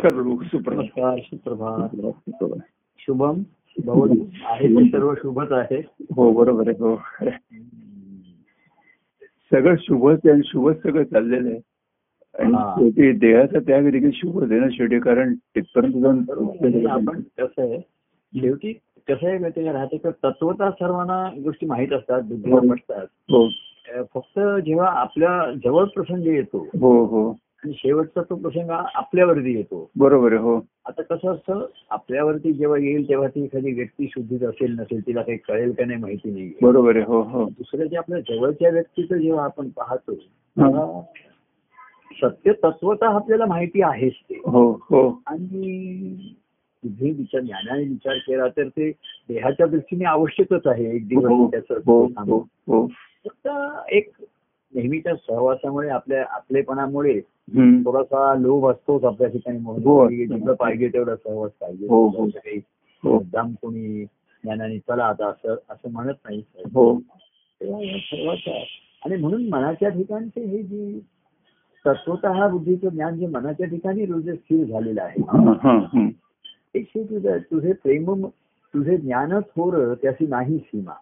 नमस्कार 0.00 0.22
प्रभू 0.22 0.42
सुप्रभात. 0.44 0.78
नमस्कार 0.78 1.18
सुप्रभात. 1.18 2.58
शुभम 2.98 3.42
आहे 4.44 4.68
ते 4.68 4.90
सर्व 4.90 5.14
शुभच 5.14 5.52
आहे. 5.52 5.82
हो 6.16 6.32
बरोबर 6.32 6.68
आहे 6.68 6.76
हो. 6.80 6.96
सगळं 9.52 9.74
शुभच 9.78 10.18
आहे 10.24 10.30
आणि 10.30 10.40
शुभच 10.44 10.82
सगळं 10.82 11.04
चाललेलं 11.04 11.48
आहे. 11.48 11.60
आणि 12.38 12.52
हा. 12.52 12.74
शेवटी 12.78 13.12
देहाचा 13.12 13.58
त्याग 13.58 13.90
देखील 13.90 14.10
शुभच 14.14 14.50
आहे 14.50 14.60
ना 14.60 14.66
शेवटी 14.70 14.98
कारण 14.98 15.34
तिथपर्यंत 15.34 15.94
जाऊन 15.94 16.18
म्हणजे 16.60 16.86
आपण 16.86 17.20
कसं 17.20 17.62
आहे 17.62 17.78
शेवटी 18.36 18.72
कसं 19.08 19.26
आहे 19.26 19.38
माहिती 19.38 19.64
का 19.64 19.72
राहते 19.72 19.96
का 19.96 20.10
तत्वता 20.10 20.70
सर्वांना 20.70 21.40
गोष्टी 21.44 21.66
माहीत 21.66 21.92
असतात 21.92 22.22
बुद्धीला 22.22 22.56
हो. 22.56 22.70
पटतात 22.70 23.06
हो. 23.30 23.46
अं, 23.46 24.02
फक्त 24.14 24.40
जेव्हा 24.66 24.86
आपल्या 24.86 25.52
जवळ 25.64 25.84
प्रसंग 25.84 26.26
येतो 26.26 26.66
हो 26.80 27.04
हो. 27.04 27.36
आणि 27.64 27.72
शेवटचा 27.76 28.22
तो 28.22 28.34
प्रसंग 28.34 28.70
आपल्यावरती 28.70 29.56
येतो. 29.56 29.90
बरोबर 29.96 30.32
हो. 30.32 30.60
आता 30.86 31.02
कसं 31.02 31.32
असतं 31.32 31.66
आपल्यावरती 31.90 32.52
जेव्हा 32.52 32.78
येईल 32.78 33.08
तेव्हा 33.08 33.28
ती 33.28 33.44
एखादी 33.44 33.72
व्यक्ती 33.72 34.08
शुद्धीत 34.08 34.42
असेल 34.42 34.80
नसेल 34.80 35.06
तिला 35.06 35.22
काही 35.22 35.38
कळेल 35.38 35.72
का 35.72 35.84
नाही 35.84 35.98
माहिती 35.98 36.30
नाही. 36.30 36.52
बरोबर 36.62 36.96
आहे 36.96 37.04
हो 37.04 37.22
हो. 37.22 37.44
दुसरं 37.44 37.86
जे 37.86 37.96
आपल्या 37.96 38.20
जवळच्या 38.20 38.70
व्यक्तीचं 38.70 39.16
जेव्हा 39.16 39.44
आपण 39.44 39.68
पाहतो 39.68 40.14
तेव्हा 40.14 41.02
सत्य 42.22 42.52
तत्वता 42.52 43.08
आपल्याला 43.14 43.46
माहिती 43.46 43.82
आहेच 43.82 44.12
ते. 44.12 44.34
हो 44.34 44.72
हो. 44.72 45.22
आणि 45.26 46.16
बुद्धी 46.82 47.10
विचार 47.10 47.40
ज्ञानाने 47.40 47.82
विचार 47.82 48.16
केला 48.16 48.48
तर 48.48 48.68
ते 48.68 48.90
देहाच्या 49.28 49.66
दृष्टीने 49.66 50.04
आवश्यकच 50.04 50.66
आहे 50.66 50.96
एक 50.96 51.08
दिवस 51.08 51.50
त्याचं 51.50 51.74
हो 51.86 52.08
सांगणं. 52.08 52.34
हो 52.34 52.38
हो. 52.66 52.86
फक्त 53.26 53.48
एक 53.88 54.10
नेहमीच्या 54.74 55.14
सहवासामुळे 55.14 55.88
आपल्या 55.88 56.24
आपलेपणामुळे. 56.30 57.20
थोडासा 57.58 58.34
लोभ 58.34 58.66
असतोच 58.66 59.04
आपल्या 59.04 59.28
ठिकाणी 59.28 59.58
हो. 59.58 59.72
म्हणून 59.72 60.08
की 60.08 60.26
जेवढं 60.26 60.54
पाहिजे 60.54 60.88
तेवढा 60.88 61.16
सहवास 61.16 61.50
पाहिजे. 61.50 61.86
हो, 61.86 62.08
हो. 62.08 62.24
हो. 62.24 63.14
मुद्दाम 63.14 63.52
कोणी 63.62 64.04
ज्ञानाने 64.44 64.78
चला 64.78 65.04
आता 65.04 65.28
असं 65.28 65.54
असं 65.70 65.92
म्हणत 65.92 66.14
नाही. 66.24 66.42
हो. 66.56 67.00
सर्वाचा 67.98 68.64
आणि 69.04 69.16
म्हणून 69.16 69.48
मनाच्या 69.48 69.88
ठिकाणचे 69.88 70.44
हे 70.44 70.62
जी 70.62 71.00
तत्वत 71.86 72.26
हा 72.26 72.48
बुद्धीचं 72.48 72.88
ज्ञान 72.88 73.18
जे 73.18 73.26
मनाच्या 73.26 73.66
ठिकाणी 73.66 74.06
रोज 74.06 74.30
स्थिर 74.30 74.64
झालेलं 74.64 75.02
आहे. 75.02 75.22
हा, 75.22 75.52
हा. 75.62 76.08
एक 76.74 76.86
हे 76.96 77.04
तुझं 77.04 77.38
तुझे 77.38 77.72
प्रेम 77.72 78.26
तुझे 78.74 78.96
ज्ञान 78.96 79.32
थोर 79.32 79.94
त्याची 79.94 80.26
नाही 80.26 80.58
सीमा. 80.58 80.92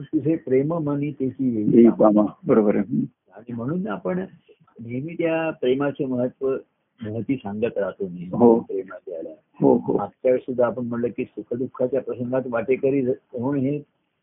तुझे 0.00 0.36
प्रेम 0.36 0.74
मनी 0.74 1.10
त्याची 1.10 1.62
हे 1.62 1.88
बरोबर. 2.44 2.76
आणि 3.36 3.52
म्हणून 3.52 3.88
आपण 3.88 4.24
नेहमी 4.80 5.14
त्या 5.14 5.50
प्रेमाचे 5.50 6.04
महत्त्व 6.04 6.56
महती 7.00 7.36
सांगत 7.36 7.78
राहतो 7.78 8.04
हो. 8.04 8.10
नेहमी 8.10 8.60
प्रेमाच्या. 8.68 9.32
हो 9.60 9.74
हो 9.76 9.96
मागच्या 9.96 10.30
वेळेस 10.30 10.44
सुद्धा 10.46 10.66
आपण 10.66 10.86
म्हणलं 10.86 11.08
की 11.08 11.24
सुखदुःखाच्या 11.24 12.00
प्रसंगात 12.00 12.42
वाटेकरी 12.46 13.00
होऊन 13.06 13.58
हे 13.58 13.80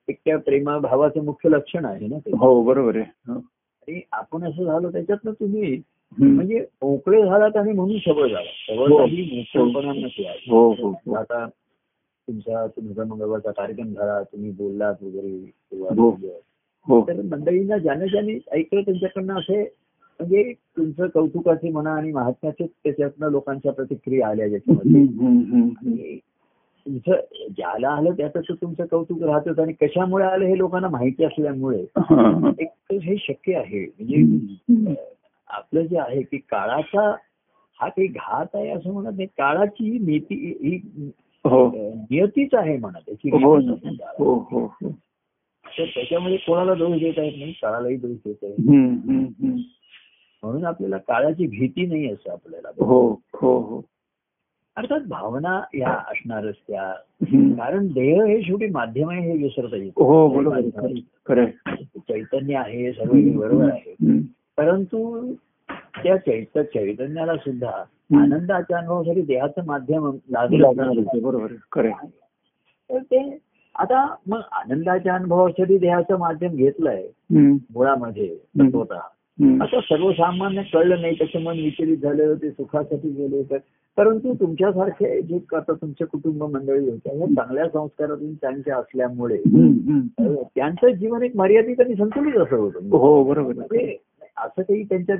एक 0.08 0.18
त्या 0.26 0.38
प्रेमाभावाचं 0.38 1.24
मुख्य 1.24 1.50
लक्षण 1.50 1.86
आहे 1.86 2.08
ना 2.08 2.18
ते 2.18 2.32
हो 2.38 2.62
बरोबर 2.64 2.96
आहे 2.96 3.06
हो. 3.28 3.38
आणि 3.38 4.02
आपण 4.12 4.44
असं 4.44 4.64
झालो 4.64 4.92
त्याच्यातनं 4.92 5.32
तुम्ही. 5.32 5.82
म्हणजे 6.18 6.60
मोकळे 6.82 7.22
झालात 7.22 7.58
आणि 7.58 7.72
म्हणून 7.72 7.98
सबळ 7.98 8.28
झाला 8.28 8.52
सबळ 8.68 8.92
हो. 8.92 8.98
मोकळेपणा 9.00 9.92
हो 10.50 10.70
हो 10.74 10.90
हो 11.06 11.14
आता 11.14 11.46
तुमचा 11.48 12.66
तुमचा 12.68 13.04
मंगळवारचा 13.04 13.52
कार्यक्रम 13.52 13.94
झाला 13.94 14.22
तुम्ही 14.24 14.52
बोललात 14.52 15.04
वगैरे 15.04 15.32
हो. 15.32 16.12
किंवा 16.12 16.36
हो 16.88 17.02
तर 17.08 17.22
मंडळींना 17.22 17.78
ज्याने 17.78 18.08
ज्याने 18.08 18.38
ऐकलं 18.52 18.82
त्यांच्याकडनं 18.82 19.40
असे 19.40 19.64
म्हणजे 20.20 20.54
तुमचं 20.78 21.08
कौतुकाचे 21.08 21.70
म्हणा 21.70 21.92
आणि 21.92 22.12
महात्म्याचे 22.12 22.68
त्याच्यातनं 22.68 23.30
लोकांच्या 23.30 23.74
प्रतिक्रिया 23.74 24.28
आल्या 24.28 24.48
ज्याच्यामध्ये 24.48 25.02
तुमचं 26.86 27.12
ज्याला 27.50 27.90
आलं 27.90 28.12
त्याचं 28.12 28.40
तुमचं 28.62 28.86
कौतुक 28.86 29.24
राहतच 29.24 29.60
आणि 29.60 29.74
कशामुळे 29.74 30.26
आलं 30.26 30.46
हे 30.46 30.58
लोकांना 30.58 30.88
माहिती 30.88 31.24
असल्यामुळे. 31.24 31.86
एक 32.60 32.70
हे 32.92 33.16
शक्य 33.18 33.56
आहे. 33.56 33.86
म्हणजे. 33.86 34.94
आपलं 35.48 35.82
जे 35.82 36.00
आहे 36.00 36.22
की 36.22 36.38
काळाचा 36.38 37.16
हा 37.80 37.90
काही 37.90 38.08
घात 38.08 38.46
आहे 38.54 38.70
असं 38.70 38.94
म्हणत 38.94 39.12
नाही. 39.16 39.26
काळाची 39.26 40.00
नीती 40.00 40.36
ही 40.62 40.76
हो. 41.46 41.72
नियतीच 41.96 42.50
आहे 42.54 42.78
म्हणा 42.78 43.00
त्याची 43.00 43.30
हो. 43.30 44.36
हो 44.52 44.68
तर 45.78 45.86
त्याच्यामध्ये 45.86 46.38
कोणाला 46.38 46.74
दोष 46.74 47.00
देता 47.00 47.24
येत 47.24 47.34
नाही? 47.38 47.52
काळालाही 47.52 47.96
दोष 47.96 48.18
देता 48.26 48.48
येत. 48.48 48.60
म्हणून 50.44 50.66
आपल्याला 50.66 50.98
काळाची 50.98 51.48
भीती 51.48 51.86
नाही 51.86 52.12
असं 52.12 52.32
आपल्याला 52.32 52.68
हो 52.86 53.10
हो 53.34 53.60
हो 53.60 53.82
अर्थात 54.76 55.00
भावना 55.08 55.62
या 55.74 55.90
असणारच 55.90 56.56
त्या. 56.68 56.94
कारण 57.56 57.88
देह 57.88 58.24
हे 58.24 58.42
शेवटी 58.44 58.66
माध्यम 58.66 59.10
आहे 59.10 59.32
हे 59.32 59.44
विसरता 59.44 59.76
येईल 59.76 59.92
हो 59.96 60.28
बरोबर. 60.30 60.60
चैतन्य 61.98 62.56
आहे 62.56 62.92
सर्व 62.94 63.40
बरोबर 63.40 63.72
आहे. 63.72 63.96
परंतु 64.58 65.34
त्या 66.04 66.18
चैत 66.18 66.60
चैतन्याला 66.60 67.36
सुद्धा 67.38 67.72
आनंदाच्या 68.22 68.78
अनुभवासाठी 68.78 69.22
देहाचं 69.22 69.66
माध्यम 69.66 70.12
लागलं. 70.30 70.72
बरोबर. 71.22 71.48
तर 72.90 72.98
ते 73.00 73.38
आता 73.76 74.16
मग 74.28 74.40
आनंदाच्या 74.52 75.16
अनुभवासाठी 75.16 75.78
देहाचं 75.78 76.20
माध्यम 76.20 76.56
घेतलंय. 76.56 77.08
मुळामध्ये 77.74 78.34
हम्म. 78.70 78.70
आता 79.42 79.80
सर्वसामान्य 79.80 80.62
कळलं 80.74 81.02
नाही 81.02 81.14
त्याचं 81.14 81.42
मन 81.42 81.58
विचलित 81.58 81.98
झालं 81.98 82.34
ते 82.34 82.52
सुखासाठी 82.52 83.10
गेले 83.10 83.44
तर 83.44 83.58
परंतु 83.98 84.34
तुमच्यासारखे 84.34 85.22
जे 85.22 85.40
आता 85.56 85.74
तुमचे 85.74 86.06
कुटुंब 86.06 86.44
मंडळी 86.44 86.90
होत्या 86.90 87.14
या 87.14 87.26
चांगल्या 87.26 87.68
संस्कारातून 87.70 88.34
त्यांच्या 88.34 88.78
असल्यामुळे 88.78 89.38
त्यांचं 90.56 90.88
जीवन 90.88 91.24
एक 91.24 91.36
मर्यादित 91.36 91.80
आणि 91.80 91.96
संतुलित 91.96 92.38
असं 92.38 92.56
होतं. 92.56 92.80
हो 92.98 93.24
बरोबर. 93.24 93.54
म्हणजे 93.54 93.98
असं 94.38 94.62
काही 94.62 94.84
त्यांच्यात 94.84 95.18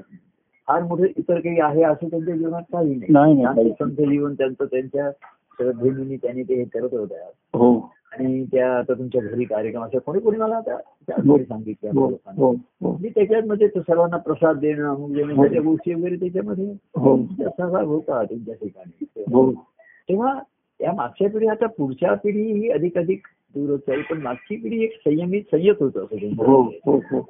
फार 0.68 0.84
मोठं 0.84 1.04
इतर 1.18 1.40
काही 1.40 1.60
आहे 1.60 1.84
असं 1.84 2.08
त्यांच्या 2.08 2.36
जीवनात 2.36 2.62
काही 2.62 2.96
नाही, 3.10 3.70
संत 3.70 3.92
जीवन 3.92 4.34
त्यांचं 4.34 4.66
त्यांच्या 4.66 5.12
श्रद्धेने 5.60 6.16
त्यांनी 6.16 6.44
ते 6.44 6.56
हे 6.56 6.64
करत 6.64 6.94
होत्या. 6.94 7.32
हो. 7.54 7.94
आणि 8.20 8.46
त्या 8.46 8.78
आता 8.78 8.94
तुमच्या 8.94 9.22
घरी 9.22 9.44
कार्यक्रम 9.44 9.84
असं 9.84 9.98
कोणी 9.98 10.20
कोणी 10.20 10.38
मला 10.38 10.56
आता 10.56 10.78
त्या 10.78 11.44
सांगितलं 11.44 12.54
मी 13.02 13.10
त्याच्यामध्ये 13.10 13.68
तो 13.68 13.82
सर्वांना 13.82 14.18
प्रसाद 14.18 14.58
देणं 14.58 14.96
अमुक 14.96 15.12
देणं 15.12 15.34
हो. 15.34 15.46
त्या 15.46 15.62
गोष्टी 15.62 15.94
वगैरे 15.94 16.16
त्याच्यामध्ये 16.16 16.66
हो. 16.96 17.18
सहभाग 17.40 17.86
होता 17.86 18.24
त्यांच्या 18.24 18.56
ठिकाणी. 18.56 19.06
हो. 19.34 19.52
तेव्हा 20.10 20.40
या 20.82 20.94
मागच्या 20.94 21.30
पिढी 21.30 21.48
आता 21.48 21.68
पुढच्या 21.68 22.14
पिढी 22.14 22.52
ही 22.52 22.70
अधिक 22.70 22.98
अधिक 22.98 23.28
दूरच 23.56 23.80
जाईल 23.80 24.02
पण 24.02 24.22
मागची 24.22 24.56
पिढी 24.56 24.84
एक 24.84 24.92
संयमित 25.06 25.42
संयत 25.52 25.76
होतं 25.80 26.04
असं. 26.04 26.28
हो 26.38 26.62
हो 26.62 26.98
हो. 26.98 27.28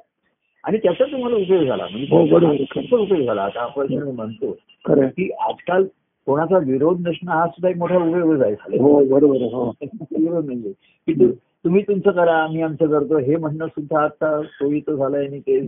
आणि 0.64 0.78
त्याचा 0.78 1.04
तुम्हाला 1.04 1.36
उपयोग 1.36 1.64
झाला. 1.64 1.86
म्हणजे 1.90 2.06
हो, 2.10 2.50
खूप 2.64 3.00
उपयोग 3.00 3.26
झाला. 3.26 3.42
आता 3.42 3.60
आपण 3.60 3.92
म्हणतो. 3.94 4.52
की 4.88 5.30
आजकाल 5.30 5.84
कोणाचा 6.28 6.58
विरोध 6.58 7.00
नसणं 7.00 7.30
हा 7.32 7.46
सुद्धा 7.46 7.68
एक 7.68 7.76
मोठा 7.76 7.96
उपयोग 7.96 8.42
आहे 8.42 8.54
झाला. 8.54 8.82
हो 8.82 9.04
बरोबर 9.04 9.36
आहे. 9.36 9.50
हो. 9.52 9.70
विरोध 9.82 10.44
नाहीये. 10.46 10.72
की 11.06 11.30
तुम्ही 11.64 11.82
तुमचं 11.82 12.10
करा 12.10 12.34
आम्ही 12.36 12.62
आमचं 12.62 12.86
करतो. 12.86 13.18
हे 13.18 13.36
म्हणणं 13.36 13.66
सुद्धा 13.66 14.02
आता 14.02 14.42
सोयीचं 14.42 14.94
झालंय 14.94 15.26
आणि 15.26 15.40
ते 15.40 15.60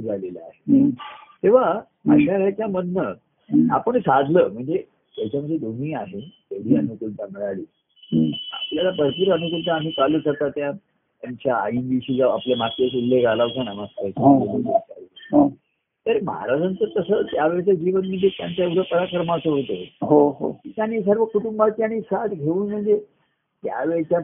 झालेलं 0.00 0.38
आहे. 0.40 0.90
तेव्हा 1.42 1.64
अशा 2.10 2.36
ह्याच्या 2.36 2.66
मधनं 2.66 3.00
हम्म. 3.00 3.72
आपण 3.72 3.98
साधलं 3.98 4.48
म्हणजे 4.52 4.82
त्याच्यामध्ये 5.16 5.58
दोन्ही 5.58 5.92
आहे 5.94 6.20
तेवढी 6.20 6.76
अनुकूलता 6.76 7.24
मिळाली. 7.32 7.62
आपल्याला 8.52 8.90
भरपूर 8.90 9.32
अनुकूलता 9.32 9.74
आम्ही 9.74 9.90
कालच 9.90 10.26
आता 10.26 10.48
त्या 10.48 10.70
त्यांच्या 11.22 11.54
आईविषयी 11.54 12.20
आपल्या 12.20 12.66
वेळेस 12.66 12.94
उल्लेख 12.94 13.26
आला 13.26 13.42
होता 13.44 13.62
ना 13.62 13.72
मागच्या 13.72 14.22
हो. 15.32 15.52
तर 16.08 16.18
महाराजांचं 16.22 16.84
तसं 16.96 17.22
त्यावेळेचं 17.22 17.72
जीवन 17.72 18.06
म्हणजे 18.06 18.28
त्यांच्या 18.28 18.64
एवढं 18.64 18.82
पराक्रमाचं 18.82 19.50
होतं. 19.50 20.06
हो 20.06 20.28
हो. 20.28 20.60
त्यांनी 20.66 21.00
सर्व 21.00 21.24
कुटुंबाची 21.24 21.82
आणि 21.82 22.00
साथ 22.00 22.28
घेऊन 22.28 22.70
म्हणजे 22.70 23.00
त्यावेळेच्या 23.64 24.20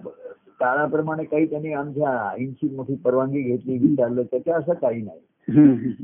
काळाप्रमाणे 0.60 1.24
काही 1.24 1.46
त्यांनी 1.46 1.72
आमच्या 1.72 2.08
आईंची 2.08 2.76
मोठी 2.76 2.94
परवानगी 2.94 3.42
घेतली 3.42 3.78
विचारलं 3.78 4.22
त्याच्या 4.22 4.56
असं 4.56 4.72
काही 4.72 5.02
नाही. 5.02 5.20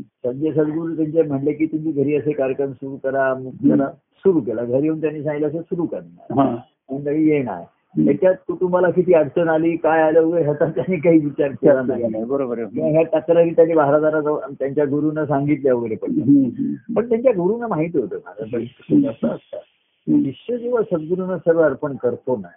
संजय 0.02 0.52
सद्गुरू 0.52 0.96
त्यांचे 0.96 1.22
म्हणले 1.22 1.52
की 1.52 1.66
तुम्ही 1.66 1.92
घरी 1.92 2.14
असे 2.14 2.32
कार्यक्रम 2.32 2.72
सुरू 2.72 2.96
करा 2.96 3.34
करा 3.34 3.90
सुरू 3.90 4.40
केला. 4.40 4.64
घरी 4.64 4.82
येऊन 4.82 5.00
त्यांनी 5.00 5.22
सांगितलं 5.22 5.48
असं 5.48 5.60
सुरू 5.60 5.86
करणार. 5.86 6.40
हा. 6.40 6.56
मंडळी 6.90 7.28
येणार. 7.28 7.62
त्याच्यात 7.96 8.34
कुटुंबाला 8.34 8.90
किती 8.90 9.14
अडचण 9.14 9.48
आली 9.48 9.76
काय 9.76 10.02
आलं 10.02 10.20
वगैरे 10.22 10.44
ह्याचा 10.44 10.64
त्यांनी 10.64 10.96
काही 10.96 11.18
विचार 11.18 11.48
केला 11.48 11.82
नाही. 11.82 12.24
बरोबर 12.24 12.58
ह्या 12.58 13.18
तक्रारी 13.18 13.50
त्यांनी 13.50 13.74
महाराजांना 13.74 14.54
त्यांच्या 14.58 14.84
गुरुनं 14.84 15.24
सांगितल्या 15.24 15.74
वगैरे 15.74 15.94
पण. 15.94 16.08
पण 16.94 17.08
त्यांच्या 17.08 17.32
गुरुंना 17.32 17.66
माहिती 17.66 17.98
होतं 17.98 18.16
महाराजांचं 18.16 19.58
शिष्य 20.22 20.56
जेव्हा 20.58 20.82
सद्गुरूंना 20.82 21.38
सर्व 21.38 21.60
अर्पण 21.60 21.96
करतो 21.96 22.36
ना. 22.36 22.48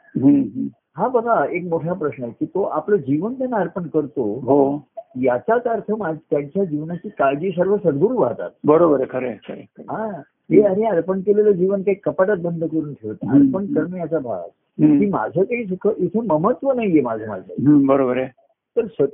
हा 0.98 1.08
बघा 1.08 1.46
एक 1.52 1.64
मोठा 1.64 1.94
प्रश्न 1.94 2.24
आहे 2.24 2.32
की 2.40 2.46
तो 2.46 2.64
आपलं 2.64 2.96
जीवन 2.96 3.34
त्यांना 3.34 3.58
अर्पण 3.58 3.84
करतो 3.84 4.24
हो. 4.24 4.88
याचाच 5.22 5.64
अर्थ 5.64 5.92
त्यांच्या 6.32 6.64
जीवनाची 6.64 7.10
काळजी 7.10 7.50
सर्व 7.50 7.78
सद्गुरू 7.78 8.18
वाहतात. 8.18 8.50
बरोबर 8.64 9.02
आहे 9.02 9.10
खरं. 9.10 9.56
हा. 9.80 10.22
हे 10.52 10.62
आणि 10.62 10.84
अर्पण 10.84 11.20
केलेलं 11.20 11.52
जीवन 11.52 11.82
काही 11.82 11.96
कपाटात 11.96 12.38
बंद 12.38 12.64
करून 12.64 12.94
ठेवत 12.94 13.16
हम्म. 13.24 13.48
अर्पण 13.48 13.74
करणं 13.74 13.98
याचा 13.98 14.20
भाग. 14.20 14.50
की. 14.78 15.06
माझं 15.08 15.42
काही 15.42 15.66
सुख 15.66 15.88
इथे 15.98 16.20
ममत्व 16.28 16.72
नाहीये 16.72 17.02
माझं 17.02 17.28
माझं 17.28 17.86
बरोबर 17.86 18.18
आहे 18.18 18.28
तर 18.75 19.06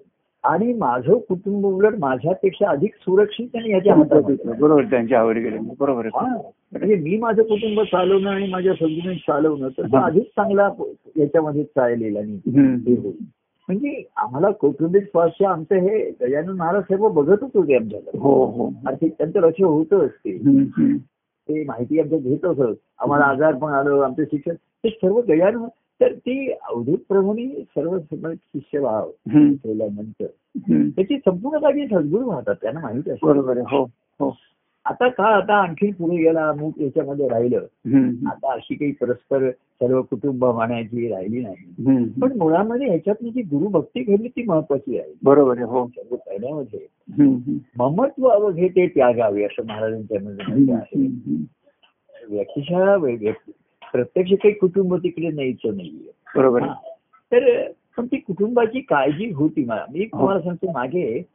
आणि 0.44 0.73
माझं 0.73 1.17
कुटुंब 1.19 1.65
उलट 1.65 1.95
माझ्यापेक्षा 2.00 2.69
अधिक 2.69 2.94
सुरक्षित 2.95 3.56
आणि 3.56 3.71
याच्या 3.71 3.95
हातात. 3.95 4.21
बरोबर 4.59 4.83
त्यांच्या 4.83 5.19
आवडी 5.19 5.39
गेले 5.39 5.57
बरोबर 5.79 6.06
हा. 6.06 6.25
आहे 6.25 6.38
म्हणजे 6.71 6.95
मी 6.95 7.17
माझं 7.17 7.41
कुटुंब 7.44 7.81
चालवणं 7.81 8.29
आणि 8.29 8.47
माझ्या 8.47 8.73
समजून 8.73 9.15
चालवणं 9.17 9.69
तर 9.77 9.85
हा. 9.95 10.06
अधिक 10.06 10.23
चांगला 10.23 10.69
याच्यामध्ये 11.17 11.63
चालेल 11.65 12.17
आणि 12.17 12.39
हम्म. 12.47 12.75
हे 12.88 12.94
होईल 12.94 13.17
म्हणजे 13.69 14.03
आम्हाला 14.17 14.50
कौटुंबिक 14.51 15.03
स्वास्थ्य 15.03 15.45
आमचं 15.45 15.75
हे 15.79 16.00
गजानन 16.21 16.56
महाराज 16.57 16.83
सर्व 16.83 17.07
बघतच 17.09 17.50
होते 17.53 17.75
आमच्याकडे 17.75 18.17
हो 18.19 18.33
हो 18.45 18.69
आर्थिक 18.88 19.11
त्यांचं 19.17 19.39
लक्ष 19.39 19.61
होतं 19.61 20.06
असते. 20.06 20.31
ते 21.49 21.63
माहिती 21.63 21.99
आमच्या 21.99 22.17
घेत 22.17 22.45
असत 22.45 22.75
आम्हाला 22.99 23.25
आजार 23.25 23.55
पण 23.55 23.71
आलं 23.71 24.03
आमचे 24.03 24.25
शिक्षण 24.25 24.53
ते 24.55 24.89
सर्व 24.89 25.21
गजानन 25.21 25.65
तर 26.01 26.13
ती 26.13 26.51
अवधूत 26.51 26.97
प्रभूंनी 27.09 27.47
सर्व 27.47 27.97
हम्म, 27.97 29.53
ठेवल्यानंतर. 29.53 30.25
हम्म. 30.57 30.89
त्याची 30.89 31.17
संपूर्ण 31.17 31.59
जागी 31.59 31.87
सद्गुरू 31.87 32.31
राहतात 32.31 32.55
त्यांना 32.61 32.79
माहिती 32.79 33.11
असतं. 33.11 33.27
बरोबर 33.27 33.57
आता 34.89 35.09
का 35.09 35.25
आता 35.25 35.56
आणखी 35.56 35.91
पुढे 35.91 36.18
गेला 36.18 36.50
अमुक 36.50 36.74
याच्यामध्ये 36.80 37.27
राहिलं? 37.27 37.57
आता 38.27 38.53
अशी 38.53 38.75
काही 38.75 38.91
परस्पर 38.91 39.50
सर्व 39.51 40.01
कुटुंब 40.01 40.45
मानायची 40.45 41.07
राहिली 41.07 41.39
नाही. 41.39 42.03
पण 42.19 42.38
मुळामध्ये 42.38 42.88
ह्याच्यातली 42.88 43.30
जी 43.30 43.41
गुरुभक्ती 43.41 44.03
घडली 44.03 44.27
ती 44.27 44.44
महत्वाची 44.44 45.00
आहे. 45.00 45.13
बरोबर 45.24 45.57
आहे 45.57 45.65
हो. 45.65 45.86
पहिल्यामध्ये. 46.12 46.80
ममत्व 47.77 48.27
अवघे 48.27 48.68
ते 48.68 48.88
त्यागावे 48.88 49.44
असं 49.44 49.65
महाराजांच्या 49.65 50.18
मध्ये 50.19 50.45
हम्म, 50.45 50.57
म्हटलं 50.57 50.74
आहे. 50.74 51.06
हम्म. 51.06 51.35
व्यक्तिशः 52.30 52.95
व्यक्ती- 52.95 53.53
प्रत्यक्ष 53.92 54.31
काही 54.31 54.53
कुटुंब 54.53 54.95
तिकडे 54.95 55.27
न्यायचं 55.27 55.77
नाहीये. 55.77 56.12
बरोबर 56.35 56.62
हा. 56.62 56.74
तर 57.33 57.68
पण 57.97 58.06
ती 58.06 58.18
कुटुंबाची 58.18 58.80
काळजी 58.80 59.31
होती 59.31 59.65
मला. 59.65 59.85
मी 59.94 60.06
तुम्हाला 60.06 60.42
सांगतो 60.42 60.71
मागे 60.71 61.25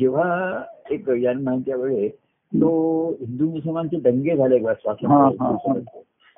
जेव्हा 0.00 0.62
एक 0.90 1.10
जन्मांच्या 1.10 1.76
वेळेस 1.76 2.12
तो 2.52 3.08
हिंदू 3.20 3.50
मुसलमानचे 3.50 3.96
दंगे 3.96 4.36
झाले 4.36 4.58
हा, 4.58 5.28
हा, 5.40 5.56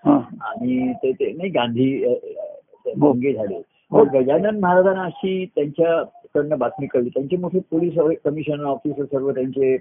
हा. 0.04 0.20
आणि 0.40 0.92
ते 0.92 1.12
ते 1.12 1.32
नाही 1.32 1.50
गांधी 1.50 2.04
हो. 2.04 3.12
दंगे 3.12 3.32
झाले 3.32 3.54
हो. 3.92 4.04
गजानन 4.04 4.58
महाराजांना 4.60 5.02
अशी 5.02 5.44
त्यांच्याकडनं 5.46 6.58
बातमी 6.58 6.86
कळली 6.86 7.08
त्यांचे 7.08 7.36
मोठे 7.36 7.58
पोलीस 7.58 8.18
कमिशनर 8.24 8.64
ऑफिसर 8.64 9.04
सर्व 9.04 9.30
त्यांचे 9.30 9.76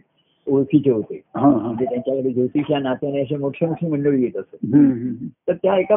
ओळखीचे 0.48 0.92
होते 0.92 1.16
हा, 1.36 1.42
हा. 1.42 1.50
म्हणजे 1.50 1.86
त्यांच्याकडे 1.86 2.30
ज्योतिष 2.30 2.72
या 2.72 2.80
नात्याने 2.80 3.22
असे 3.22 3.38
मोठी 3.38 3.66
मोठी 3.66 3.88
मंडळी 3.88 4.24
येत 4.24 4.38
असत. 4.38 4.56
तर 5.48 5.54
त्या 5.54 5.78
एका 5.80 5.96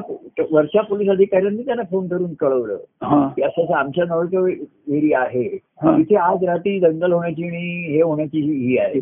वरच्या 0.50 0.82
पोलीस 0.82 1.08
अधिकाऱ्यांनी 1.08 1.62
त्यांना 1.62 1.82
फोन 1.82 2.08
करून 2.08 2.35
कळवलं 2.35 2.76
की 3.28 3.43
असं 3.43 3.62
असं 3.64 3.75
आमच्या 3.75 4.05
नवळच्या 4.05 4.40
एरिया 4.96 5.20
आहे. 5.20 5.49
तिथे 5.99 6.17
आज 6.17 6.44
रात्री 6.44 6.78
दंगल 6.81 7.12
होण्याची 7.12 7.44
आणि 7.44 7.93
हे 7.93 8.02
होण्याची 8.02 8.40
ही 8.40 8.78
आहे 8.78 9.00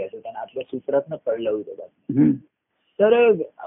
हा. 0.00 0.06
असं 0.06 0.18
त्यांना 0.18 0.40
आपल्या 0.40 0.64
सूत्रातनं 0.64 1.16
कळलं 1.26 1.50
होतं 1.50 1.82
हम्म. 2.18 2.32
तर 2.98 3.12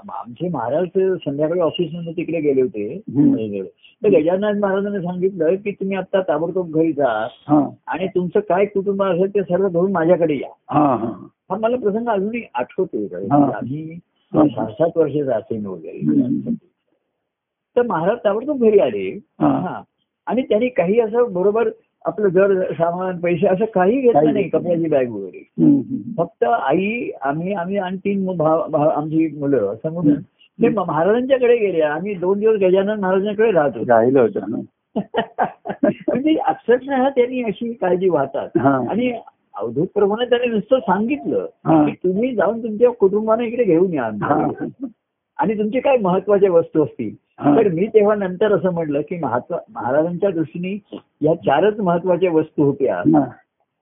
आमचे 0.08 0.48
महाराज 0.48 0.86
संध्याकाळी 1.24 1.60
ऑफिसमध्ये 1.60 2.12
तिकडे 2.12 2.40
गेले 2.40 2.62
होते. 2.62 2.98
तर 4.02 4.08
गजानन 4.08 4.58
महाराजांनी 4.58 4.98
सांगितलं 4.98 5.54
की 5.54 5.72
तुम्ही 5.72 5.96
आता 5.96 6.20
ताबडतोब 6.22 6.70
घरी 6.70 6.92
जा 6.92 7.26
आणि 7.86 8.06
तुमचं 8.06 8.40
काय 8.40 8.64
कुटुंब 8.64 9.02
असेल 9.02 9.34
ते 9.34 9.42
सर्व 9.42 9.68
घेऊन 9.68 9.92
माझ्याकडे 9.92 10.34
या 10.34 10.48
हा, 10.70 11.56
मला 11.56 11.76
प्रसंग 11.76 12.08
अजूनही 12.08 12.42
आठवतोय 12.54 13.04
हा. 13.04 13.44
आम्ही. 13.56 13.98
सहा 14.32 14.66
सात 14.66 14.96
वर्षाचा 14.96 15.36
असेल 15.36 15.66
वगैरे. 15.66 16.00
तर 17.76 17.82
महाराज 17.82 18.18
ताबडतोब 18.24 18.64
घरी 18.64 18.78
आले. 18.78 19.08
हा 19.40 19.82
आणि 20.26 20.42
त्यांनी 20.42 20.68
काही 20.68 21.00
असं 21.00 21.32
बरोबर 21.32 21.68
आपलं 22.04 22.28
जर 22.28 22.72
सामान 22.72 23.18
पैसे 23.20 23.46
असं 23.46 23.64
काही 23.64 24.00
घेतलं 24.00 24.32
नाही 24.32 24.48
कपड्याची 24.48 24.88
बॅग 24.88 25.08
वगैरे. 25.10 25.42
फक्त 26.18 26.44
आई 26.44 27.10
आम्ही 27.22 27.52
आम्ही 27.52 27.76
आणि 27.78 27.96
तीन 27.96 28.28
आमची 28.40 29.28
मुलं 29.38 29.72
असं 29.72 29.92
म्हणून 29.92 30.14
ते 30.58 30.68
महाराजांच्याकडे 30.68 31.56
गेले 31.56 31.80
आम्ही 31.80 32.14
दोन 32.14 32.38
दिवस 32.40 32.56
गजानन 32.60 33.00
महाराजांकडे 33.00 33.50
राहतो 33.50 33.82
राहिलं 33.88 34.20
होतं 34.20 34.60
म्हणजे 36.08 36.34
अक्षरशः 36.36 37.08
त्यांनी 37.08 37.42
अशी 37.42 37.72
काळजी 37.72 38.08
वाहतात. 38.08 38.48
आणि 38.90 39.12
अवधूत 39.56 39.86
प्रभूने 39.94 40.24
त्यांनी 40.24 40.46
नुसतं 40.46 40.78
सांगितलं. 40.78 41.46
की 41.84 41.92
तुम्ही 41.92 42.34
जाऊन 42.34 42.62
तुमच्या 42.62 42.90
कुटुंबाने 42.90 43.46
इकडे 43.46 43.64
घेऊन 43.64 43.92
या. 43.92 44.04
आणि 45.38 45.58
तुमचे 45.58 45.80
काय 45.80 45.96
महत्त्वाच्या 45.96 46.50
वस्तू 46.50 46.84
असतील. 46.84 47.14
तर 47.40 47.68
मी 47.68 47.86
तेव्हा 47.86 48.14
नंतर 48.14 48.52
असं 48.52 48.72
म्हटलं 48.72 49.00
की 49.00 49.18
महत्वा 49.18 49.58
महाराजांच्या 49.74 50.30
दृष्टीने 50.30 50.98
या 51.20 51.34
चारच 51.34 51.80
महत्त्वाच्या 51.80 52.30
वस्तू 52.30 52.64
होत्या. 52.64 53.02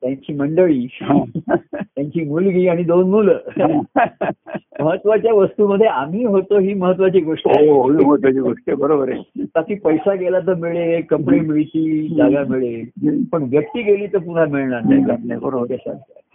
त्यांची 0.01 0.35
मंडळी. 0.35 0.87
त्यांची 1.75 2.25
मुलगी 2.25 2.69
आणि 2.69 2.83
दोन 2.83 3.11
मुलं. 3.11 3.39
महत्त्वाच्या 4.81 5.35
वस्तूमध्ये 5.35 5.87
आम्ही 5.87 6.25
होतो 6.25 6.59
ही 6.59 6.75
महत्वाची 6.75 7.21
गोष्ट 7.21 7.49
हो 7.49 7.91
ही 7.91 8.05
महत्वाची 8.05 8.41
गोष्ट 8.41 8.75
बरोबर 8.75 9.13
आहे. 9.13 9.43
बाकी 9.43 9.75
पैसा 9.75 10.15
गेला 10.15 10.39
तर 10.41 10.55
मिळेल 10.55 11.03
कपडे 11.11 11.41
मिळतील 11.41 12.17
जागा 12.17 12.45
मिळेल. 12.49 13.23
पण 13.33 13.43
व्यक्ती 13.43 13.83
गेली 13.83 14.07
तर 14.07 14.19
पुन्हा 14.19 14.45
मिळणार 14.45 14.81
नाही. 14.83 15.01
नाही, 15.25 15.41
बरोबर. 15.41 15.77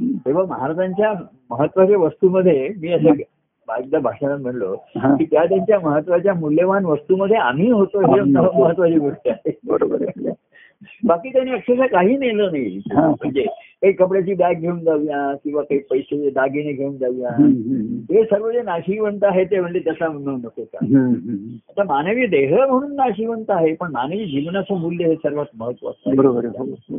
तेव्हा 0.01 0.45
महाराजांच्या 0.45 1.13
महत्त्वाच्या 1.49 1.97
वस्तूमध्ये 1.97 2.69
मी 2.81 2.87
असं 2.87 3.09
एकदा 3.77 3.99
भाषणात 3.99 4.39
म्हणलो. 4.39 4.75
की 5.17 5.25
त्या 5.25 5.45
त्यांच्या 5.45 5.79
महत्त्वाच्या 5.79 6.33
मूल्यवान 6.33 6.85
वस्तूमध्ये 6.85 7.37
आम्ही 7.37 7.71
होतो 7.71 7.99
हे. 7.99 8.21
महत्वाची 8.59 8.97
गोष्ट 8.97 9.27
आहे 9.27 9.59
बरोबर 9.67 10.05
बाकी 11.03 11.29
त्यांनी 11.29 11.51
अक्षरशः 11.51 11.85
काही 11.85 12.17
नेलं 12.17 12.51
नाही. 12.51 12.81
म्हणजे 12.95 13.41
काही 13.81 13.93
कपड्याची 13.93 14.33
बॅग 14.33 14.53
घेऊन 14.53 14.79
जाऊया 14.79 15.35
किंवा 15.43 15.61
काही 15.61 15.79
पैसे 15.79 16.29
दागिने 16.29 16.73
घेऊन 16.73 16.97
जाऊया. 16.97 17.29
हे 18.13 18.23
सर्व 18.23 18.51
जे 18.51 18.61
नाशिवंत 18.61 19.23
आहे 19.23 19.45
ते 19.45 19.59
म्हणजे 19.59 19.79
त्याचा 19.79 20.09
म्हणू 20.09 20.37
नको 20.37 20.63
का. 20.63 20.85
आता 21.69 21.83
मानवी 21.83 22.25
देह 22.25 22.65
म्हणून 22.65 22.95
नाशिवंत 22.95 23.45
आहे 23.49 23.73
पण 23.73 23.91
मानवी 23.91 24.25
जीवनाचं 24.25 24.77
मूल्य 24.77 25.05
हे 25.05 25.15
सर्वात 25.15 25.45
महत्वाचं 25.55 26.15
बरोबर 26.15 26.45
आहे. 26.45 26.97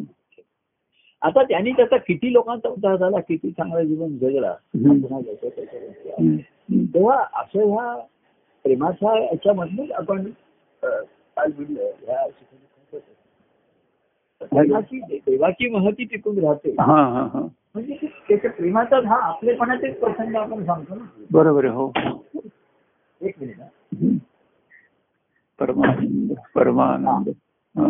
आता 1.22 1.42
त्यांनी 1.42 1.70
त्याचा 1.70 1.96
किती 1.96 2.32
लोकांचा 2.32 2.68
उद्धार 2.68 2.96
झाला 2.96 3.20
किती 3.20 3.50
चांगलं 3.50 3.82
जीवन 3.82 4.16
जगला. 4.18 4.52
तेव्हा 6.70 7.24
असं 7.34 7.58
ह्या 7.58 7.96
प्रेमाच्या 8.64 9.18
याच्यामधूनच 9.24 9.90
आपण 9.90 10.20
म्हणलं 11.36 11.82
ह्या 11.82 12.26
देवाची 15.26 15.68
महती 15.70 16.04
टिकून 16.04 16.38
राहते. 16.38 16.70
हा 16.80 17.02
हा 17.04 17.28
हा. 17.34 17.40
म्हणजे 17.74 17.96
त्याच्या 18.28 18.50
प्रेमाचा 18.50 18.96
हा 18.96 19.16
आपलेपणाचेच 19.16 20.00
प्रसंग 20.00 20.34
आपण 20.34 20.64
सांगतो 20.64 20.94
ना. 20.94 21.04
बरोबर 21.30 21.64
हो. 21.64 21.92
एक 23.20 23.34
मिनिट. 23.40 24.18
परमानंद 25.58 26.32
परमानंद. 26.54 27.28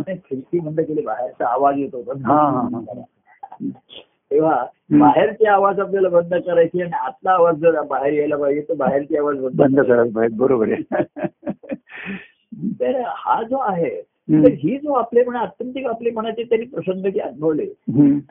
खिडकी 0.09 0.61
बंद 0.61 0.80
केली 0.80 1.02
बाहेरचा 1.02 1.47
आवाज 1.47 1.78
येत. 1.78 1.95
होता 1.95 2.12
हा, 2.12 2.50
हा, 2.50 2.61
हा. 2.61 3.02
तेव्हा 3.61 4.66
बाहेरचे 4.90 5.47
आवाज 5.47 5.80
आपल्याला 5.80 6.09
बंद 6.09 6.35
करायचे 6.35 6.82
आणि 6.82 6.90
आतला 6.92 7.30
आवाज 7.30 7.56
जर 7.56 7.80
बाहेर 7.82 8.12
यायला 8.12 8.37
पाहिजे 8.37 8.61
तर 8.61 8.75
बाहेरचे 8.75 9.18
आवाज 9.18 9.38
बंद. 9.38 9.80
करायला 9.80 10.11
पाहिजे. 10.14 10.37
बरोबर 10.37 10.68
आहे. 10.73 11.02
तर 12.80 13.02
हा 13.06 13.42
जो 13.42 13.56
आहे. 13.59 14.00
तर 14.32 14.52
ही 14.52 14.78
जो 14.78 14.92
आपलेपणा 14.92 15.40
अत्यंतिक 15.40 15.87
आपलेपणाचे 15.87 16.42
त्यांनी 16.42 16.66
प्रसंग 16.66 17.06
जे 17.06 17.21
अनुभवले. 17.21 17.66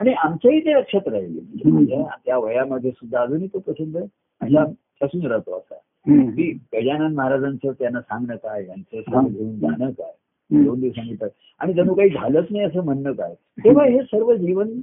आणि 0.00 0.12
आमच्याही 0.12 0.60
ते 0.60 0.72
लक्षात 0.74 1.08
राहिले. 1.08 1.70
म्हणजे 1.70 2.02
त्या 2.26 2.38
वयामध्ये 2.38 2.90
सुद्धा 2.90 3.20
अजूनही 3.20 3.46
तो 3.46 3.58
प्रसंग 3.58 3.96
असा 3.96 4.64
असून 5.04 5.26
राहतो 5.26 5.58
असा. 5.58 5.74
की 6.30 6.58
गजानन 6.74 7.14
महाराजांचं 7.14 7.72
त्यांना 7.72 8.00
सांगणं 8.00 8.36
काय 8.36 8.66
यांचं. 8.66 9.00
सर्व 9.00 9.20
घेऊन 9.20 9.58
जाणं 9.58 9.90
काय. 9.90 10.12
दोन 10.64 10.80
दिवसांनी 10.80 11.14
तर. 11.14 11.26
आणि 11.58 11.72
जणू 11.72 11.94
काही 11.94 12.08
झालंच 12.08 12.46
नाही 12.50 12.64
असं 12.64 12.84
म्हणणं 12.84 13.12
काय? 13.12 13.34
तेव्हा 13.64 13.84
हे 13.84 14.02
सर्व 14.02 14.34
जीवन 14.34 14.80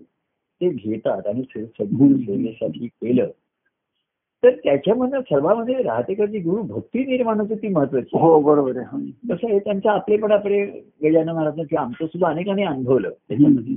ते 0.62 0.70
घेतात 0.70 1.28
आणि 1.28 1.44
सद्गुरू 1.56 2.18
सेवेसाठी 2.18 2.88
केलं 2.88 3.30
तर 4.44 4.50
त्याच्यामध्ये 4.63 5.20
सर्वांमध्ये 5.22 5.82
राहते 5.84 6.13
का 6.13 6.25
जी 6.25 6.39
गुरु 6.39 6.62
भक्ती 6.63 7.04
निर्माण 7.06 7.39
होते 7.39 7.56
ती 7.56 7.68
महत्वाची. 7.68 8.18
हो 8.18 8.39
बरोबर 8.42 8.78
आहे. 8.78 9.00
कसं 9.30 9.48
आहे 9.50 9.60
त्यांच्या 9.60 9.92
आपलेपणाकडे 9.92 10.60
गजानन 11.04 11.30
महाराजांचे 11.30 11.75
आमचं 11.75 12.06
सुद्धा 12.06 12.28
अनेकांनी 12.30 12.63
अनुभवलं 12.63 13.10
त्याच्यामध्ये 13.10 13.75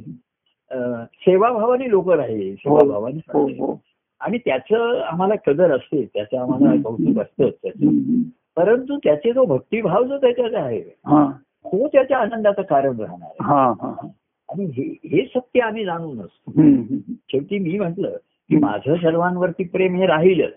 सेवाभावाने 1.24 1.88
लोक 1.90 2.08
राहिले 2.10 2.50
हो 2.50 2.56
सेवाभावाने 2.78 3.18
हो. 3.32 3.46
हो 3.58 3.78
आणि 4.20 4.38
त्याचं 4.38 5.00
आम्हाला 5.02 5.34
कदर 5.46 5.74
असते 5.76 6.04
त्याचं 6.04 6.38
आम्हाला 6.38 6.80
कौतुक 6.82 7.18
त्याचं 7.38 7.86
हम्म. 7.86 8.22
परंतु 8.56 8.96
त्याचे 8.96 9.32
जो 9.32 9.44
भक्तिभाव 9.44 10.04
जो 10.04 10.16
त्याच्यात 10.16 10.54
आहे 10.54 10.78
हा 11.06 11.24
तो 11.64 11.86
त्याच्या 11.86 12.18
आनंदाचं 12.18 12.62
कारण 12.62 13.00
राहणार. 13.00 13.42
हा 13.42 13.62
हा 13.72 13.88
हा. 13.92 14.08
आणि 14.52 14.64
हे 15.04 15.26
सत्य 15.26 15.60
आम्ही 15.60 15.84
जाणूनच 15.84 16.28
हम्म. 16.48 16.96
शेवटी 17.12 17.58
मी 17.58 17.78
म्हंटल 17.78 18.06
की 18.48 18.56
माझं 18.56 18.94
सर्वांवरती 18.94 19.64
प्रेम 19.64 19.94
हे 19.94 20.06
राहीलच. 20.06 20.54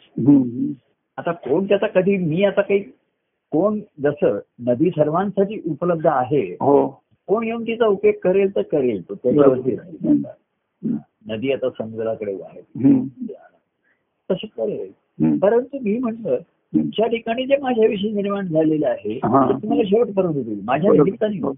आता 1.17 1.31
कोण 1.31 1.65
त्याचा 1.65 1.87
कधी 1.87 2.17
मी 2.17 2.43
आता 2.43 2.61
काही 2.61 2.79
कोण 3.51 3.79
जसं 3.99 4.39
नदी 4.59 4.89
सर्वांसाठी 4.89 5.61
उपलब्ध 5.65 6.07
आहे 6.07 6.57
हो 6.61 6.87
कोण 7.27 7.43
येऊन 7.43 7.63
तिचा 7.63 7.85
उपयोग 7.85 8.13
करेल 8.23 8.55
तर 8.55 8.61
करेल 8.61 9.09
तो 9.09 9.15
त्याच्यावरती 9.15 9.75
राहील. 9.75 10.23
नदी 11.29 11.51
आता 11.51 11.69
समुद्राकडे 11.69 12.33
हम्म. 12.33 13.07
तसं 14.31 14.47
करेल. 14.47 14.91
परंतु 15.39 15.77
मी 15.81 15.97
म्हटलं 15.97 16.35
तुमच्या 16.51 17.07
ठिकाणी 17.07 17.45
जे 17.45 17.57
माझ्याविषयी 17.61 18.11
निर्माण 18.11 18.47
झालेलं 18.47 18.87
आहे. 18.87 19.13
ते 19.13 19.61
तुम्हाला 19.61 19.83
शेवटपर्यंत 19.83 20.35
होईल 20.35 20.61
माझ्या 20.63 20.91
बरोबर. 20.91 21.51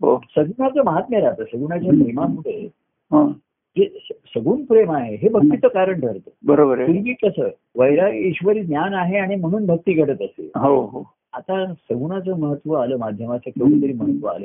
हो. 0.00 0.20
सगुणाचं 0.36 0.84
महात्म्य 0.84 1.20
राहतं. 1.20 1.44
सगुणाच्या. 1.44 1.90
प्रेमामुळे. 1.90 2.68
हा. 3.12 3.32
जे 3.78 4.08
सगुण 4.34 4.64
प्रेम 4.64 4.92
आहे 4.92 5.16
हे 5.16 5.28
भक्तीचं 5.28 5.68
कारण 5.68 6.00
ठरतं. 6.00 6.30
बरोबर 6.46 6.78
आहे. 6.78 6.86
पूर्वी 6.86 7.12
कसं 7.12 7.48
वैरा 7.78 8.08
ईश्वरी 8.08 8.60
ज्ञान 8.60 8.94
आहे 8.94 9.18
आणि 9.18 9.36
म्हणून 9.36 9.66
भक्ती 9.66 9.92
घडत 9.92 10.22
असे. 10.22 10.50
हो 10.54 10.80
हो. 10.80 11.17
आता 11.32 11.74
सगुणाचं 11.74 12.38
महत्त्व 12.38 12.72
आलं 12.72 12.96
माध्यमाचं 12.96 13.50
केवढं 13.50 13.82
तरी 13.82 13.92
महत्त्व 13.92 14.26
आलं. 14.26 14.44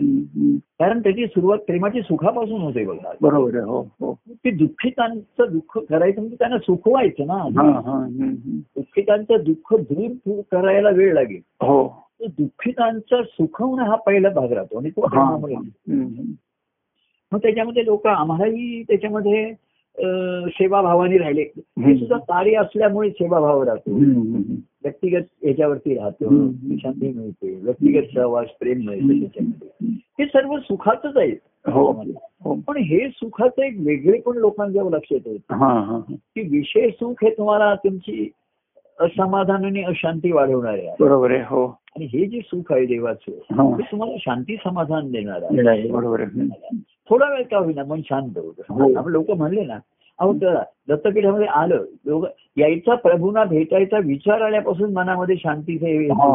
कारण 0.55 0.99
त्याची 0.99 1.27
सुरुवात 1.27 1.57
प्रेमाची 1.57 2.01
सुखापासून 2.01 2.61
होते 2.61 2.85
बघा. 2.85 3.11
बरोबर 3.21 3.55
हो 3.55 3.81
हो. 3.81 4.17
ते 4.29 4.51
दुःखितांचं 4.51 5.45
दुःख 5.51 5.77
करायचं 5.89 6.19
म्हणजे 6.19 6.35
त्यांना 6.39 6.57
सुखवायचं 6.57 7.27
ना. 7.27 7.33
हा. 7.33 8.07
दुःखितांचं 8.75 9.33
दुःख 9.45 9.73
दूर 9.91 10.41
करायला 10.51 10.89
वेळ 10.89 11.13
लागेल. 11.13 11.41
हो. 11.45 12.03
दुःखितांचं 12.21 13.23
सुखवणं 13.23 13.83
हा 13.83 13.95
पहिला 13.95 14.29
भाग 14.29 14.51
राहतो 14.51 14.77
आणि 14.77 14.89
तो 14.89 15.05
हा. 15.05 15.35
मग 17.31 17.39
त्याच्यामध्ये 17.39 17.85
लोक 17.85 18.07
आम्हालाही 18.07 18.83
त्याच्यामध्ये 18.83 19.53
सेवाभावाने 20.49 21.17
राहिले. 21.17 21.41
हे. 21.57 21.97
सुद्धा 21.97 22.17
कार्य 22.17 22.55
असल्यामुळे 22.55 23.09
सेवाभाव 23.09 23.63
राहतो. 23.63 23.95
व्यक्तिगत 24.83 25.43
याच्यावरती 25.43 25.95
राहतो. 25.95 26.51
शांती 26.51 27.13
मिळते. 27.13 27.59
व्यक्तिगत 27.63 28.03
सहवास 28.15 28.47
प्रेम 28.59 28.77
मिळते 28.85 29.19
त्याच्यामध्ये. 29.19 29.87
हे 30.19 30.25
सर्व 30.25 30.57
सुखाचंच 30.57 31.17
आहे 31.17 31.31
हो. 31.71 32.03
हो. 32.43 32.55
पण 32.67 32.77
हे 32.77 33.09
सुखाचं 33.09 33.61
एक 33.61 33.75
वेगळे 33.79 34.19
पण 34.19 34.37
लोकांच्या 34.37 34.83
लक्षात 34.83 35.27
येत 35.27 35.39
हा 35.51 35.79
हा. 35.79 35.99
की 36.09 36.41
विशेष 36.41 36.93
सुख 36.93 37.23
हे 37.23 37.29
तुम्हाला 37.29 37.75
तुमची 37.75 38.29
असमाधान 38.99 39.65
आणि 39.65 39.83
अशांती 39.83 40.31
वाढवणार 40.31 40.73
आहे 40.73 40.95
बरोबर 40.99 41.31
आहे 41.31 41.41
हो 41.41 41.65
आणि 41.95 42.05
हे 42.05 42.25
जे 42.25 42.39
सुख 42.39 42.71
आहे 42.71 42.85
देवाचं 42.85 43.31
हा. 43.31 43.77
ते 43.77 43.83
तुम्हाला 43.83 44.15
शांती 44.19 44.55
समाधान 44.55 45.11
देणार 45.11 45.43
आहे 45.67 45.87
बरोबर. 45.87 46.23
थोडा 47.09 47.29
वेळ 47.29 47.43
का 47.43 47.57
होईना 47.57 47.83
मन 47.83 48.01
शांत 48.01 48.37
हो. 48.37 48.41
होतं 48.41 48.97
आपण 48.97 49.11
लोक 49.11 49.31
म्हणले 49.31 49.63
ना 49.65 49.77
अहो 50.19 50.33
दत्तपीठामध्ये 50.33 51.47
आलं 51.47 51.83
लोक 52.05 52.25
यायचा 52.57 52.95
प्रभूंना 52.95 53.43
भेटायचा 53.43 53.97
विचार 53.97 54.41
आल्यापासून 54.41 54.93
मनामध्ये 54.93 55.35
शांतीचे 55.35 55.97
हे 55.97 56.07
हा. 56.07 56.25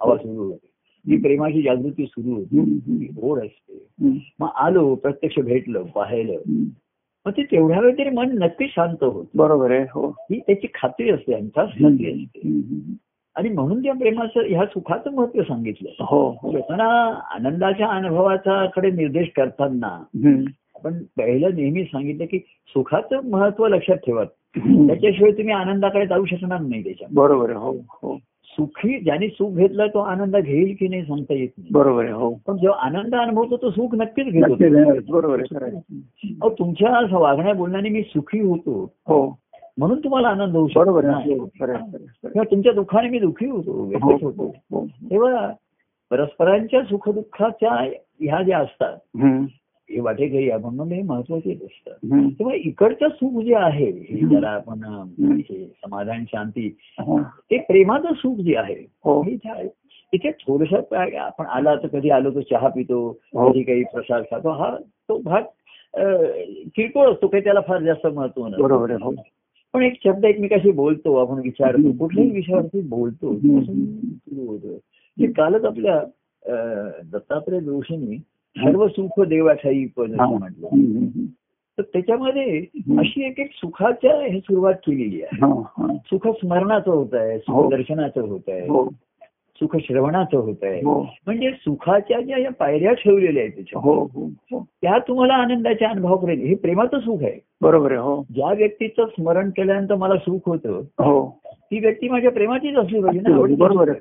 आवाज 0.00 0.18
सुरू 0.18 0.44
होते 0.44 0.66
जी 1.04 1.16
प्रेमाची 1.16 1.62
जागृती 1.62 2.06
सुरू 2.06 2.34
होती. 2.34 2.78
ती 2.78 3.08
ओढ 3.22 3.38
असते. 3.38 4.18
मग 4.40 4.48
आलो 4.56 4.94
प्रत्यक्ष 4.94 5.38
भेटलं 5.38 5.82
पाहिलं. 5.82 6.32
मग 7.26 7.32
ते 7.36 7.42
तेवढ्या 7.42 7.80
वेळ 7.80 7.98
तरी 7.98 8.10
मन 8.10 8.42
नक्की 8.42 8.66
शांत 8.68 9.04
होत. 9.04 9.24
बरोबर 9.34 9.70
आहे 9.70 9.82
हो. 9.82 10.08
ही 10.08 10.40
त्याची 10.40 10.66
खात्री 10.74 11.10
असते 11.10 11.32
खात्री 11.34 12.12
असते. 12.12 12.48
आणि 13.36 13.48
म्हणून 13.48 13.82
त्या 13.82 13.92
प्रेमाचं 13.92 14.40
ह्या 14.40 14.64
सुखाचं 14.64 15.12
महत्त्व 15.12 15.42
सांगितलं. 15.42 15.88
हो 16.00 16.38
हो. 16.42 16.52
लोकांना 16.52 17.20
आनंदाच्या 17.34 17.88
अनुभवाचा 17.88 18.66
कडे 18.66 18.90
निर्देश 18.90 19.28
करताना. 19.36 20.04
आपण 20.74 20.98
पहिलं 20.98 21.54
नेहमी 21.54 21.84
सांगितलं 21.84 22.24
की 22.24 22.38
सुखाचं 22.68 23.28
महत्त्व 23.30 23.66
लक्षात 23.68 23.96
ठेवा. 23.96 24.24
त्याच्याशिवाय 24.58 25.32
तुम्ही 25.32 25.54
आनंदाकडे 25.54 26.06
जाऊ 26.06 26.24
शकणार 26.24 26.60
नाही 26.60 26.84
त्याच्या 26.84 27.08
बरोबर 27.14 27.52
हो 27.52 27.72
हो. 27.88 28.18
सुखी 28.56 29.00
ज्याने 29.00 29.28
सुख 29.28 29.56
घेतलं 29.56 29.86
तो 29.86 29.98
आनंद 29.98 30.36
घेईल 30.36 30.76
की 30.80 30.88
नाही 30.88 31.02
सांगता 31.02 31.34
येत 31.34 31.48
नाही. 31.58 31.68
बरोबर 31.72 32.04
आहे 32.04 32.12
हो. 32.12 32.34
पण 32.46 32.56
जेव्हा 32.56 32.78
आनंद 32.78 33.14
अनुभवतो 33.14 33.56
तो 33.56 33.70
सुख 33.70 33.94
नक्कीच 33.94 34.26
घेतो. 34.26 34.54
नाही, 34.68 35.00
बरोबर 35.10 35.42
आहे 35.62 36.34
तुमच्या 36.48 37.18
वागण्या 37.18 37.54
बोलण्याने 37.54 37.88
मी 37.88 38.02
सुखी 38.02 38.40
होतो. 38.40 38.92
हो. 39.06 39.38
म्हणून 39.78 39.98
तुम्हाला 40.04 40.28
आनंद 40.28 40.56
होऊ 40.56 40.68
शकतो. 40.68 40.80
हो, 40.90 41.46
किंवा 41.46 42.50
तुमच्या 42.50 42.72
दुःखाने 42.72 43.08
मी 43.08 43.18
दुःखी 43.18 43.46
होतो. 43.46 43.72
व्यथित 43.72 44.04
हो, 44.04 44.10
होतो. 44.10 44.54
हो, 44.70 44.80
हो. 44.80 44.86
तेव्हा 44.86 45.52
परस्परांच्या 46.10 46.82
सुखदुःखाच्या 46.82 47.90
ह्या 48.20 48.42
ज्या 48.42 48.58
असतात 48.58 48.96
हे 49.90 50.00
वाटेकरी 50.00 50.48
आपण 50.50 50.74
म्हणून 50.74 50.92
हे 50.92 51.02
महत्त्वाचे 51.02 51.52
असतात 51.54 52.12
हम्म. 52.12 52.28
तेव्हा 52.28 52.54
इकडचं 52.56 53.08
सुख 53.10 53.42
जे 53.44 53.54
आहे 53.54 53.90
ज्याला 54.20 54.48
आपण 54.50 54.82
हे 55.40 55.64
समाधान 55.66 56.24
शांती 56.28 56.66
हो. 56.98 57.18
ते 57.50 57.58
प्रेमाचं 57.68 58.14
सुख 58.14 58.40
जे 58.40 58.56
आहे 58.56 58.74
हो. 59.04 59.22
इथे 60.12 60.30
थोडस 60.40 60.72
आपण 60.92 61.46
आला 61.46 61.74
तर 61.74 61.86
कधी 61.92 62.10
आलो 62.10 62.30
तर 62.30 62.40
चहा 62.50 62.68
पितो 62.68 62.98
हो. 63.34 63.48
कधी 63.50 63.62
काही 63.62 63.82
प्रसाद 63.92 64.24
खातो 64.30 64.50
हा 64.58 64.76
तो 65.08 65.18
भाग 65.24 65.42
किरकोळ 66.76 67.12
असतो 67.12 67.28
काही 67.28 67.44
त्याला 67.44 67.60
फार 67.68 67.82
जास्त 67.82 68.06
महत्त्व 68.06 68.46
नसतं. 68.46 68.62
बरोबर 68.62 68.90
आहे 68.90 69.04
हो 69.04 69.14
पण 69.74 69.82
एक 69.82 69.98
शब्द 70.04 70.24
एकमेकाशी 70.24 70.70
बोलतो 70.72 71.14
आपण 71.16 71.40
विचारतो. 71.40 71.92
कुठल्याही 71.98 72.30
विषयावरती 72.30 72.80
बोलतो 72.88 73.34
कालच 75.36 75.64
आपल्या 75.64 76.00
दत्तात्रय 77.12 77.60
जोशींनी 77.60 78.16
सर्व 78.56 78.88
सुख 78.88 79.20
देवाशाही. 79.20 79.84
असं 79.84 80.38
म्हटलं. 80.38 80.68
तर 81.78 81.82
त्याच्यामध्ये. 81.82 82.64
अशी 82.98 83.26
एक 83.26 83.40
एक 83.40 83.50
सुखाच्या 83.54 84.22
हे 84.26 84.40
सुरुवात 84.40 84.74
केलेली 84.74 85.22
आहे. 85.22 85.36
सुख 85.96 86.28
स्मरणाचं 86.28 86.90
होत 86.90 87.14
आहे 87.14 87.32
हो. 87.34 87.38
सुख 87.38 87.76
दर्शनाचं 87.76 88.20
होत 88.20 88.40
आहे 88.48 88.60
हो. 88.60 88.88
सुख 89.56 89.76
श्रवणाचं 89.76 90.38
होत 90.38 90.56
आहे. 90.62 90.78
हो. 90.78 91.02
म्हणजे 91.02 91.50
सुखाच्या 91.50 92.20
ज्या 92.20 92.38
या 92.38 92.50
पायऱ्या 92.50 92.92
ठेवलेल्या 92.92 93.42
आहेत 93.42 93.52
त्याच्या. 93.52 93.80
हो 93.80 93.94
हो 93.94 94.26
हो. 94.26 94.64
त्या 94.82 94.98
तुम्हाला 94.98 95.34
आनंदाच्या 95.34 95.88
अनुभवापर्यंत 95.88 96.40
हे 96.40 96.54
प्रेमाचं 96.54 97.00
सुख 97.00 97.22
आहे. 97.22 97.40
बरोबर 97.60 97.90
आहे 97.90 98.00
हो. 98.00 98.22
ज्या 98.34 98.52
व्यक्तीचं 98.52 99.06
स्मरण 99.06 99.50
केल्यानंतर 99.50 99.94
मला 99.94 100.16
सुख 100.16 100.38
होतं 100.46 100.68
हो. 100.84 101.40
ती 101.70 101.78
व्यक्ती 101.78 102.08
माझ्या 102.08 102.30
प्रेमाचीच 102.30 102.76
असली 102.76 103.00
पाहिजे. 103.00 103.54
बरोबर. 103.54 103.92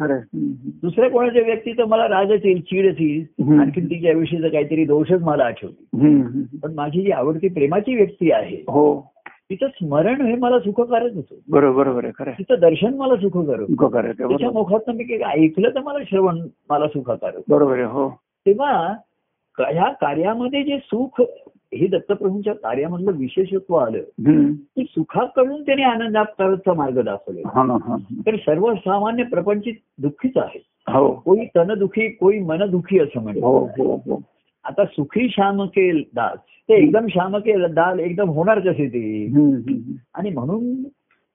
दुसऱ्या 0.81 1.09
कोणाच्या 1.09 1.41
व्यक्तीचं 1.41 1.87
मला 1.87 2.07
रागच 2.07 2.45
येईल 2.45 2.61
येईल 2.71 3.25
हम्म. 3.43 3.59
आणखीन 3.61 3.85
तिच्याविषयीचं 3.85 4.47
काहीतरी 4.47 4.85
दोषच 4.85 5.21
मला 5.21 5.43
आठवतील 5.43 6.01
हम्म. 6.01 6.41
पण 6.63 6.73
माझी 6.73 7.01
जी 7.01 7.11
आवडती 7.11 7.47
प्रेमाची 7.47 7.95
व्यक्ती 7.95 8.31
आहे 8.31 8.55
हो 8.67 9.11
तिचं 9.49 9.67
स्मरण 9.67 10.21
हे 10.21 10.35
मला 10.35 10.59
सुखकारक 10.59 11.13
होतं 11.13 11.35
बरोबर 11.49 11.83
बरोबर. 11.91 12.29
तिचं 12.31 12.55
दर्शन 12.59 12.93
मला 12.93 13.15
सुखकारक 13.15 13.59
होतं. 13.59 13.85
उपकार 13.85 14.03
आहे 14.03 14.13
ते, 14.13 14.17
त्याच्या 14.17 14.37
बरोबर 14.37 14.53
मुखातनं 14.53 14.95
मी 14.95 15.03
काही 15.03 15.43
ऐकलं 15.43 15.69
तर 15.69 15.79
मला 15.79 16.03
श्रवण 16.09 16.39
मला 16.69 16.87
सुखकारक. 16.87 17.41
बरोबर 17.49 17.73
आहे 17.73 17.83
हो 17.83 18.09
तेव्हा 18.45 18.93
ह्या 19.57 19.91
कार्यामध्ये 19.91 20.63
जे 20.63 20.77
सुख 20.77 21.21
हे 21.73 21.87
दत्तप्रभूंच्या 21.87 22.53
कार्यामधलं 22.53 23.11
विशेषत्व 23.11 23.75
आलं. 23.75 24.01
की 24.75 24.83
सुखाकडून 24.83 25.61
त्याने 25.61 25.83
आनंदाचा 25.83 26.73
मार्ग 26.73 27.01
दाखवले. 27.01 27.41
हा 27.41 27.61
हा 27.61 27.77
हा. 27.83 27.95
तर 28.25 28.35
सर्वसामान्य 28.35 29.23
प्रपंचित 29.23 29.73
दुःखीच 29.97 30.37
आहे. 30.37 30.65
हो. 30.87 31.13
कोई 31.13 31.45
तन 31.45 31.73
दुखी 31.79 32.09
कोई 32.09 32.39
मन 32.39 32.69
दुखी 32.69 32.99
असं 32.99 33.21
म्हणतो 33.21 33.47
हो 33.47 33.65
हो 33.65 33.95
हो. 33.95 34.21
आता 34.63 34.85
सुखी 34.85 35.29
श्यामके 35.29 35.91
दाल 35.91 36.37
ते 36.37 36.73
एकदम 36.73 37.07
श्यामके 37.07 37.67
दाल 37.67 37.99
एकदम 37.99 38.29
होणार 38.29 38.59
कसे 38.59 38.87
ते. 38.87 39.25
आणि 40.13 40.29
म्हणून 40.29 40.83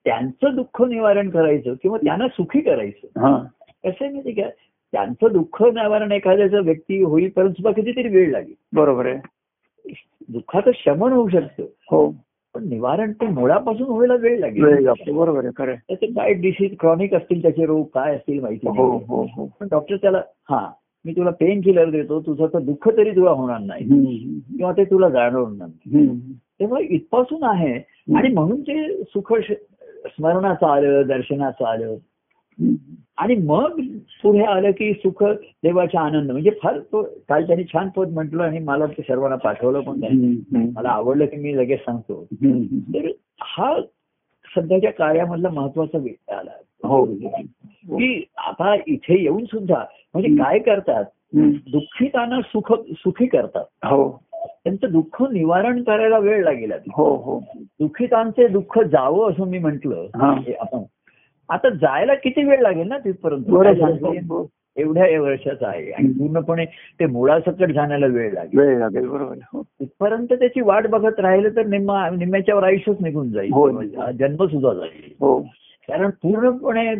त्यांचं 0.04 0.54
दुःख 0.54 0.82
निवारण 0.82 1.30
करायचं 1.30 1.74
किंवा 1.74 1.98
त्यांना 1.98 2.28
सुखी 2.28 2.60
करायचं. 2.60 3.06
कसं 3.84 4.04
आहे 4.04 4.08
माहिती 4.08 4.32
का? 4.32 4.48
त्यांचं 4.92 5.28
दुःख 5.32 5.62
निवारण 5.62 6.12
एखाद्याचं 6.12 6.62
व्यक्ती 6.62 7.02
होईपर्यंत 7.02 7.52
सुद्धा 7.52 7.70
कितीतरी 7.70 8.08
वेळ 8.08 8.30
लागेल. 8.30 8.54
बरोबर 8.72 9.06
आहे. 9.06 9.18
दुःखाचं 10.28 10.70
शमन 10.74 11.12
होऊ 11.12 11.28
शकतं. 11.28 11.62
हो. 11.62 12.14
पण 12.54 12.68
निवारण 12.68 13.12
ते 13.12 13.26
मुळापासून 13.26 13.88
व्हायला 13.88 14.14
वेळ 14.14 14.38
लागेल. 14.38 14.88
बरोबर 15.12 15.44
आहे 15.44 15.50
खरं. 15.56 15.74
त्याचे 15.74 16.06
काय 16.06 16.32
डिसीज 16.32 16.76
क्रॉनिक 16.80 17.14
असतील 17.14 17.42
त्याचे 17.42 17.66
रोग 17.66 17.84
काय 17.84 18.14
असतील 18.16 18.40
माहिती 18.40 18.68
हो 18.68 18.98
हो 18.98 19.22
हो. 19.22 19.48
पण 19.60 19.68
डॉक्टर 19.70 19.96
त्याला 19.96 20.22
हा 20.50 20.72
मी 21.04 21.12
तुला 21.12 21.30
पेन 21.30 21.60
किलर 21.60 21.90
देतो 21.90 22.20
तुझं 22.20 22.46
तर 22.46 22.58
दुःख 22.58 22.88
तरी 22.96 23.10
तुला 23.10 23.30
होणार 23.30 23.58
नाही. 23.58 23.84
किंवा 24.56 24.72
ते 24.72 24.84
तुला 24.84 25.08
जाणवणार 25.08 25.68
नाही. 25.68 26.06
तेव्हा 26.60 26.80
इथपासून 26.80 27.44
आहे. 27.44 27.74
आणि 28.16 28.28
म्हणून 28.28 28.60
ते 28.60 29.02
सुख 29.02 29.34
स्मरणाचं 30.06 30.66
आलं 30.66 31.02
दर्शनाचं 31.06 31.64
आलं. 31.64 31.96
आणि 33.16 33.34
मग 33.34 33.80
पुढे 34.22 34.44
आलं 34.44 34.70
की 34.70 34.92
सुख 34.92 35.24
देवाचा 35.62 36.00
आनंद. 36.00 36.30
म्हणजे 36.30 36.50
फार 36.62 36.78
तो 36.78 37.02
काल 37.02 37.46
त्यांनी 37.46 37.64
छान 37.64 37.88
पद 37.88 38.08
म्हटलं 38.08 38.42
आणि 38.42 38.58
मला 38.58 38.86
ते 38.86 39.02
सर्वांना 39.02 39.36
पाठवलं 39.36 39.80
पण. 39.80 40.00
मला 40.76 40.88
आवडलं 40.88 41.26
की 41.26 41.36
मी 41.36 41.56
लगेच 41.56 41.80
सांगतो. 41.80 42.26
तर 42.94 43.08
हा 43.40 43.80
सध्याच्या 44.56 44.92
कार्यामधला 44.92 45.50
महत्त्वाचा 45.50 45.98
विषय 45.98 46.34
आला. 46.34 46.50
हो. 46.88 47.04
की 47.98 48.24
आता 48.36 48.74
इथे 48.86 49.22
येऊन 49.22 49.44
सुद्धा 49.44 49.84
म्हणजे 50.14 50.42
काय 50.42 50.58
करतात. 50.58 51.04
दुःखितांना 51.72 52.40
सुख 52.40 52.72
सुखी 52.90 53.26
करतात. 53.26 53.64
हो. 53.84 54.24
त्यांचं 54.64 54.86
दुःख 54.90 55.22
निवारण 55.22 55.82
करायला 55.82 56.18
वेळ 56.18 56.44
लागेल. 56.44 56.72
हो 56.72 57.16
हो. 57.16 57.40
दुःखितांचे 57.58 58.48
दुःख 58.48 58.78
जावं 58.78 59.30
असं 59.30 59.46
मी 59.46 59.58
म्हंटल. 59.58 59.92
आपण 60.60 60.82
आता 61.50 61.68
जायला 61.68 62.14
किती 62.14 62.44
वेळ 62.44 62.60
लागेल 62.60 62.88
ना 62.88 62.98
तिथपर्यंत. 62.98 64.32
एवढ्या 64.76 65.20
वर्षाचा 65.20 65.68
आहे 65.68 65.90
आणि 65.90 66.08
पूर्णपणे 66.08 66.64
ते 67.00 67.06
मुळासकट 67.06 67.72
जाण्याला 67.72 68.06
वेळ 68.06 68.32
लागेल. 68.32 68.58
वेळ 68.58 68.78
लागेल 68.78 69.08
बरोबर. 69.08 69.34
हो. 69.52 69.62
तिथपर्यंत 69.62 70.32
त्याची 70.32 70.60
वाट 70.60 70.86
बघत 70.86 71.20
राहिलं 71.20 71.48
तर 71.48 71.66
निम्मा 71.66 72.08
निम्म्याच्यावर 72.10 72.62
आयुष्यच 72.62 72.96
निघून 73.00 73.30
जाईल. 73.32 73.52
हो. 73.52 73.68
हा 73.80 74.10
जन्म 74.10 74.46
सुद्धा 74.46 74.72
जाईल. 74.74 75.12
हो. 75.20 75.40
कारण 75.88 76.10
पूर्णपणे 76.22 76.94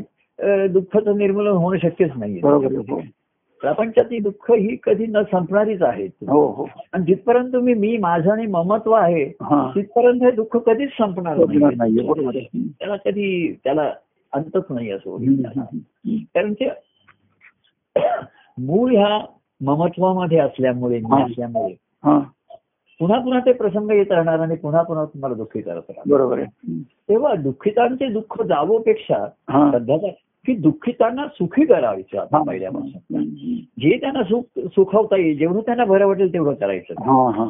दुःखाचं 0.68 1.18
निर्मूलन 1.18 1.48
होणं 1.48 1.78
शक्यच 1.78 2.10
नाहीये. 2.16 2.40
बरोबर 2.40 2.64
आहे. 2.64 2.76
हो. 2.76 3.00
प्रपंचातली 3.60 4.18
दुःख 4.18 4.50
ही 4.50 4.76
कधी 4.82 5.06
न 5.06 5.22
संपणारीच 5.32 5.82
आहेत. 5.82 6.28
आणि 6.92 7.04
जिथपर्यंत 7.04 7.52
तुम्ही 7.52 7.74
मी 7.74 7.96
माझं 7.96 8.30
आणि 8.30 8.46
ममत्व 8.46 8.92
आहे 8.92 9.24
तिथपर्यंत 9.74 10.22
हे 10.22 10.30
दुःख 10.30 10.56
कधीच 10.56 10.88
संपणार 10.88 11.36
नाही. 11.36 12.68
त्याला 12.78 12.96
कधी 12.96 13.56
त्याला 13.64 13.92
अंतच 14.32 14.64
नाही 14.70 14.90
असं 14.90 15.16
कारण 16.34 16.52
ते 16.52 16.68
मूळ 18.58 18.90
ह्या 18.92 19.18
ममत्वामध्ये 19.60 20.38
असल्यामुळे 20.38 20.98
मी. 20.98 21.22
असल्यामुळे 21.22 21.74
पुन्हा 23.00 23.18
पुन्हा 23.18 23.40
ते 23.40 23.52
प्रसंग 23.52 23.90
येत 23.90 24.10
राहणार 24.12 24.38
आणि 24.38 24.56
पुन्हा 24.56 24.82
पुन्हा 24.82 25.04
तुम्हाला 25.04 25.34
दुःखी 25.34 25.60
करत 25.60 25.82
राहणार. 25.88 26.02
बरोबर 26.06 26.38
आहे. 26.38 26.82
तेव्हा 27.08 27.34
दुःखितांचे 27.34 28.08
दुःख 28.08 28.42
जावोपेक्षा 28.42 29.26
सध्याचा 29.72 30.06
की 30.46 30.54
दुःखितांना 30.54 31.26
सुखी 31.26 31.64
करायचं 31.64 32.18
आता. 32.18 32.42
पहिल्यापासून. 32.42 33.24
जे 33.78 33.96
त्यांना 34.00 34.22
सुख 34.22 34.58
सुखवता 34.58 35.16
येईल 35.16 35.38
जेवढं 35.38 35.60
त्यांना 35.60 35.84
बरं 35.84 36.06
वाटेल 36.06 36.32
तेवढं 36.32 36.54
करायचं. 36.54 36.94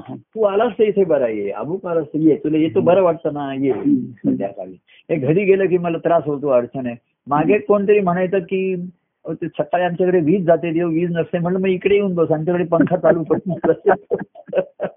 तू 0.08 0.42
आलास 0.42 0.72
तर 0.78 0.84
इथे 0.84 1.04
बरा 1.04 1.28
ये 1.28 1.50
अमुक 1.50 1.86
आलास 1.86 2.06
तर 2.06 2.18
ये 2.18 2.36
तुला 2.36 2.58
येतो 2.58 2.80
बरं 2.80 3.02
वाटतं 3.02 3.32
ना 3.32 3.54
ये. 3.54 3.72
संध्याकाळी. 4.12 4.72
हे 5.10 5.16
घरी 5.16 5.44
गेलं 5.44 5.66
की 5.66 5.78
मला 5.78 5.98
त्रास 5.98 6.22
होतो 6.26 6.48
अडचण 6.48 6.86
आहे. 6.86 6.96
मागे 7.26 7.58
कोणतरी 7.58 8.00
म्हणायचं 8.00 8.38
की 8.38 8.76
सकाळी 9.42 9.84
आमच्याकडे 9.84 10.20
वीज 10.20 10.46
जाते 10.46 10.72
देव 10.72 10.88
वीज 10.88 11.10
नसते 11.12 11.38
म्हणलं 11.38 11.58
मग 11.58 11.66
इकडे 11.66 11.94
येऊन 11.94 12.14
बस 12.14 12.30
आमच्याकडे 12.30 12.64
पंखा 12.64 12.96
चालू 12.96 13.22
पडतो 13.22 13.54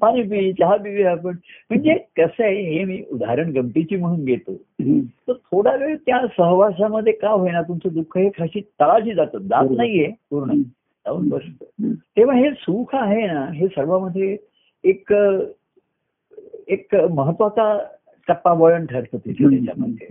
पाणी 0.00 0.22
पी 0.22 0.52
चहा 0.52 0.76
पिऊया 0.76 1.10
आपण. 1.10 1.36
म्हणजे 1.70 1.94
कसं 1.94 2.44
आहे 2.44 2.78
हे 2.78 2.84
मी 2.84 3.02
उदाहरण 3.12 3.52
गमतीची 3.52 3.96
म्हणून 3.96 4.24
घेतो. 4.24 4.54
तर 5.28 5.32
थोडा 5.32 5.76
वेळ 5.76 5.96
त्या 5.96 6.20
सहवासामध्ये 6.36 7.12
का 7.12 7.28
होईना 7.28 7.62
तुमचं 7.62 7.88
दुःख 7.92 8.18
हे 8.18 8.28
खाशी 8.28 8.60
तळाशी 8.60 9.14
जातं. 9.14 9.38
जात. 9.38 9.64
नाहीये. 9.76 10.12
पूर्ण. 10.30 10.54
जाऊन 11.06 11.28
बसतं. 11.28 11.92
तेव्हा 11.92 12.36
हे 12.36 12.50
सुख 12.50 12.86
आहे 12.92 13.26
ना 13.26 13.46
हे 13.54 13.66
सर्वांमध्ये 13.66 14.36
एक 14.84 15.14
एक 16.68 16.94
महत्त्वाचा 16.94 17.86
टप्पा 18.28 18.52
वळण 18.52 18.86
ठरतं 18.86 19.18
तिथे 19.18 19.44
त्याच्यामध्ये. 19.44 20.06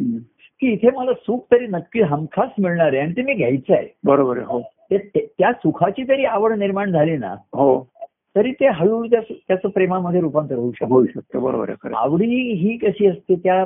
की 0.60 0.72
इथे 0.72 0.90
मला 0.92 1.14
सुख 1.14 1.40
तरी 1.52 1.68
नक्की 1.68 2.02
हमखास 2.02 2.50
मिळणार 2.60 2.88
आहे 2.88 2.98
आणि 2.98 3.12
ते 3.12 3.22
मी 3.22 3.34
घ्यायचं 3.34 3.74
आहे. 3.74 3.88
बरोबर 4.04 4.38
हो. 4.38 4.62
त्या 4.92 5.54
सुखाची 5.54 6.08
तरी 6.08 6.26
आवड 6.26 6.54
निर्माण 6.54 6.92
झाली 6.92 7.18
ना 7.18 7.36
हो. 7.54 7.90
तरी 8.36 8.52
ते 8.52 8.68
हळूहळू 8.68 9.08
त्याचं 9.48 9.70
प्रेमामध्ये 9.70 10.22
रूपांतर 10.22 10.56
होऊ 10.56 10.72
शकतं. 10.72 10.86
होऊ 10.86 11.06
शकतं. 11.06 11.42
बरोबर 11.42 11.70
आहे 11.70 11.94
आवडी 11.96 12.54
ही 12.54 12.78
कशी 12.78 13.06
असते? 13.08 13.36
त्या 13.36 13.66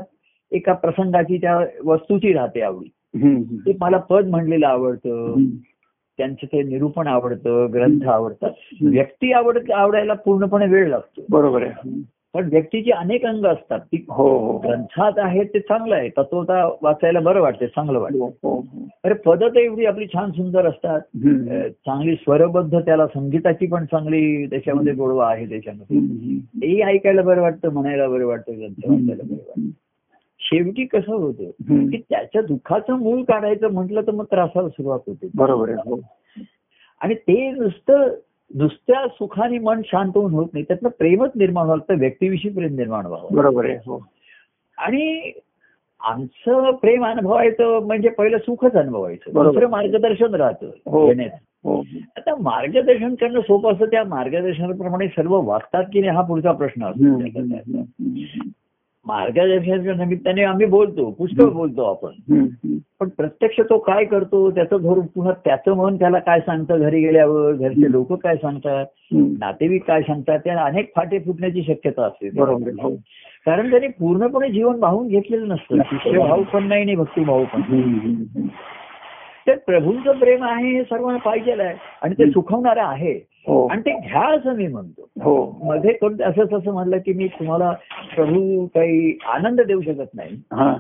एका 0.51 0.73
प्रसंगाची 0.73 1.38
त्या 1.38 1.65
वस्तूची 1.85 2.33
राहते 2.33 2.61
आवडी. 2.61 2.89
ते 3.65 3.77
मला 3.81 3.97
पद 3.97 4.27
म्हणलेलं 4.27 4.67
आवडतं. 4.67 5.35
त्यांचं 6.17 6.45
ते 6.45 6.63
निरूपण 6.63 7.07
आवडतं 7.07 7.73
ग्रंथ 7.73 8.07
आवडतात. 8.07 8.51
व्यक्ती 8.81 9.31
आवड 9.31 9.71
आवडायला 9.71 10.13
पूर्णपणे 10.13 10.67
वेळ 10.67 10.89
लागतो. 10.89 11.21
बरोबर 11.29 11.63
आहे. 11.63 11.89
पण 12.33 12.50
व्यक्तीची 12.50 12.91
अनेक 12.91 13.25
अंग 13.25 13.45
असतात. 13.45 13.79
ती 13.79 14.05
हो 14.09 14.27
हो 14.38 14.57
ग्रंथात 14.57 15.12
आहे 15.17 15.43
ते 15.43 15.59
चांगलं 15.59 15.95
आहे. 15.95 16.09
तत्वता 16.09 16.69
वाचायला 16.81 17.19
बरं 17.19 17.41
वाटते 17.41 17.67
चांगलं 17.67 18.00
वाटतं. 18.00 18.19
हो 18.19 18.27
हो 18.33 18.88
अरे 19.03 19.13
पद 19.13 19.43
तर 19.43 19.57
एवढी 19.57 19.86
आपली 19.86 20.07
छान 20.07 20.31
सुंदर 20.31 20.65
असतात. 20.65 21.01
चांगली 21.86 22.15
स्वरबद्ध 22.15 22.80
त्याला 22.80 23.08
संगीताची 23.08 23.67
पण 23.67 23.86
चांगली 23.86 24.45
त्याच्यामध्ये 24.45 24.93
गोडवा 24.93 25.32
आहे 25.32 25.45
त्याच्यामध्ये. 25.45 25.99
तेही 26.62 26.82
ऐकायला 26.82 27.21
बरं 27.21 27.41
वाटतं 27.41 27.69
म्हणायला 27.69 28.08
बरं 28.08 28.25
वाटतं 28.25 28.60
ग्रंथ 28.60 28.89
वाचायला 28.89 29.23
बरं 29.23 29.36
वाटतं. 29.36 29.69
शेवटी 30.39 30.86
कसं 30.86 31.13
होतं. 31.13 31.43
की 31.89 31.97
त्याच्या 32.10 32.41
दुःखाचं 32.41 32.93
मूळ 32.93 33.23
काढायचं 33.23 33.67
म्हटलं 33.67 34.01
तर 34.01 34.12
मग 34.12 34.25
त्रासाला 34.25 34.69
सुरुवात 34.69 34.99
होते. 35.08 35.27
बरोबर 35.36 35.69
हो. 35.69 35.99
आणि 37.01 37.13
ते 37.13 37.51
नुसतं 37.51 38.08
नुसत्या 38.55 39.07
सुखाने 39.07 39.59
मन 39.59 39.81
शांत 39.85 40.12
होऊन 40.15 40.33
होत 40.33 40.47
नाही. 40.53 40.65
त्यातनं 40.67 40.89
प्रेमच 40.89 41.31
निर्माण 41.35 41.65
व्हावं 41.65 41.79
लागतं. 41.79 42.01
व्यक्तीविषयी 42.01 42.51
प्रेम 42.51 42.75
निर्माण 42.75 43.05
व्हावं. 43.05 43.35
बरोबर 43.35 43.65
आहे. 43.65 43.73
हो. 43.75 44.05
आणि 44.77 45.31
आमचं 45.99 46.71
प्रेम 46.71 47.05
अनुभवायचं 47.05 47.79
म्हणजे 47.79 48.09
पहिलं 48.09 48.38
सुखच 48.38 48.73
अनुभवायचं. 48.73 49.33
दुसरं 49.43 49.69
मार्गदर्शन 49.69 50.35
राहतं 50.35 50.65
हो. 50.85 51.07
हो. 51.63 51.83
आता 52.17 52.35
मार्गदर्शन 52.35 53.15
करणं 53.15 53.41
सोपं 53.41 53.73
असतं. 53.73 53.85
त्या 53.85 54.03
मार्गदर्शनाप्रमाणे 54.03 55.07
सर्व 55.07 55.41
वागतात 55.41 55.83
की 55.93 55.99
नाही 55.99 56.12
हा 56.12 56.21
पुढचा 56.21 56.51
प्रश्न. 56.51 56.83
असतो. 56.85 57.17
मार्गदर्शनाच्या 59.10 59.93
निमित्ताने 59.93 60.43
आम्ही 60.43 60.65
बोलतो 60.65 61.10
पुष्कळ 61.12 61.50
बोलतो 61.50 61.84
आपण. 61.84 62.12
पण 63.00 63.10
प्रत्यक्ष 63.10 63.60
तो 63.60 63.78
काय 63.78 64.06
करतो 64.06 64.52
त्याचं 64.52 64.78
धरून 64.82 65.06
पुन्हा 65.06 65.34
त्याचं 65.45 65.74
मन 65.74 65.95
त्याला 65.95 66.19
काय 66.19 66.39
सांगतं 66.39 66.80
घरी 66.80 67.02
गेल्यावर 67.02 67.54
घरचे 67.54 67.91
लोक 67.91 68.13
काय 68.13 68.36
सांगतात. 68.36 68.86
नातेवाईक 69.13 69.84
काय 69.88 70.02
सांगतात 70.02 70.39
त्या 70.39 70.63
अनेक 70.63 70.91
फाटे 70.95 71.19
फुटण्याची 71.19 71.63
शक्यता 71.63 72.06
असते. 72.06 72.30
बरोबर 72.30 72.72
हो. 72.82 72.95
कारण 73.45 73.69
त्यांनी 73.69 73.88
पूर्णपणे 73.88 74.50
जीवन 74.50 74.76
वाहून 74.80 75.08
घेतलेलं 75.08 75.48
नसतं. 75.48 75.78
शिष्यभाव 75.86 76.43
पण 76.43 76.67
नाही 76.67 76.95
भक्तिभाव 76.95 77.43
पण. 77.43 77.62
तर 79.49 79.57
प्रभूंचं 79.57 80.12
प्रेम 80.19 80.43
आहे 80.43 80.77
हे 80.77 80.83
सर्वांना 80.83 81.19
पाहिजे 81.19 81.51
आहे. 81.51 81.75
आणि 82.01 82.13
ते 82.13 82.31
सुखवणारं 82.31 82.83
आहे. 82.83 83.19
हो. 83.47 83.67
आणि 83.67 83.81
ते 83.81 83.91
घ्या 83.91 84.35
असं 84.35 84.53
मी 84.53 84.67
म्हणतो. 84.67 85.01
हो. 85.21 85.59
मध्ये 85.63 85.93
कोण 85.93 86.21
असंच 86.21 86.53
असं 86.53 86.71
म्हणलं 86.71 86.97
की 86.97 87.13
मी 87.13 87.27
तुम्हाला 87.27 87.71
प्रभू 88.15 88.65
काही 88.65 89.17
आनंद 89.27 89.62
देऊ 89.62 89.81
शकत 89.81 90.09
नाही. 90.13 90.35
हा. 90.53 90.77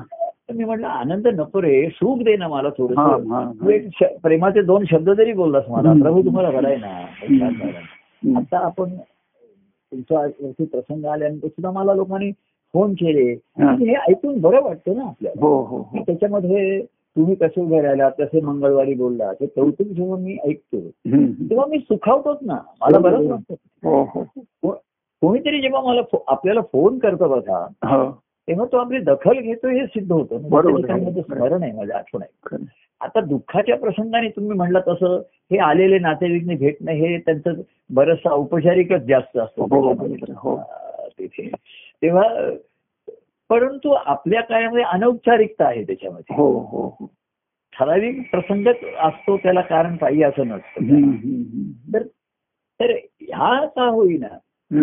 तर 0.49 0.53
मी 0.53 0.63
म्हटलं 0.63 0.87
आनंद 0.87 1.27
नको 1.27 1.61
रे 1.61 1.89
सुख 1.89 2.17
दे 2.17 2.37
ना 2.37 2.47
मला 2.47 2.69
थोडं 2.69 2.95
तू 3.61 3.69
एक 3.69 3.87
प्रेमाचे 4.23 4.61
दोन 4.61 4.85
शब्द 4.91 5.09
जरी 5.09 5.33
बोललास 5.33 5.63
मला. 5.69 5.93
प्रभू 6.01 6.21
तुम्हाला 6.21 6.51
घडाय 6.51 6.75
ना. 6.75 7.05
आता 8.39 8.57
आपण 8.65 8.89
तुमचा 9.91 10.19
वरती 10.19 10.65
प्रसंग 10.65 11.05
आल्यानंतर 11.05 11.47
सुद्धा 11.47 11.71
मला 11.71 11.93
लोकांनी 11.93 12.31
फोन 12.73 12.93
केले. 12.93 13.33
हा. 13.33 14.01
ऐकून 14.09 14.41
बरं 14.41 14.61
वाटतं 14.61 14.97
ना 14.97 15.03
आपल्याला. 15.03 15.45
हो 15.45 15.89
त्याच्यामध्ये 16.07 16.85
तुम्ही 17.15 17.35
कसे 17.35 17.61
उभे 17.61 17.81
राहिला 17.81 18.09
कसे 18.09 18.41
मंगळवारी 18.41 18.93
बोलला 18.93 19.33
ते 19.33 19.45
कौतुक 19.45 19.87
जेव्हा 19.87 20.17
मी 20.17 20.37
ऐकतो. 20.47 20.79
तेव्हा 21.49 21.65
मी 21.65 21.77
सुखावतोच 21.77 22.37
ना 22.41 22.57
मला 22.81 22.99
बरंच 22.99 23.29
वाटतं 23.29 23.55
हो 23.83 24.03
हो 24.15 24.23
को- 24.63 24.75
कोणीतरी 25.21 25.61
जेव्हा 25.61 25.81
मला 25.81 26.01
आपल्याला 26.27 26.61
फोन 26.61 26.99
करतो 26.99 27.27
बघा 27.27 27.65
हो 27.85 28.11
तेव्हा 28.47 28.65
तो 28.65 28.77
आपली 28.77 28.99
दखल 28.99 29.39
घेतो 29.39 29.67
हे 29.67 29.85
सिद्ध 29.85 30.11
होतं 30.11 30.35
म्हणजे 30.35 30.49
बरोबर. 30.49 31.21
स्मरण 31.21 31.63
आहे 31.63 31.71
माझं 31.71 31.93
आठवण 31.93 32.21
आहे. 32.21 32.65
आता 33.01 33.21
दुःखाच्या 33.21 33.77
प्रसंगाने 33.77 34.29
तुम्ही 34.29 34.57
म्हणला 34.57 34.79
तसं 34.87 35.21
हे 35.51 35.57
आलेले 35.57 35.99
नातेवाईकने 35.99 36.55
भेटणं 36.55 36.91
हे 36.91 37.17
त्यांचं 37.17 37.53
बरंचसं 37.89 38.29
औपचारिकच 38.29 39.01
जास्त 39.01 39.37
असतं 39.37 39.61
हो. 39.61 39.93
हो. 40.33 40.57
तिथे 41.19 41.47
तेव्हा 42.01 42.23
परंतु 43.49 43.89
आपल्या 43.89 44.41
काळामध्ये 44.41 44.83
अनौपचारिकता 44.83 45.65
आहे 45.65 45.83
त्याच्यामध्ये. 45.83 46.35
हो 46.35 46.59
हो 46.59 46.95
हो. 46.99 47.05
ठराविक 47.79 48.31
प्रसंगच 48.31 48.75
असतो 49.01 49.37
त्याला 49.37 49.61
कारण 49.61 49.95
पाहिजे 49.95 50.23
असं 50.23 50.47
नसतं. 50.47 50.81
तर 51.93 52.03
तर 52.81 52.89
ह्या 53.21 53.67
का 53.67 53.83
होईना? 53.83 54.27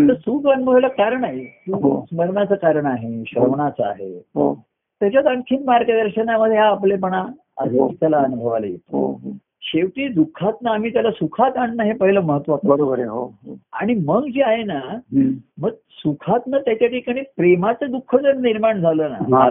तर. 0.08 0.14
सुख 0.14 0.52
अनुभवायला 0.52 0.88
कारण 0.88 1.24
आहे. 1.24 1.42
हो. 1.66 2.04
स्मरणाचं 2.04 2.54
कारण 2.54 2.86
आहे 2.86 3.22
श्रवणाचं 3.26 3.84
आहे. 3.84 4.20
त्याच्यात 5.00 5.26
आणखीन 5.26 5.64
मार्गदर्शनामध्ये 5.64 6.58
हा 6.58 6.66
आपलेपणा. 6.66 7.26
त्याला 8.00 8.18
अनुभवाला 8.18 8.66
येतो. 8.66 9.20
शेवटी 9.68 10.08
दुःखात 10.08 10.66
आम्ही 10.66 10.92
त्याला 10.92 11.10
सुखात 11.10 11.56
आणणं 11.56 11.82
हे 11.82 11.92
पहिलं 11.92 12.20
महत्वाचं 12.20 12.68
बरोबर 12.68 12.98
आहे 12.98 13.08
हो. 13.08 13.24
हो 13.24 13.58
आणि 13.72 13.94
मग 13.94 14.26
जे 14.26 14.42
आहे 14.42 14.62
ना. 14.62 14.80
मग 15.58 15.70
सुखातनं 15.88 16.58
त्याच्या 16.58 16.88
ठिकाणी 16.88 17.20
प्रेमाचं 17.20 17.86
दुःख 17.90 18.16
जर 18.16 18.34
निर्माण 18.34 18.80
झालं 18.80 19.10
ना 19.10 19.16
हा, 19.36 19.48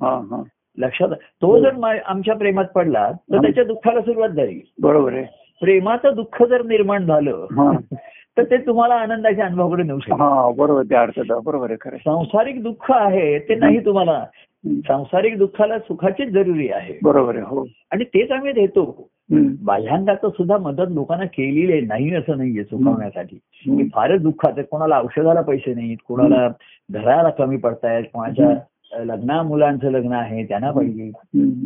हा, 0.00 0.36
हा. 0.36 0.42
लक्षात 0.78 1.08
तो 1.08 1.58
जर 1.58 1.98
आमच्या 2.06 2.34
प्रेमात 2.34 2.64
पडला 2.64 3.12
तर. 3.12 3.42
त्याच्या 3.42 3.64
दुःखाला 3.64 4.00
सुरुवात 4.00 4.28
झाली. 4.28 4.60
बरोबर 4.82 5.12
आहे. 5.12 5.24
प्रेमाचं 5.60 6.12
दुःख 6.14 6.42
जर 6.42 6.62
निर्माण 6.62 7.06
झालं. 7.06 7.46
तर 8.36 8.44
ते 8.44 8.56
तुम्हाला 8.56 8.94
आनंदाच्या 8.94 9.46
अनुभवाकडे 9.46 9.82
नेऊ 9.82 9.98
शकतं. 9.98 10.14
हा 10.14 10.50
बरोबर 10.56 10.82
त्या 10.82 11.00
अर्थात 11.02 11.36
बरोबर 11.44 11.70
आहे 11.70 11.76
खरं. 11.80 11.96
सांसारिक 11.96 12.62
दुःख 12.62 12.92
आहे 12.92 13.38
ते 13.38 13.54
नाही 13.54 13.84
तुम्हाला. 13.84 14.24
सांसारिक 14.66 15.38
दुःखाला 15.38 15.78
सुखाचीच 15.78 16.28
जरुरी 16.28 16.68
आहे. 16.68 16.98
बरोबर 17.02 17.34
आहे 17.34 17.44
हो. 17.44 17.66
आणि 17.90 18.04
तेच 18.04 18.30
आम्ही 18.30 18.52
देतो. 18.52 19.08
हम्म. 19.32 19.54
बाह्यांगाचं 19.62 20.28
सुद्धा 20.28 20.58
मदत 20.58 20.84
लोकांना 20.90 21.24
केलेली 21.24 21.72
आहे 21.72 21.80
नाही 21.80 22.14
असं 22.14 22.38
नाहीये 22.38 22.64
चुकवण्यासाठी 22.64 23.36
की. 23.36 23.88
फारच 23.94 24.22
दुःखात 24.22 24.52
आहे 24.52 24.62
कोणाला 24.62 25.00
औषधाला 25.00 25.40
पैसे 25.40 25.74
नाहीत 25.74 25.96
कोणाला 26.08 26.48
घराला 26.90 27.30
कमी 27.30 27.56
पडतायत 27.56 28.04
कोणाच्या 28.04 29.04
लग्ना 29.04 29.42
मुलांचं 29.42 29.90
लग्न 29.90 30.12
आहे 30.12 30.44
त्यांना 30.44 30.70
पाहिजे. 30.70 31.10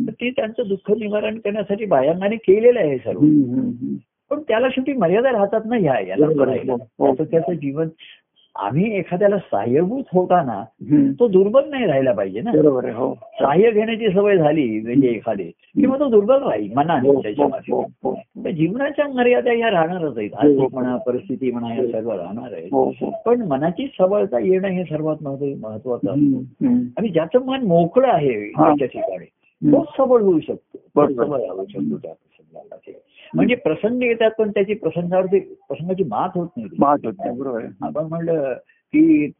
तर 0.07 0.11
ते 0.11 0.29
त्यांचं 0.29 0.63
दुःख 0.67 0.91
निवारण 0.91 1.37
करण्यासाठी 1.37 1.85
बाह्यांगाने 1.85 2.35
केलेलं 2.35 2.79
आहे 2.79 2.97
सर्व. 2.97 3.19
पण 4.29 4.41
त्याला 4.47 4.67
शेवटी 4.71 4.93
मर्यादा 4.93 5.31
राहतात 5.31 5.61
ना 5.65 5.75
ह्या 5.75 5.99
याला. 5.99 6.25
हो, 6.71 7.05
हो. 7.05 7.13
त्याचं 7.23 7.53
जीवन 7.53 7.87
आम्ही 8.59 8.97
एखाद्याला 8.97 9.37
सहाय्यभूत 9.37 10.03
होताना. 10.13 10.63
तो 11.19 11.27
दुर्बल 11.27 11.69
नाही 11.69 11.85
राहिला 11.85 12.11
पाहिजे 12.11 12.41
ना 12.41 12.51
बरोबर 12.51 12.89
हो 12.89 13.13
सहाय्य 13.41 13.71
घेण्याची 13.71 14.09
सवय 14.09 14.37
झाली 14.37 14.81
म्हणजे 14.81 15.07
एखादी 15.07 15.43
किंवा 15.43 15.99
तो 15.99 16.09
दुर्बल 16.09 16.43
राहील 16.43 16.73
मनाने 16.75 17.09
हो, 17.43 17.49
हो, 17.71 17.81
हो, 17.81 18.15
जीवनाच्या 18.51 19.07
मर्यादा 19.07 19.51
ह्या 19.51 19.71
राहणारच 19.71 20.17
आहेत. 20.17 20.29
आर्थिक 20.33 20.73
म्हणा 20.73 20.97
परिस्थिती 20.97 21.51
म्हणा 21.51 21.67
या 21.67 21.87
सर्व 21.91 22.11
राहणार 22.11 22.53
आहे. 22.53 22.67
पण 23.25 23.41
मनाची 23.41 23.87
सबळता 23.99 24.39
येणं 24.39 24.67
हे 24.67 24.83
सर्वात 24.83 25.15
महत्व- 25.21 25.55
महत्वाचं. 25.61 26.11
आणि 26.97 27.09
ज्याचं 27.09 27.45
मन 27.45 27.61
मोकळं 27.63 28.07
आहे. 28.07 28.49
त्याच्या 28.63 28.87
ठिकाणी 28.87 29.25
तो 29.71 29.83
सबळ 29.97 30.21
होऊ 30.21 30.39
शकतो. 30.39 30.77
सबळ 31.13 31.39
राहू 31.39 31.65
शकतो 31.69 31.97
त्या 31.97 32.13
प्रसंगाला. 32.13 32.75
म्हणजे 33.33 33.55
प्रसंग 33.55 34.03
येतात 34.03 34.31
पण 34.31 34.51
त्याची 34.51 34.73
प्रसंगावरती 34.73 35.39
प्रसंगाची 35.39 36.03
मात 36.03 36.29
होत 36.35 36.47
नाही. 36.57 36.69
मात 36.79 36.97
होत 37.05 37.13
नाही, 37.19 37.39
बरोबर 37.39 37.63
आपण 37.81 38.05
म्हणलं 38.05 38.53
की 38.93 39.31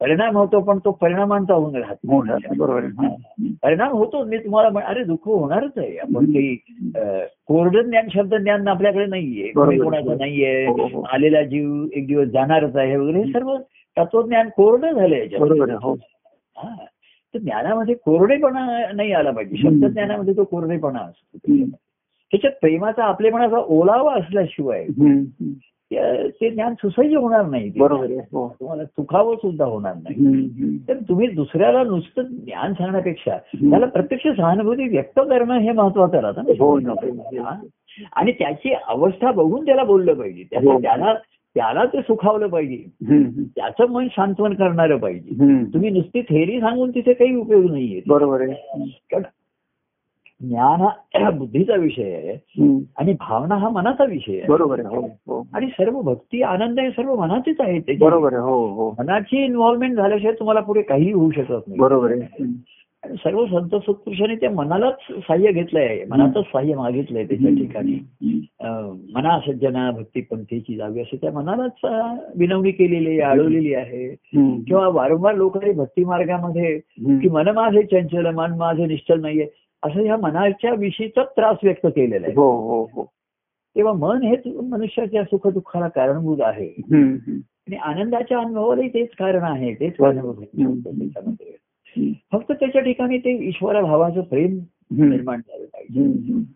परिणाम 0.00 0.36
होतो 0.36 0.60
पण 0.60 0.78
तो 0.78 0.90
परिणामांचा 0.90 1.54
होऊन 1.54 1.76
राहत. 1.76 1.96
हो 2.08 2.20
बरोबर 2.58 2.84
हा. 2.84 3.14
परिणाम 3.62 3.92
होतो 3.92 4.24
मी 4.24 4.38
तुम्हाला 4.38 4.80
अरे 4.86 5.04
दुःख 5.04 5.28
होणारच 5.28 5.70
आहे. 5.76 5.96
आपण 5.96 6.24
काही 6.24 6.56
कोरडं 7.46 7.82
ज्ञान 7.82 8.08
शब्द 8.14 8.34
ज्ञान 8.34 8.68
आपल्याकडे 8.68 9.06
नाहीये. 9.06 9.48
कोणाचं 9.48 10.18
नाहीये. 10.18 10.66
हो, 10.66 10.86
हो. 10.86 11.02
आलेला 11.02 11.42
जीव 11.42 11.86
एक 11.92 12.06
दिवस 12.06 12.28
जाणारच 12.28 12.76
आहे 12.76 12.96
वगैरे 12.96 13.18
हे 13.18 13.32
सर्व 13.32 13.56
तत्वज्ञान 13.98 14.48
कोरडं 14.48 15.76
हो. 15.82 15.92
हा. 16.56 16.74
तर 17.34 17.38
ज्ञानामध्ये 17.38 17.94
कोरडेपणा 17.94 18.92
नाही 18.94 19.12
आला 19.12 19.30
पाहिजे. 19.30 19.56
शब्द 19.56 19.84
ज्ञानामध्ये 19.84 20.36
तो 20.36 20.44
कोरडेपणा 20.44 20.98
असतो. 20.98 21.52
त्याच्यात 22.30 22.52
प्रेमाचा 22.60 23.04
आपलेपणाचा 23.04 23.56
ओलावा 23.56 24.14
असल्याशिवाय 24.14 24.86
ते 25.92 26.50
ज्ञान 26.50 26.74
सुसह्य 26.74 27.16
होणार 27.16 27.46
नाही. 27.46 27.72
बरोबर 27.78 28.06
हो. 28.10 28.56
तुम्हाला 28.60 28.84
चुकावं 28.84 29.36
सुद्धा 29.36 29.64
होणार 29.64 29.94
नाही. 29.94 30.78
तर 30.88 30.94
तुम्ही 31.08 31.28
दुसऱ्याला 31.28 31.82
नुसतं 31.84 32.22
ज्ञान 32.22 32.72
सांगण्यापेक्षा 32.72 33.36
त्याला 33.36 33.86
प्रत्यक्ष 33.86 34.26
सहानुभूती 34.36 34.88
व्यक्त 34.88 35.18
करणं 35.18 35.58
हे 35.58 35.72
महत्वाचं 35.72 36.18
राहतं 36.18 36.40
हो. 36.40 36.76
आणि 38.16 38.32
त्याची 38.32 38.74
अवस्था 38.88 39.32
बघून 39.32 39.66
त्याला 39.66 39.84
बोललं 39.84 40.14
पाहिजे. 40.14 40.44
त्याचं 40.50 40.72
हो. 40.72 40.80
त्याला 40.80 41.14
त्याला 41.54 41.84
ते 41.84 42.00
सुखावलं 42.00 42.46
पाहिजे. 42.46 42.84
त्याचं 43.56 43.86
मन 43.88 44.08
सांत्वन 44.08 44.54
करणारं 44.54 44.96
पाहिजे. 44.96 45.30
तुम्ही 45.72 45.90
नुसती 45.90 46.22
थेरी 46.22 46.60
सांगून 46.60 46.90
तिथे 46.90 47.12
काही 47.12 47.34
उपयोग 47.34 47.70
नाहीये. 47.70 48.00
बरोबर 48.08 48.40
आहे. 48.40 48.52
कारण 49.12 49.22
ज्ञान 50.48 50.80
हा 50.80 51.30
बुद्धीचा 51.38 51.74
विषय 51.74 52.14
आहे. 52.14 52.36
आणि 52.98 53.12
भावना 53.12 53.54
हा 53.54 53.68
मनाचा 53.68 54.04
विषय 54.04 54.32
आहे. 54.32 54.46
बरोबर 54.48 54.80
आहे 54.80 54.96
हो 54.96 55.02
हो. 55.26 55.46
आणि 55.54 55.66
सर्व 55.66 56.00
भक्ती 56.00 56.42
आनंद 56.42 56.80
हे 56.80 56.90
सर्व 56.90 57.14
मनाचेच 57.14 57.56
आहे 57.60 57.96
बरोबर 57.96 58.32
आहे 58.32 58.42
हो 58.42 58.66
हो. 58.66 58.90
मनाची 58.98 59.44
इन्व्हॉल्वमेंट 59.44 59.96
झाल्याशिवाय 59.96 60.34
तुम्हाला 60.34 60.60
पुढे 60.60 60.82
काही 60.82 61.12
होऊ 61.12 61.30
शकत 61.30 61.50
नाही. 61.50 61.78
बरोबर 61.78 62.12
आहे. 62.12 62.44
सर्व 63.04 63.46
संत 63.46 63.68
सत्पुरुषांनी 63.68 64.34
त्या 64.36 64.50
मनालाच 64.50 64.96
सहाय्य 65.10 65.52
घेतलंय 65.52 66.04
मनातच 66.10 66.44
सहाय्य 66.44 66.74
मागितलंय 66.74 67.24
त्याच्या 67.24 67.50
ठिकाणी. 67.50 67.92
मना 69.14 69.38
सज्जना 69.40 69.90
भक्ती 69.90 70.20
पंथीची 70.20 70.76
जावी 70.76 71.00
असे 71.00 71.16
त्या 71.16 71.32
मनालाच 71.32 71.90
विनवणी 72.36 72.70
केलेली 72.70 73.20
आहे 73.20 73.32
अडवलेली 73.32 73.74
आहे. 73.74 74.08
किंवा 74.66 74.88
वारंवार 74.88 75.34
लोकांनी 75.34 75.72
भक्ती 75.72 76.04
मार्गामध्ये. 76.04 76.78
की 77.20 77.28
मन 77.28 77.48
माझे 77.48 77.82
चंचल 77.82 78.26
मन 78.34 78.54
माझे 78.58 78.86
निश्चल 78.86 79.20
नाहीये. 79.20 79.46
असं 79.82 80.00
ह्या 80.00 80.16
मनाच्या 80.16 80.74
विषयीचा 80.74 81.24
त्रास 81.24 81.56
व्यक्त 81.62 81.86
केलेला 81.86 82.26
आहे. 82.26 82.36
हो 82.36 82.68
हो 82.68 82.84
हो. 82.84 83.12
तेव्हा 83.76 83.92
मन 83.92 84.22
हेच 84.22 84.46
मनुष्याच्या 84.46 85.24
सुखदुःखाला 85.24 85.88
कारणभूत 85.88 86.38
आहे. 86.40 86.82
आणि 87.40 87.76
आनंदाच्या 87.76 88.38
अनुभवालाही 88.38 88.88
तेच 88.88 89.08
कारण 89.18 89.42
आहे 89.42 89.74
तेच. 89.74 89.92
त्याच्यामध्ये. 89.92 91.56
फक्त 92.32 92.52
त्याच्या 92.52 92.82
ठिकाणी 92.82 93.18
ते 93.18 93.48
ईश्वरा 93.48 93.80
भावाचं 93.80 94.20
प्रेम. 94.20 94.58
निर्माण 94.92 95.38
झालं 95.38 95.64
पाहिजे. 95.64 96.02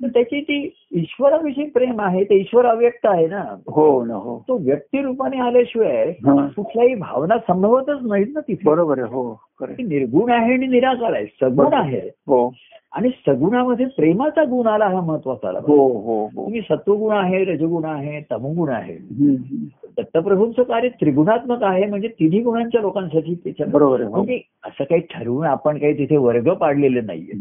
तर 0.02 0.08
त्याची 0.08 0.40
ती 0.40 0.74
ईश्वराविषयी 0.92 1.70
प्रेम 1.70 2.00
आहे 2.00 2.24
ते 2.24 2.34
ईश्वर 2.34 2.66
अव्यक्त 2.66 2.98
आहे 3.04 3.26
ना. 3.26 3.56
हो 3.66 4.04
ना 4.04 4.14
हो. 4.14 4.44
तो 4.48 4.56
व्यक्तिरूपाने 4.56 5.38
आल्याशिवाय 5.38 6.08
हा. 6.08 6.48
कुठल्याही 6.56 6.94
भावना 6.94 7.38
संभवतच 7.38 7.98
नाहीत 8.02 8.26
ना 8.34 8.40
तिथे. 8.40 8.64
बरोबर 8.64 8.98
आहे 8.98 9.08
हो 9.08 9.40
ती 9.62 9.82
निर्गुण 9.82 10.32
आहे 10.32 10.52
आणि 10.52 10.66
निराकार 10.66 11.12
आहे 11.12 11.26
सगुण 11.26 11.72
आहे. 11.72 11.98
हो. 11.98 12.52
आणि 12.94 13.08
सगुणामध्ये 13.26 13.86
प्रेमाचा 13.86 14.44
गुण 14.44 14.66
आला 14.66 14.86
हा 14.86 15.00
महत्त्वाचा 15.00 15.48
आला 15.48 15.58
हो 15.58 15.76
हो 15.76 16.26
हो 16.26 16.44
तुम्ही 16.44 16.60
सत्वगुण 16.60 17.12
आहे 17.16 17.44
रजगुण 17.44 17.84
आहे 17.84 18.20
तमगुण 18.30 18.68
आहे. 18.68 18.94
दत्तप्रभूंचं 19.98 20.62
कार्य 20.62 20.88
त्रिगुणात्मक 20.88 21.62
आहे 21.62 21.86
म्हणजे 21.86 22.08
तिन्ही 22.08 22.40
गुणांच्या 22.40 22.80
लोकांसाठी 22.80 23.34
त्याच्या 23.34 23.66
बरोबर 23.66 24.00
आहे 24.00 24.08
हो 24.08 24.16
म्हणजे 24.16 24.40
असं 24.64 24.84
काही 24.84 25.00
ठरवून 25.10 25.46
आपण 25.46 25.78
काही 25.78 25.98
तिथे 25.98 26.16
वर्ग 26.16 26.52
पाडलेले 26.52 27.00
नाहीये. 27.00 27.32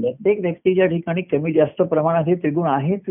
प्रत्येक 0.00 0.40
व्यक्तीच्या 0.40 0.86
ठिकाणी 0.86 1.22
कमी 1.22 1.52
जास्त 1.52 1.82
प्रमाणात 1.82 2.24
हे 2.26 2.34
त्रिगुण 2.34 2.66
आहेत. 2.66 3.10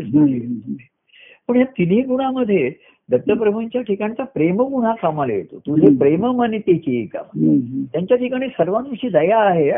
पण 1.48 1.56
या 1.56 1.64
तिन्ही 1.78 2.00
गुणामध्ये 2.02 2.70
दत्तप्रभूंच्या 3.08 3.80
ठिकाणचा 3.82 4.24
प्रेमगुण 4.24 4.84
हा 4.84 4.94
कामाला 4.94 5.32
येतो 5.32 5.58
तुझे 5.58 5.94
प्रेम 5.96 6.26
मनितेची 6.26 7.04
काम 7.06 7.38
हम्म. 7.38 7.82
त्यांच्या 7.84 8.16
ठिकाणी 8.16 8.48
सर्वांविषयी 8.48 9.10
दया 9.10 9.38
आहे 9.38 9.70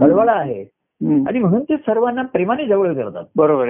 कळवळा 0.00 0.32
आहे. 0.32 0.64
आणि 1.02 1.38
म्हणून 1.38 1.62
ते 1.62 1.76
सर्वांना 1.76 2.22
प्रेमाने 2.22 2.66
जवळ 2.66 2.92
करतात. 2.94 3.24
बरोबर 3.36 3.68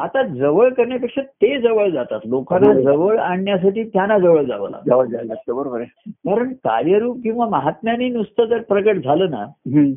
आता 0.00 0.22
जवळ 0.22 0.68
करण्यापेक्षा 0.68 1.20
ते 1.20 1.58
जवळ 1.60 1.88
जातात. 1.90 2.20
लोकांना 2.24 2.72
जवळ 2.72 3.18
आणण्यासाठी 3.18 3.82
त्यांना 3.84 4.18
जवळ 4.18 4.42
जावं 4.42 4.70
लागतं. 4.70 4.90
जवळ 4.90 5.06
जायला 5.06 5.26
लागतं 5.26 5.56
बरोबर 5.56 5.80
आहे. 5.80 6.10
कारण 6.10 6.52
कार्यरूप 6.52 7.16
किंवा 7.22 7.48
महात्म्याने 7.48 8.08
नुसतं 8.08 8.44
जर 8.44 8.58
प्रगट 8.58 9.04
झालं 9.04 9.30
ना. 9.30 9.44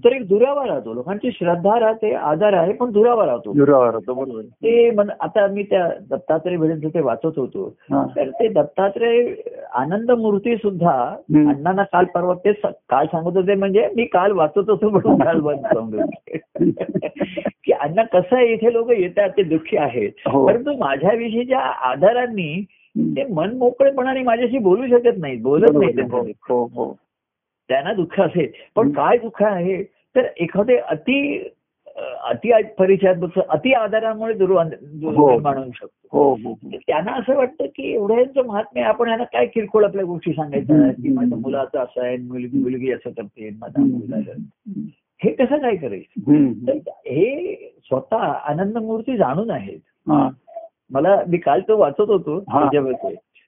तर 0.04 0.12
एक 0.12 0.28
दुरावा 0.28 0.68
राहतो. 0.68 0.94
लोकांची 0.94 1.32
श्रद्धा 1.32 1.80
राहते 1.80 2.14
आधार 2.14 2.54
आहे 2.54 2.74
पण 2.74 2.92
दुरावा 2.92 3.26
राहतो. 3.26 3.54
दुरावर 3.54 3.96
होतो 3.96 4.14
बरोबर. 4.14 4.42
ते 4.42 4.92
मन 4.92 5.10
आता 5.20 5.48
मी 5.48 5.64
त्या 5.64 5.90
दत्तात्रय 6.10 6.58
भिडेंचं 6.58 6.90
ते 6.90 7.02
वाचत 7.02 7.40
होतो. 7.40 7.70
तर 7.92 8.30
ते 8.30 8.48
दत्तात्रय 8.48 9.34
आनंद 9.74 10.12
मूर्ती 10.12 10.56
सुद्धा. 10.56 11.00
अण्णांना 11.30 11.84
काल 11.84 12.06
परवा 12.06 12.34
ते 12.34 12.52
काल 12.90 13.06
सांगत 13.06 13.38
होते 13.38 13.56
म्हणजे 13.56 13.88
मी 13.96 14.04
काल 14.06 14.32
वाचत 14.32 14.70
होतो 14.70 14.90
म्हणून 14.90 15.20
काल 15.24 15.40
बंद 15.40 15.66
सांगतो 15.66 15.98
की 17.64 17.72
अण्णा 17.72 18.04
कसं 18.04 18.36
आहे 18.36 18.54
इथे 18.54 18.74
लोक 18.74 18.92
येतात 18.92 19.30
ते 19.30 19.44
दुःखी 19.44 19.78
आहेत. 19.78 20.12
हो. 20.28 20.48
परंतु 20.48 20.74
माझ्याविषयीच्या 20.78 21.60
आधारांनी 21.60 22.66
ते 22.98 23.24
मन 23.24 23.58
मोकळेपणाने 23.58 24.24
माझ्याशी 24.24 24.58
बोलू 24.58 24.88
शकत 24.88 25.18
नाहीत 25.18 25.42
बोलत 25.42 25.72
नाही 25.74 26.32
हो 26.50 26.64
हो 26.74 26.98
त्यांना 27.70 27.94
दुःख 27.94 28.20
असेल 28.20 28.48
पण 28.76 28.92
काय 28.92 29.18
दुःख 29.18 29.44
आहे? 29.44 29.84
तर 29.84 30.26
एखादे 30.38 30.76
अति 30.76 31.48
अति 32.24 32.52
परिचयात 32.80 33.40
अति 33.50 33.74
आधारामुळे. 33.74 34.34
निर्माण 34.34 35.58
होऊ 35.58 35.72
शकतो. 35.72 36.08
हो 36.12 36.34
हो 36.34 36.54
त्यांना 36.76 37.12
असं 37.12 37.36
वाटतं 37.36 37.66
की 37.66 37.94
एवढ्यांचं 37.94 38.46
महात्म्य 38.46 38.84
आपण 38.84 39.10
यांना 39.10 39.24
काय 39.24 39.46
किरकोळ 39.46 39.86
आपल्या 39.86 40.06
गोष्टी 40.06 40.34
सांगायच्या 40.34 40.76
आहेत, 40.82 40.94
की. 40.94 41.10
माझ्या 41.10 41.38
मुलाचं 41.38 41.80
असं 41.80 42.06
आहे 42.06 42.18
मुलगी 42.18 42.58
मुलगी 42.58 42.92
असं 42.92 43.10
करते 43.10 43.50
माझा 43.50 43.82
मुलगा. 43.82 44.32
हे 45.24 45.32
कसं 45.32 45.58
काय 45.58 45.76
करायचं. 45.76 46.22
तर 46.68 46.74
हे 47.08 47.56
स्वतः 47.84 48.18
आनंदमूर्ती 48.18 49.18
जाणून 49.18 49.52
आहेत. 49.52 49.80
मला 50.92 51.24
मी 51.28 51.38
काल 51.38 51.62
तो 51.68 51.78
वाचत 51.78 52.02
होतो 52.02 52.40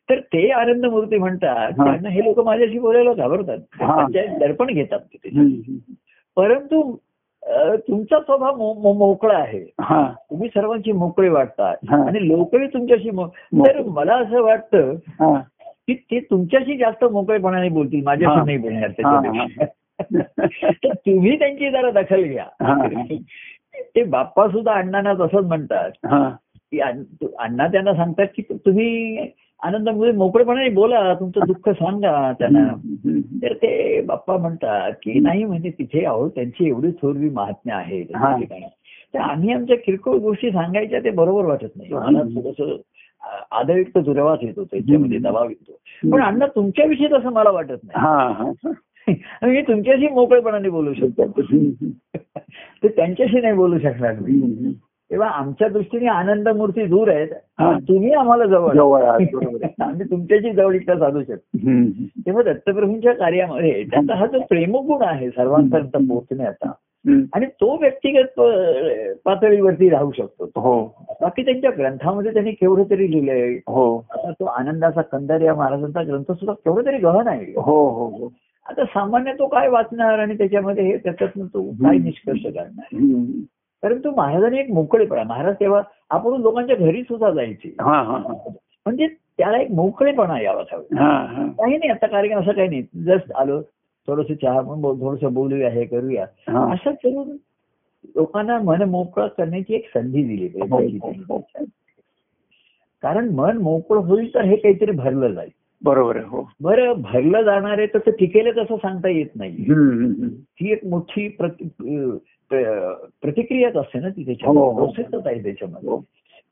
तर 0.10 0.20
ते 0.20 0.50
आनंदमूर्ती 0.52 1.18
म्हणतात 1.18 1.72
हा. 1.80 1.84
त्यांना 1.84 2.10
हे 2.10 2.24
लोक 2.24 2.40
माझ्याशी 2.40 2.80
बोलायला 2.80 3.14
घाबरतात 3.14 3.58
दर्पण 4.40 4.68
घेतात. 4.68 5.00
परंतु 6.36 6.96
तुमचा 7.88 8.20
स्वभाव 8.20 8.56
मोकळा 8.94 9.38
आहे. 9.38 9.64
तुम्ही 10.30 10.50
सर्वांची 10.50 10.92
मोकळे 10.92 11.30
वाटतात. 11.30 11.76
आणि 12.08 12.28
लोकही 12.28 12.68
तुमच्याशी. 12.68 13.10
तर 13.66 13.82
मला 13.82 14.16
असं 14.16 14.42
वाटतं. 14.42 14.94
की 15.88 15.94
ते 15.94 16.20
तुमच्याशी 16.20 16.78
जास्त 16.78 17.04
मोकळेपणाने 17.04 17.70
बोलतील 17.70 18.04
माझ्याशी. 18.04 18.36
नाही 18.46 18.58
बोलणार 18.58 18.90
त्याच्यापेक्षा 18.90 19.66
तर 20.84 20.94
तुम्ही 20.94 21.40
त्यांची 21.40 21.72
जरा 21.72 21.92
दखल 21.92 22.24
घ्या. 22.24 22.46
ते 23.96 24.04
बाप्पा 24.04 24.48
सुद्धा 24.48 24.74
अण्णांना 24.74 25.14
तसंच 25.14 25.46
म्हणतात. 25.46 25.92
हा. 26.06 26.30
की 26.72 26.80
अण्ण- 26.80 27.72
त्यांना 27.72 27.94
सांगतात 27.94 28.26
की 28.38 28.42
तुम्ही 28.52 29.18
आनंदामध्ये 29.64 30.14
मोकळेपणाने 30.14 30.70
बोला 30.70 31.14
तुमचं 31.14 31.42
दुःख 31.48 31.70
सांगा 31.70 32.32
त्यांना. 32.40 32.60
तर 33.44 33.54
ते 33.54 34.02
बाप्पा 34.02 34.38
म्हणतात 34.38 34.92
की 34.92 35.20
नाही 35.20 35.46
म्हणजे 35.46 35.70
तिथे 35.70 36.06
अहो 36.06 36.30
त्यांची 36.30 36.68
एवढी 36.68 36.92
थोरवी 36.92 37.30
महात्म्य 37.30 37.76
आहे. 37.76 38.04
त्या 38.04 38.20
ठिकाणी. 38.40 38.66
तर 39.14 39.20
आम्ही 39.20 39.54
आमच्या 39.54 39.78
किरकोळ 39.78 40.18
गोष्टी 40.18 40.52
सांगायच्या 40.52 41.00
ते 41.00 41.10
बरोबर 41.10 41.46
वाटत 41.46 41.68
नाही. 41.76 41.94
मला 41.94 42.22
थोडस 42.22 42.82
आदरयुक्त 43.52 43.98
दुरावास 43.98 44.40
येतो 44.42 44.64
त्याच्यामध्ये 44.64 45.18
दबाव 45.20 45.50
येतो. 45.50 45.72
पण 46.12 46.22
अण्णा 46.24 46.46
तुमच्याविषयी 46.46 47.08
तसं 47.08 47.30
मला 47.32 47.50
वाटत 47.50 47.78
नाही. 47.84 48.06
मी 49.44 49.62
तुमच्याशी 49.62 50.08
मोकळेपणाने 50.08 50.70
बोलू 50.70 50.94
शकतो. 50.94 51.24
तर 52.84 52.88
त्यांच्याशी 52.88 53.42
नाही 53.42 53.54
बोलू 53.54 53.80
शकणार 53.80 54.14
मी. 54.14 54.74
तेव्हा 55.12 55.28
आमच्या 55.28 55.68
दृष्टीने 55.68 56.08
आनंद 56.08 56.50
मूर्ती 56.50 56.86
दूर 56.86 57.08
आहेत. 57.08 57.28
तुम्ही 57.88 58.12
आम्हाला 58.12 58.46
जवळ. 58.46 58.74
जवळ. 58.74 59.02
आम्ही 59.82 60.04
तुमच्याशी 60.12 60.52
जवळीकता 60.52 61.00
साधू 61.00 61.22
शकतो. 61.24 61.58
तेव्हा 62.26 62.44
दत्तप्रभूंच्या 62.44 63.14
कार्यामध्ये 63.14 63.84
त्यांचा 63.84 64.16
हा 64.16 64.26
जो 64.26 64.40
प्रेमगुण 64.40 65.02
आहे 65.02 65.30
सर्वांपर्यंत 65.30 66.10
पोहोचण्याचा. 66.10 66.72
आणि 67.34 67.46
तो 67.46 67.78
व्यक्तिगत 67.78 68.42
पातळीवरती 69.26 69.90
राहू 69.90 70.12
शकतो. 70.18 70.46
हो. 70.46 71.06
बाकी 71.22 71.46
त्यांच्या 71.46 71.72
ग्रंथामध्ये 71.78 72.34
त्यांनी 72.34 72.52
केवढं 72.52 72.84
तरी 72.90 73.12
लिहिलंय. 73.12 73.54
हो. 73.54 73.98
आता 73.98 74.32
तो 74.32 74.46
आनंदाचा 74.46 75.02
कंदार 75.02 75.42
या 75.42 75.56
महाराजांचा 75.56 76.04
ग्रंथ 76.04 76.32
सुद्धा 76.32 76.54
केवढं 76.54 76.86
तरी 76.86 76.98
गहन 76.98 77.28
आहे. 77.28 77.46
हो 77.56 77.90
हो 77.90 78.06
हो. 78.08 78.34
आता 78.70 78.86
सामान्य 78.86 79.34
तो 79.34 79.48
काय 79.48 79.68
वाचणार 79.68 80.20
आणि 80.20 80.38
त्याच्यामध्ये 80.38 80.84
हे 80.84 80.98
त्याच्यातून 80.98 81.48
तो 81.48 81.64
काय 81.72 81.98
निष्कर्ष 81.98 82.46
हम्म. 82.46 83.26
परंतु 83.84 84.12
महाराजांनी 84.12 84.60
एक 84.60 84.70
मोकळेपणा 84.70 85.24
महाराज 85.24 85.56
तेव्हा 85.60 85.82
आपण 86.10 86.42
लोकांच्या 86.42 86.76
घरी 86.76 87.04
सुद्धा 87.04 87.32
जायचे. 87.32 87.76
हा 87.80 88.02
हा 88.04 88.18
हा. 88.18 88.34
म्हणजे 88.86 89.08
त्याला 89.08 89.58
एक 89.58 89.72
मोकळेपणा 89.72 90.42
यावा 90.42 90.64
हा 90.72 91.26
हा. 91.26 91.46
काही 91.48 91.78
नाही 91.78 91.90
आता 91.90 92.08
कार्यक्रम 92.08 92.40
असं 92.40 92.52
काही 92.52 92.70
नाही. 92.70 92.82
जस्ट 92.82 93.32
आलो 93.32 93.62
थोडस 94.08 94.32
चहा 94.42 94.62
थोडस 94.62 95.24
बोलूया 95.24 95.70
हे 95.70 95.86
करूया. 95.86 96.26
हा. 96.50 96.74
असं 96.74 96.92
करून 96.92 97.38
लोकांना 98.16 98.60
मन 98.60 98.82
मोकळं 98.82 99.28
करण्याची 99.28 99.76
एक 99.76 99.90
संधी 99.94 100.24
दिली 100.24 100.60
हो, 100.60 100.66
पाहिजे 100.68 101.00
हो, 101.04 101.36
हो. 101.36 101.64
कारण 103.02 103.30
मन 103.30 103.58
मोकळं 103.58 104.00
होईल 104.00 104.34
तर 104.34 104.42
हे 104.42 104.56
काहीतरी 104.56 104.92
भरलं 104.92 105.28
जाईल. 105.34 105.50
बरोबर 105.82 106.16
आहे 106.18 106.26
हो 106.26 106.42
बरं 106.62 107.02
भरलं 107.02 107.42
जाणार 107.42 107.78
आहे 107.78 107.88
तसं 107.88 108.12
टिकेल 108.12 108.52
तसं 108.58 108.76
सांगता 108.76 109.10
येत 109.10 109.36
नाही. 109.36 109.66
ही 110.62 110.72
एक 110.72 110.86
मोठी 110.86 111.28
प्रतिक्रियाच 113.22 113.76
असते 113.76 114.00
ना 114.00 114.10
ती 114.10 114.22
हो, 114.22 114.26
त्याच्यामध्ये 114.26 114.62
हो. 114.62 114.74
प्रोसेसच 114.76 115.28
आहे 115.28 115.44
त्याच्यामध्ये 115.44 115.90
हो. 115.90 116.00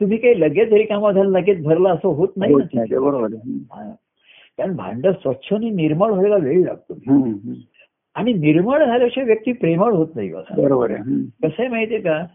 तुम्ही 0.01 0.17
काही 0.17 0.39
लगेच 0.39 0.73
रिकामा 0.73 1.11
झालं 1.11 1.29
लगेच 1.29 1.63
भरलं 1.63 1.89
असं 1.89 2.07
होत 2.07 2.27
नाही 2.37 2.53
बरोबर. 2.53 3.33
हा. 3.71 3.91
कारण 4.57 4.75
भांड 4.75 5.07
स्वच्छ 5.07 5.53
आणि 5.53 5.69
निर्मळ 5.69 6.11
व्हायला 6.11 6.35
वेळ 6.35 6.63
लागतो. 6.63 6.93
आणि 8.15 8.33
निर्मळ 8.33 8.85
झाल्याशिवाय 8.85 9.25
व्यक्ती 9.25 9.51
प्रेमळ 9.51 9.93
होत 9.93 10.15
नाही 10.15 10.33
बघा 10.33 10.61
बरोबर 10.61 10.91
आहे. 10.91 11.19
कसं 11.43 11.55
आहे 11.59 11.67
माहितीये 11.67 11.99
का. 11.99 12.25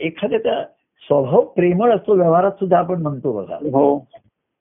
एखाद्याचा 0.00 0.62
स्वभाव 1.02 1.44
प्रेमळ 1.46 1.90
असतो 1.92 2.14
व्यवहारात 2.14 2.50
सुद्धा 2.50 2.78
आपण 2.78 3.02
म्हणतो 3.02 3.32
बघा 3.32 3.56
हो 3.72 3.98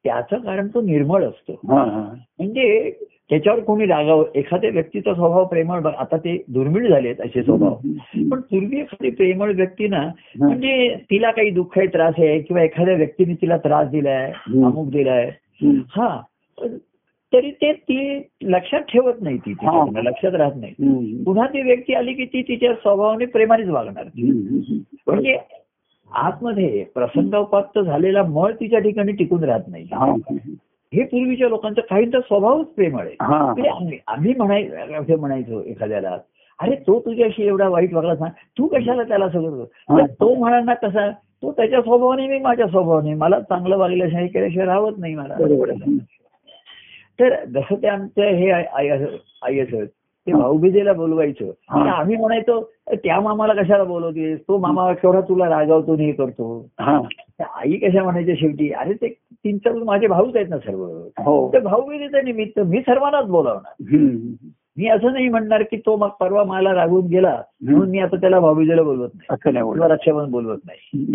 त्याचं 0.07 0.37
कारण 0.37 0.67
तो 0.67 0.81
निर्मळ 0.81 1.23
असतो 1.23 1.59
म्हणजे 1.63 2.91
त्याच्यावर 3.29 3.59
कोणी 3.59 3.85
रागावं 3.85 4.25
एखाद्या 4.35 4.69
व्यक्तीचा 4.69 5.13
स्वभाव 5.13 5.45
प्रेमळ 5.45 5.87
आता 5.87 6.17
ते 6.17 6.43
दुर्मिळ 6.47 6.89
झालेत 6.89 7.15
असे 7.21 7.43
स्वभाव. 7.43 7.75
पण 8.31 8.41
पूर्वी 8.41 8.79
एखादी 8.79 9.09
प्रेमळ 9.09 9.51
व्यक्ती 9.55 9.87
ना 9.87 10.11
म्हणजे 10.37 10.95
तिला 10.95 11.31
काही 11.31 11.49
दुःख 11.49 11.77
आहे 11.77 11.87
त्रास 11.87 12.13
आहे 12.17 12.39
किंवा 12.39 12.63
एखाद्या 12.63 12.95
व्यक्तीने 12.95 13.33
तिला 13.33 13.57
त्रास 13.57 13.87
दिलाय. 13.87 14.31
अमुक 14.47 14.89
दिलाय. 14.89 15.31
हा 15.65 16.21
तरी 17.33 17.51
ते 17.51 17.73
ती 17.73 18.27
लक्षात 18.43 18.79
ठेवत 18.79 19.13
नाही 19.21 19.37
ती 19.37 19.51
लक्षात 20.05 20.35
राहत 20.35 20.51
नाही. 20.55 20.73
पुन्हा 21.23 21.47
ती 21.47 21.61
व्यक्ती 21.61 21.93
आली 21.93 22.13
की 22.13 22.25
ती 22.25 22.41
तिच्या 22.41 22.73
स्वभावाने 22.73 23.25
प्रेमानेच 23.25 23.69
वागणार. 23.69 24.05
म्हणजे 25.07 25.37
आतमध्ये 26.11 26.83
प्रसंगोपात 26.95 27.79
झालेला 27.79 28.23
मळ 28.23 28.51
तिच्या 28.51 28.79
ठिकाणी 28.79 29.11
टिकून 29.11 29.43
राहत 29.43 29.67
नाही 29.67 29.87
हा. 29.91 30.11
हे 30.93 31.03
पूर्वीच्या 31.03 31.49
लोकांचा 31.49 31.81
काहींचा 31.81 32.19
स्वभावच 32.19 32.67
प्रेमळ 32.67 33.05
आहे 33.05 33.15
हा. 33.19 33.53
म्हणजे 33.53 33.97
आम्ही 34.07 34.33
म्हणाय 34.37 34.63
असं 34.99 35.19
म्हणायचो 35.19 35.61
एखाद्याला 35.61 36.17
अरे 36.59 36.75
तो 36.75 36.99
तुझ्याशी 36.99 37.43
एवढा 37.43 37.67
वाईट 37.69 37.93
वागला 37.93 38.15
सांग 38.15 38.29
तू 38.57 38.67
कशाला 38.67 39.03
त्याला 39.03 39.25
हा. 39.25 39.97
तर 39.97 40.05
तो 40.05 40.33
म्हणाल 40.35 40.63
ना 40.63 40.73
कसा 40.73 41.09
तो 41.11 41.51
त्याच्या 41.51 41.81
स्वभावाने 41.81 42.27
मी 42.27 42.39
माझ्या 42.39 42.67
स्वभावाने 42.67 43.13
मला 43.13 43.39
चांगलं 43.39 43.77
वागल्याशिवाय 43.77 44.23
हे 44.23 44.29
केल्याशिवाय 44.29 44.67
राहत 44.67 44.97
नाही 44.97 45.15
मला. 45.15 45.35
तर 47.19 47.45
जसं 47.45 47.75
ते 47.75 47.87
आमचं 47.87 48.21
हे 48.21 48.49
आई 48.51 48.89
असत 49.59 49.87
ते 50.27 50.33
भाऊबीजेला 50.33 50.93
बोलवायचं. 50.93 51.45
तर 51.51 51.87
आम्ही 51.87 52.15
म्हणायचो 52.15 52.71
त्या 52.93 53.19
मामाला 53.21 53.53
कशाला 53.53 53.83
बोलवतेस? 53.83 54.39
तो 54.39 54.57
मामा 54.57 54.93
केवढा 54.93 55.21
तुला 55.21 55.49
रागावतो 55.49 55.95
हे 55.95 56.11
करतो. 56.11 56.69
हा. 56.79 57.01
आई 57.55 57.71
कशा 57.71 58.03
म्हणायच्या 58.03 58.35
शेवटी 58.39 58.71
अरे 58.71 58.93
ते 58.93 59.07
तीन 59.31 59.57
चार 59.57 59.73
माझे 59.73 60.07
भाऊच 60.07 60.35
आहेत 60.35 60.47
ना 60.49 60.57
सर्व. 60.57 60.83
हो. 61.17 61.53
ते 61.53 61.59
भाऊबीजेचं 61.59 62.25
निमित्त 62.25 62.59
मी 62.59 62.81
सर्वांनाच 62.81 63.25
बोलावणार. 63.25 63.73
मी 64.77 64.87
असं 64.87 65.13
नाही 65.13 65.29
म्हणणार 65.29 65.61
की 65.61 65.77
तो 65.77 65.97
मग 65.97 66.09
परवा 66.19 66.43
मला 66.43 66.73
रागून 66.73 67.05
गेला 67.05 67.41
म्हणून 67.61 67.89
मी 67.89 67.99
आता 67.99 68.15
त्याला 68.15 68.39
भाऊबीजेला 68.39 68.83
बोलवत 68.83 69.09
नाही. 69.13 69.39
रक्षाबंधन 69.91 70.31
बोलवत 70.31 70.57
नाही. 70.65 71.07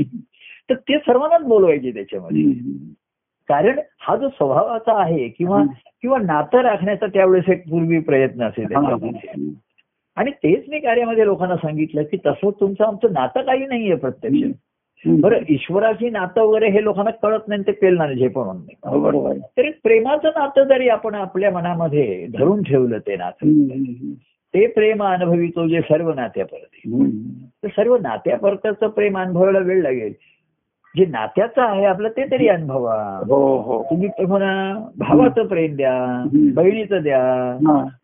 तर 0.71 0.75
ते 0.75 0.99
सर्वांनाच 0.99 1.43
बोलवायचे 1.43 1.91
त्याच्यामध्ये. 1.91 2.45
कारण 3.53 3.79
हा 4.01 4.17
जो 4.17 4.29
स्वभावाचा 4.29 5.03
आहे 5.03 5.29
किंवा. 5.29 5.63
किंवा 6.03 6.19
नातं 6.19 6.59
राखण्याचा 6.59 7.07
त्यावेळेस 7.07 7.49
एक 7.49 7.71
पूर्वी 7.71 7.99
प्रयत्न 7.99 8.43
असेल. 8.43 8.75
आणि 10.17 10.31
तेच 10.31 10.65
मी 10.69 10.79
कार्यामध्ये 10.79 11.25
लोकांना 11.25 11.57
सांगितलं 11.57 12.03
की 12.03 12.17
तसं 12.27 12.51
तुमचं 12.61 12.85
आमचं 12.85 13.13
नातं 13.13 13.43
काही 13.43 13.67
नाहीये 13.67 13.95
प्रत्यक्ष. 13.95 14.39
बरं 15.07 15.39
ईश्वराची 15.49 16.11
नातं 16.11 16.43
वगैरे 16.43 16.69
हे 16.69 16.85
लोकांना 16.85 17.11
कळत 17.11 17.49
नाही 17.49 17.63
ते 17.63 17.73
पेलणार 17.73 18.13
जे 18.13 18.29
पण 18.29 18.43
नाही 18.47 18.77
हो. 18.85 19.35
तरी 19.35 19.71
प्रेमाचं 19.71 20.29
नातं 20.29 20.65
जरी 20.65 20.89
आपण 20.89 21.15
आपल्या 21.15 21.51
मनामध्ये 21.51 22.27
धरून 22.27 22.63
ठेवलं 22.63 22.99
ते 22.99 23.17
नातं. 23.17 23.47
ते 24.55 24.67
प्रेम 24.67 25.05
अनुभवितो 25.05 25.69
जे 25.69 25.81
सर्व 25.81 26.13
नात्यापरते 26.13 27.69
सर्व 27.69 27.97
नात्यापरताचं 27.97 28.89
प्रेम 28.89 29.19
अनुभवायला 29.19 29.59
वेळ 29.59 29.83
लागेल 29.83 30.13
जे 30.97 31.07
नात्याचं 31.07 31.63
आहे 31.63 31.85
आपलं 31.85 32.09
ते 32.09 32.31
तरी 32.31 32.49
अनुभवा. 32.49 33.21
हो 33.29 33.57
हो. 33.59 33.83
तुम्ही 33.83 34.09
म्हणा 34.27 34.75
भावाचं 34.99 35.47
प्रेम 35.47 35.77
द्या 35.77 36.25
बहिणीचं 36.33 37.03
द्या. 37.03 37.57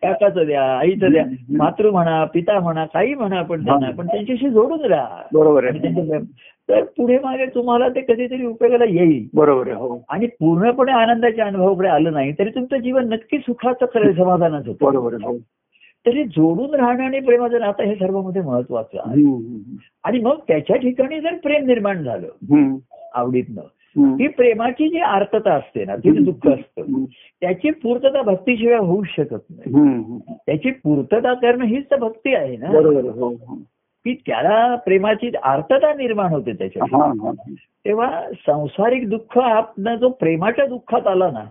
काकाचं 0.03 0.47
द्या 0.47 0.79
आईचं 0.79 1.11
द्या. 1.11 1.25
मातृ 1.51 1.91
म्हणा 1.91 2.25
पिता 2.25 2.61
म्हणा 2.61 2.85
काही 2.85 3.15
म्हणा 3.15 3.43
पण 3.43 3.65
त्यांना. 3.65 3.91
पण 3.91 4.07
त्यांच्याशी 4.07 4.51
जोडून 4.51 4.85
राहा. 4.85 5.23
बरोबर 5.33 5.65
आहे. 5.65 6.19
तर 6.71 6.83
पुढे 6.83 7.19
मागे 7.19 7.47
तुम्हाला 7.47 7.89
ते 7.89 8.01
कधीतरी 8.01 8.47
उपयोगाला 8.47 8.85
येईल. 8.85 9.29
बरोबर 9.35 9.67
आहे 9.67 9.77
हो. 9.77 10.05
आणि 10.09 10.27
पूर्णपणे 10.27 10.93
आनंदाच्या 10.93 11.47
अनुभवाकडे 11.47 11.89
आलं 11.89 12.13
नाही 12.13 12.33
तरी 12.33 12.51
तुमचं 12.51 12.77
जीवन 12.77 13.09
नक्की 13.09 13.39
सुखाचं 13.39 13.87
खरं 13.95 14.13
समाधानाचं 14.13 14.71
होतं. 14.71 14.87
बरोबर 14.87 15.15
तरी 16.09 16.25
जोडून 16.25 16.75
राहणं 16.75 17.05
आणि 17.05 17.21
प्रेमाचं 17.21 17.61
नातं 17.61 17.83
हे 17.83 17.95
सर्वांमध्ये 17.95 18.43
महत्वाचं 18.43 18.99
आहे. 19.07 19.23
आणि 20.05 20.19
मग 20.19 20.37
त्याच्या 20.49 20.77
ठिकाणी 20.77 21.21
जर 21.21 21.35
प्रेम 21.43 21.67
निर्माण 21.67 22.03
झालं. 22.03 22.27
आवडीतनं. 23.15 23.63
ही 24.19 24.29
प्रेमाची 24.29 24.89
जी 24.89 24.99
आर्तता 24.99 25.55
असते 25.55 25.85
ना 25.85 25.97
ती 25.97 26.11
दुःख 26.25 26.53
असतं. 26.53 26.83
त्याची 27.41 27.71
पूर्तता 27.71 28.23
भक्तीशिवाय 28.23 28.77
होऊ 28.77 29.03
शकत 29.03 29.45
नाही. 29.51 29.75
त्याची 30.47 30.71
पूर्तता 30.71 31.35
करणं 31.35 31.65
हीच 31.65 31.85
तर 31.91 31.97
भक्ती 31.97 32.35
आहे 32.35 32.57
ना 32.57 32.67
हो 32.69 33.29
हो. 33.29 33.55
की 34.05 34.15
त्याला 34.15 34.75
प्रेमाची 34.75 35.31
आर्तता 35.43 35.95
निर्माण 35.95 36.33
होते 36.33 36.53
त्याच्या 36.53 36.83
तेव्हा 37.85 38.23
सांसारिक 38.33 39.11
दुःख 39.11 39.39
आपलं 39.39 39.95
जो 39.95 40.09
प्रेमाच्या 40.09 40.67
दुःखात 40.67 41.07
आला 41.07 41.31
ना 41.31 41.45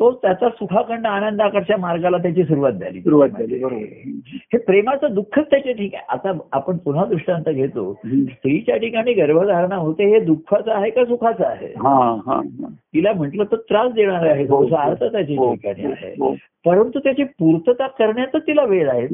तो 0.00 0.12
त्याचा 0.12 0.48
सुखाकडनं 0.48 1.08
आनंदाकडच्या 1.08 1.76
मार्गाला 1.76 2.18
त्याची 2.18 2.44
सुरुवात 2.44 2.72
झाली. 2.72 3.00
सुरुवात 3.00 3.28
झाली 3.28 3.64
बरोबर. 3.64 3.82
हे 4.24 4.58
प्रेमाचं 4.58 5.06
दुःखच 5.10 5.50
त्याच्या 5.50 5.72
ठीक 5.72 5.94
आहे. 5.94 6.04
आता 6.08 6.38
आपण 6.52 6.76
पुन्हा 6.76 7.04
दृष्टांत 7.04 7.48
घेतो. 7.48 8.00
स्त्रीच्या 8.06 8.76
ठिकाणी 8.76 9.12
गर्भधारणा 9.12 9.76
होते 9.76 10.04
हे 10.04 10.20
दुःखाचं 10.20 10.72
आहे 10.72 10.90
का 10.90 11.04
सुखाचं 11.04 11.44
आहे? 11.44 11.66
हा 11.66 12.20
हा 12.26 12.34
हा. 12.36 12.68
तिला 12.72 13.12
म्हटलं 13.12 13.44
तर 13.44 13.56
त्रास 13.56 13.92
देणार 13.92 14.26
आहे. 14.26 14.44
हो, 14.44 14.66
अर्थ 14.76 15.04
त्याच्या 15.04 15.36
हो, 15.38 15.54
ठिकाणी 15.54 15.92
आहे. 15.92 16.12
हो. 16.12 16.34
परंतु 16.66 16.98
त्याची 16.98 17.24
पूर्तता 17.24 17.86
करण्याचा 17.86 18.38
तिला 18.38 18.64
वेळ 18.64 18.90
आहे. 18.90 19.06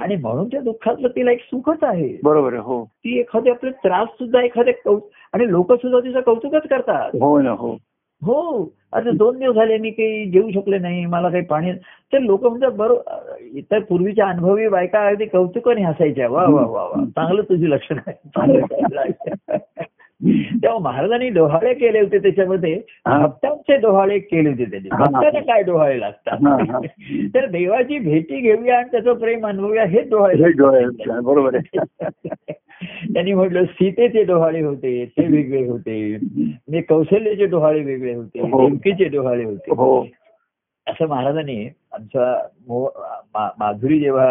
आणि 0.00 0.16
म्हणून 0.16 0.48
त्या 0.48 0.60
दुःखातलं 0.60 1.08
तिला 1.08 1.30
एक 1.30 1.40
सुखच 1.40 1.78
आहे. 1.82 2.16
बरोबर 2.24 2.52
आहे 2.52 2.62
हो. 2.62 2.84
ती 2.84 3.18
एखादे 3.18 3.50
आपले 3.50 3.70
त्रास 3.70 4.08
सुद्धा 4.08 4.42
एखादे 4.42 4.72
कौ 4.72 4.98
आणि 5.32 5.50
लोक 5.50 5.72
सुद्धा 5.72 6.00
तिचं 6.00 6.20
कौतुकच 6.20 6.62
करतात. 6.62 7.10
हो 7.20 7.40
ना 7.40 7.50
हो. 7.50 7.76
हो 8.26 8.72
आता 8.92 9.10
दोन 9.10 9.38
दिवस 9.38 9.54
झाले 9.54 9.78
मी 9.78 9.90
काही 9.90 10.30
जेवू 10.30 10.50
शकले 10.50 10.78
नाही 10.78 11.06
मला 11.06 11.28
काही 11.28 11.42
पाणी 11.42 11.72
तर 12.12 12.18
लोक 12.18 12.46
म्हणतात 12.46 12.70
बरोबर 12.70 13.34
इतर 13.54 13.78
पूर्वीच्या 13.78 14.26
अनुभवी 14.26 14.68
बायका 14.68 15.06
अगदी 15.06 15.24
कौतुकाने 15.24 15.82
हसायच्या. 15.82 16.28
वा 16.28 16.46
वा 16.46 16.66
वा 16.66 16.82
वा. 16.82 17.04
चांगलं 17.04 17.42
तुझी 17.42 17.70
लक्षण 17.70 17.98
आहे. 18.06 19.84
तेव्हा 20.26 20.78
महाराजांनी 20.78 21.28
डोहाळे 21.28 21.72
केले 21.74 22.00
होते 22.00 22.18
त्याच्यामध्ये 22.18 22.74
हा. 23.06 23.18
भक्तांचे 23.18 23.76
डोहाळे 23.76 24.18
केले 24.18 24.48
होते 24.48 24.64
त्यांनी 24.64 24.88
हा. 24.92 25.04
भक्तांना 25.04 25.40
काय 25.42 25.62
डोहाळे 25.62 25.92
हा, 25.92 25.98
लागतात 26.00 26.46
हा. 26.46 26.78
तर 27.34 27.46
देवाची 27.46 27.98
भेटी 27.98 28.40
घेऊया 28.40 28.78
आणि 28.78 28.88
त्याचं 28.92 29.12
प्रेम 29.12 29.46
अनुभवूया 29.46 29.84
हे 29.84 30.02
डोहाळे 30.02 30.42
हे 30.42 31.20
बरोबर 31.20 31.54
आहे 31.54 31.84
त्यांनी 33.14 33.32
म्हटलं 33.32 33.64
सीतेचे 33.64 34.22
डोहाळे 34.24 34.60
होते 34.60 35.04
ते 35.06 35.26
वेगळे 35.26 35.64
होते 35.66 36.16
म्हणजे 36.16 36.80
कौशल्याचे 36.80 37.46
डोहाळे 37.46 37.80
वेगळे 37.80 38.14
होते 38.14 38.40
हो. 38.40 38.68
देवकीचे 38.68 39.04
डोहाळे 39.04 39.44
होते 39.44 39.74
हो 39.74 40.06
असं 40.86 41.08
महाराजांनी 41.08 41.64
आमचा 41.92 42.32
मो- 42.68 42.90
मा- 43.34 43.50
माधुरी 43.58 43.98
जेव्हा 44.00 44.26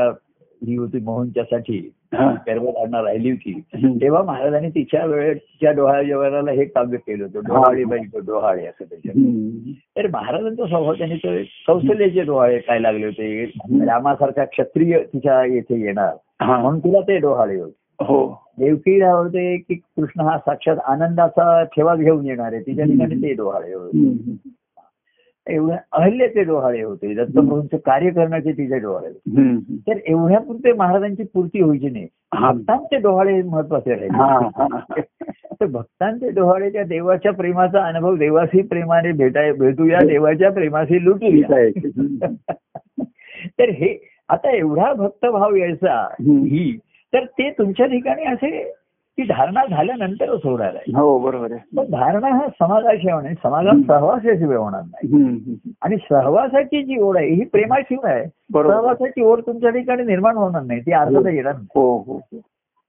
ही 0.61 0.75
होती 0.75 0.99
मोहनच्यासाठी 0.99 1.77
हा. 2.15 2.31
गर्भधारणा 2.47 3.01
राहिली 3.01 3.31
होती. 3.31 3.61
तेव्हा 4.01 4.23
महाराजांनी 4.23 4.69
तिच्या 4.69 5.05
वेळेच्या 5.05 5.71
डोहाळे 5.71 6.05
जेवणाला 6.05 6.51
हे 6.51 6.65
काव्य 6.65 6.97
केलं 6.97 7.23
होतं. 7.23 7.39
डोहाळे 7.39 7.83
बाई 7.83 7.99
डोहाळे 7.99 8.65
असं 8.65 8.85
त्याच्यात. 8.85 9.17
हम्म. 9.17 9.71
तर 9.97 10.07
महाराजांचा 10.07 10.67
स्वभाव 10.67 10.93
त्यांनी 10.93 11.15
तो 11.15 11.43
कौशल्याचे 11.67 12.21
डोहाळे 12.21 12.59
काय 12.59 12.79
लागले 12.79 13.05
होते. 13.05 13.45
रामासारखा 13.71 14.45
क्षत्रिय 14.45 14.99
तिच्या 14.99 15.45
येथे 15.45 15.81
येणार. 15.85 16.15
म्हणून 16.45 16.79
तिला 16.79 16.99
ते 17.01 17.17
डोहाळे 17.17 17.59
होते. 17.59 17.85
हो. 17.99 18.45
देवकीला 18.59 19.11
होते 19.11 19.57
की 19.57 19.75
कृष्ण 19.75 20.21
हा 20.21 20.37
साक्षात 20.37 20.77
आनंदाचा 20.85 21.63
ठेवा 21.63 21.95
घेऊन 21.95 22.25
येणार 22.25 22.53
आहे. 22.53 22.61
तिच्या 22.61 22.85
ठिकाणी 22.85 23.15
ते 23.15 23.33
डोहाळे 23.33 23.73
होते. 23.73 24.15
एवढ्या 25.49 25.77
अहल्येचे 25.91 26.43
डोहाळे 26.43 26.81
होते 26.81 27.13
दत्तप्रभूंचं 27.13 27.77
कार्य 27.77 28.09
करण्याचे 28.09 28.51
तिचे 28.51 28.79
डोहाळे 28.79 29.07
होते 29.07 29.41
हम्म. 29.41 29.75
तर 29.75 29.97
एवढ्यापुरते 30.05 30.73
महाराजांची 30.73 31.23
पूर्ती 31.23 31.61
व्हायची 31.61 31.89
नाही. 31.89 32.07
भक्तांचे 32.31 32.97
डोहाळे 32.97 33.41
महत्त्वाचे 33.41 33.93
हा, 33.93 34.39
राहिले. 34.39 35.01
तर 35.61 35.65
भक्तांचे 35.65 36.29
डोहाळे 36.29 36.69
त्या 36.69 36.83
देवाच्या 36.83 37.33
प्रेमाचा 37.33 37.85
अनुभव 37.85 38.15
देवाशी 38.15 38.61
प्रेमाने 38.61 39.11
भेटाय 39.11 39.51
भेटूया 39.53 39.99
देवाच्या 39.99 40.51
प्रेमाशी 40.51 41.05
लुटूया. 41.05 41.57
हम्म. 41.61 42.33
तर 43.59 43.69
हे 43.69 44.11
आता 44.29 44.55
एवढा 44.55 44.93
भक्तभाव 44.93 45.55
यायचा. 45.55 46.07
ही 46.21 46.79
तर 47.13 47.25
ते 47.25 47.49
तुमच्या 47.49 47.85
ठिकाणी 47.85 48.23
असे 48.23 48.73
की 49.17 49.23
धारणा 49.23 49.63
झाल्यानंतरच 49.69 50.39
होणार 50.43 50.75
आहे. 50.75 50.91
हो 50.97 51.17
बरोबर 51.19 51.51
आहे. 51.51 51.77
पण 51.77 51.85
धारणा 51.91 52.27
हा 52.27 52.47
समाजाशिवाय 52.59 53.21
नाही. 53.23 53.35
समाजात 53.43 53.85
सहवासाशिवाय 53.87 54.57
होणार 54.57 54.81
नाही. 54.81 55.55
आणि 55.81 55.97
सहवासाची 56.09 56.83
जी 56.83 56.97
ओढ 57.01 57.17
आहे 57.17 57.27
ही 57.27 57.45
प्रेमाशिवाय 57.45 58.25
सहवासाची 58.53 59.21
ओढ 59.21 59.39
तुमच्या 59.39 59.69
ठिकाणी 59.69 60.03
निर्माण 60.03 60.37
होणार 60.37 60.61
नाही. 60.61 60.81
ती 60.81 60.91
अर्थात 60.91 61.27
येणार 61.27 61.53
नाही. 61.53 61.67
हो 61.75 61.97
हो 61.97 62.17
हो. 62.17 62.39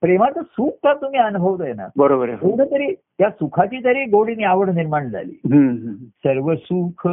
प्रेमाचं 0.01 0.41
सुख 0.41 0.71
का 0.83 0.93
तुम्ही 0.93 1.19
अनुभवताय 1.19 1.73
ना 1.73 1.87
बरोबर 1.97 2.29
एवढं 2.29 2.65
तरी 2.65 2.93
त्या 2.93 3.29
सुखाची 3.29 3.83
तरी 3.83 4.03
गोडीने 4.05 4.43
आवड 4.43 4.69
निर्माण 4.69 5.09
झाली. 5.09 5.31
सर्व 6.23 6.53
सुख 6.55 7.07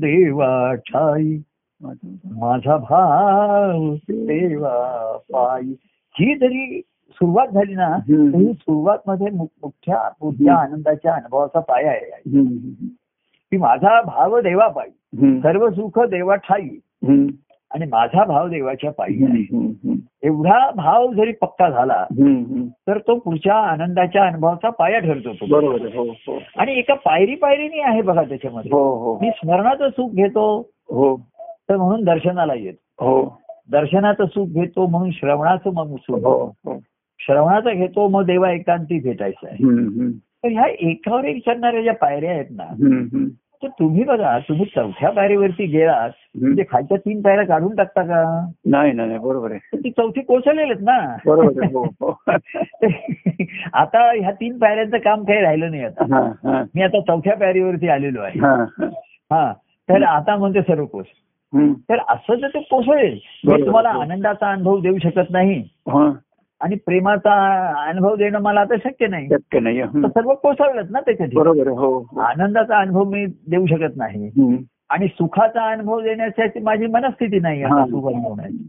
देवा 0.00 0.74
ठाई 0.88 1.36
माझा 1.80 2.76
भाव 2.76 3.94
देवा 4.08 5.16
पायी 5.32 5.74
ही 6.14 6.34
जरी 6.34 6.80
सुरुवात 7.14 7.48
झाली 7.48 7.74
ना. 7.74 7.98
तर 8.32 8.36
ही 8.36 8.52
सुरुवात 8.52 8.98
मध्ये 9.06 9.26
मोठ्या 9.30 10.10
मोठ्या 10.20 10.54
आनंदाच्या 10.54 11.14
अनुभवाचा 11.14 11.60
पाया 11.60 11.90
आहे. 11.90 12.20
की 13.50 13.56
माझा 13.56 14.02
भाव 14.02 14.40
देवा 14.40 14.68
पायी. 14.68 14.90
सर्व 15.40 15.70
सुख 15.70 15.98
देवा 15.98 16.34
ठाई. 16.34 16.68
आणि 17.74 17.86
माझा 17.86 18.24
भाव 18.24 18.48
देवाच्या 18.48 18.90
पायी 18.90 19.24
आहे. 19.24 19.58
एवढा 20.22 20.70
भाव 20.70 21.12
जरी 21.12 21.32
पक्का 21.32 21.70
झाला. 21.70 22.04
तर 22.88 22.98
तो 22.98 23.18
पुढच्या 23.18 23.54
आनंदाच्या 23.54 24.26
अनुभवाचा 24.26 24.70
पाया 24.70 24.98
ठरतो 24.98 25.32
तो. 25.32 25.46
बरोबर 25.46 25.80
हो 25.80 26.04
हो. 26.04 26.38
आणि 26.56 26.72
एका 26.72 26.94
पायरी 26.94 27.34
पायरीने 27.34 27.80
आहे 27.80 28.02
बघा 28.02 28.22
त्याच्यामध्ये. 28.22 28.70
हो 28.72 29.18
मी 29.22 29.30
स्मरणाचं 29.30 29.88
सुख 29.88 30.10
घेतो 30.10 30.70
हो. 30.90 31.16
तर 31.38 31.76
म्हणून 31.76 32.04
दर्शनाला 32.04 32.54
येतो. 32.54 33.04
हो. 33.04 33.40
दर्शनाचं 33.70 34.24
सुख 34.26 34.46
घेतो 34.46 34.86
म्हणून 34.86 35.10
श्रवणाचं 35.10 35.70
मग 35.74 35.94
सुख 35.96 36.42
श्रवणाचं 37.26 37.70
घेतो 37.70 38.08
मग 38.08 38.24
देवा 38.24 38.50
एकांती 38.50 38.98
भेटायचं 39.00 39.46
आहे. 39.46 39.56
तर 40.42 40.48
ह्या 40.48 40.66
एकावर 40.80 41.24
एक 41.24 41.42
चढणाऱ्या 41.46 41.82
ज्या 41.82 41.94
पायऱ्या 41.94 42.30
आहेत 42.30 42.46
ना. 42.50 42.64
तर 43.62 43.68
तुम्ही 43.68 44.02
बघा 44.04 44.38
तुम्ही 44.38 44.64
चौथ्या 44.64 45.10
पायरीवरती 45.10 45.66
गेलात 45.66 46.10
म्हणजे 46.40 46.64
खालच्या 46.70 46.96
तीन 46.96 47.20
पायऱ्या 47.22 47.44
काढून 47.46 47.74
टाकता 47.74 48.02
का 48.02 48.22
नाही 48.66 48.92
नाही 48.92 49.18
बरोबर 49.18 49.50
आहे 49.50 49.76
ती 49.78 49.90
चौथी 49.90 50.20
कोसळलेलेत 50.20 50.82
ना 50.82 50.98
बरोबर 51.26 51.64
हो 51.72 51.84
हो 52.00 52.10
आता 53.72 54.02
ह्या 54.12 54.30
तीन 54.30 54.58
पायऱ्यांचं 54.58 54.98
काम 54.98 55.24
काही 55.24 55.40
राहिलं 55.40 55.70
नाही 55.70 55.84
आता 55.84 56.04
हा, 56.14 56.20
हा, 56.44 56.62
मी 56.74 56.82
आता 56.82 57.00
चौथ्या 57.00 57.34
पायरीवरती 57.36 57.88
आलेलो 57.88 58.20
आहे 58.20 58.40
हा, 58.40 58.54
हा. 58.78 58.86
हा 59.30 59.52
तर 59.88 60.02
आता 60.02 60.36
म्हणते 60.36 60.62
सर्व 60.62 60.84
कोस. 60.86 61.06
तर 61.88 61.98
असं 62.08 62.34
जर 62.34 62.48
ते 62.48 62.60
कोसळेल. 62.60 63.18
तुम्हाला 63.46 63.88
आनंदाचा 63.88 64.50
अनुभव 64.50 64.80
देऊ 64.80 64.98
शकत 64.98 65.30
नाही 65.30 65.58
हा. 65.88 66.08
आणि 66.64 66.76
प्रेमाचा 66.76 67.32
अनुभव 67.88 68.14
देणं 68.16 68.38
मला 68.38 68.60
आता 68.60 68.76
शक्य 68.84 69.06
नाही 69.06 69.26
शक्य 69.28 69.60
नाही. 69.60 69.80
सर्व 70.06 70.32
कोसळलंच 70.34 70.90
ना 70.90 71.00
त्याच्यात 71.00 71.28
बरोबर 71.34 71.68
हो 71.68 71.92
हो. 71.98 72.20
आनंदाचा 72.20 72.78
अनुभव 72.78 73.04
मी 73.04 73.24
देऊ 73.50 73.66
शकत 73.66 73.96
नाही. 73.96 74.30
आणि 74.90 75.06
सुखाचा 75.08 75.70
अनुभव 75.70 76.00
देण्यासाठी 76.00 76.60
माझी 76.60 76.86
मनस्थिती 76.86 77.38
नाही 77.40 77.62
हा. 77.62 77.84
सुख 77.86 78.06
अनुभवण्याची 78.08 78.68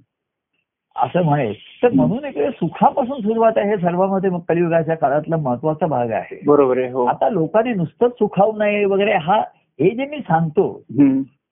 असं 0.96 1.24
म्हणेल 1.24 1.54
तर 1.84 1.92
म्हणून 1.94 2.26
इकडे 2.26 2.50
सुखापासून 2.50 3.22
सुरुवात 3.22 3.58
आहे 3.58 3.70
हे 3.70 3.78
सर्वांमध्ये 3.78 4.30
कलियुगाच्या 4.50 4.96
काळातला 4.96 5.38
महत्त्वाचा 5.38 5.86
भाग 5.86 6.12
आहे 6.12 6.40
बरोबर 6.46 6.78
आहे 6.78 6.92
हो 6.92 7.06
आता 7.06 7.30
लोकांनी 7.30 7.74
नुसतंच 7.74 8.12
सुखावू 8.12 8.58
नये 8.58 8.86
वगैरे 8.86 9.16
हा 9.22 9.40
हे 9.80 9.90
जे 9.90 10.06
मी 10.06 10.20
सांगतो. 10.20 10.68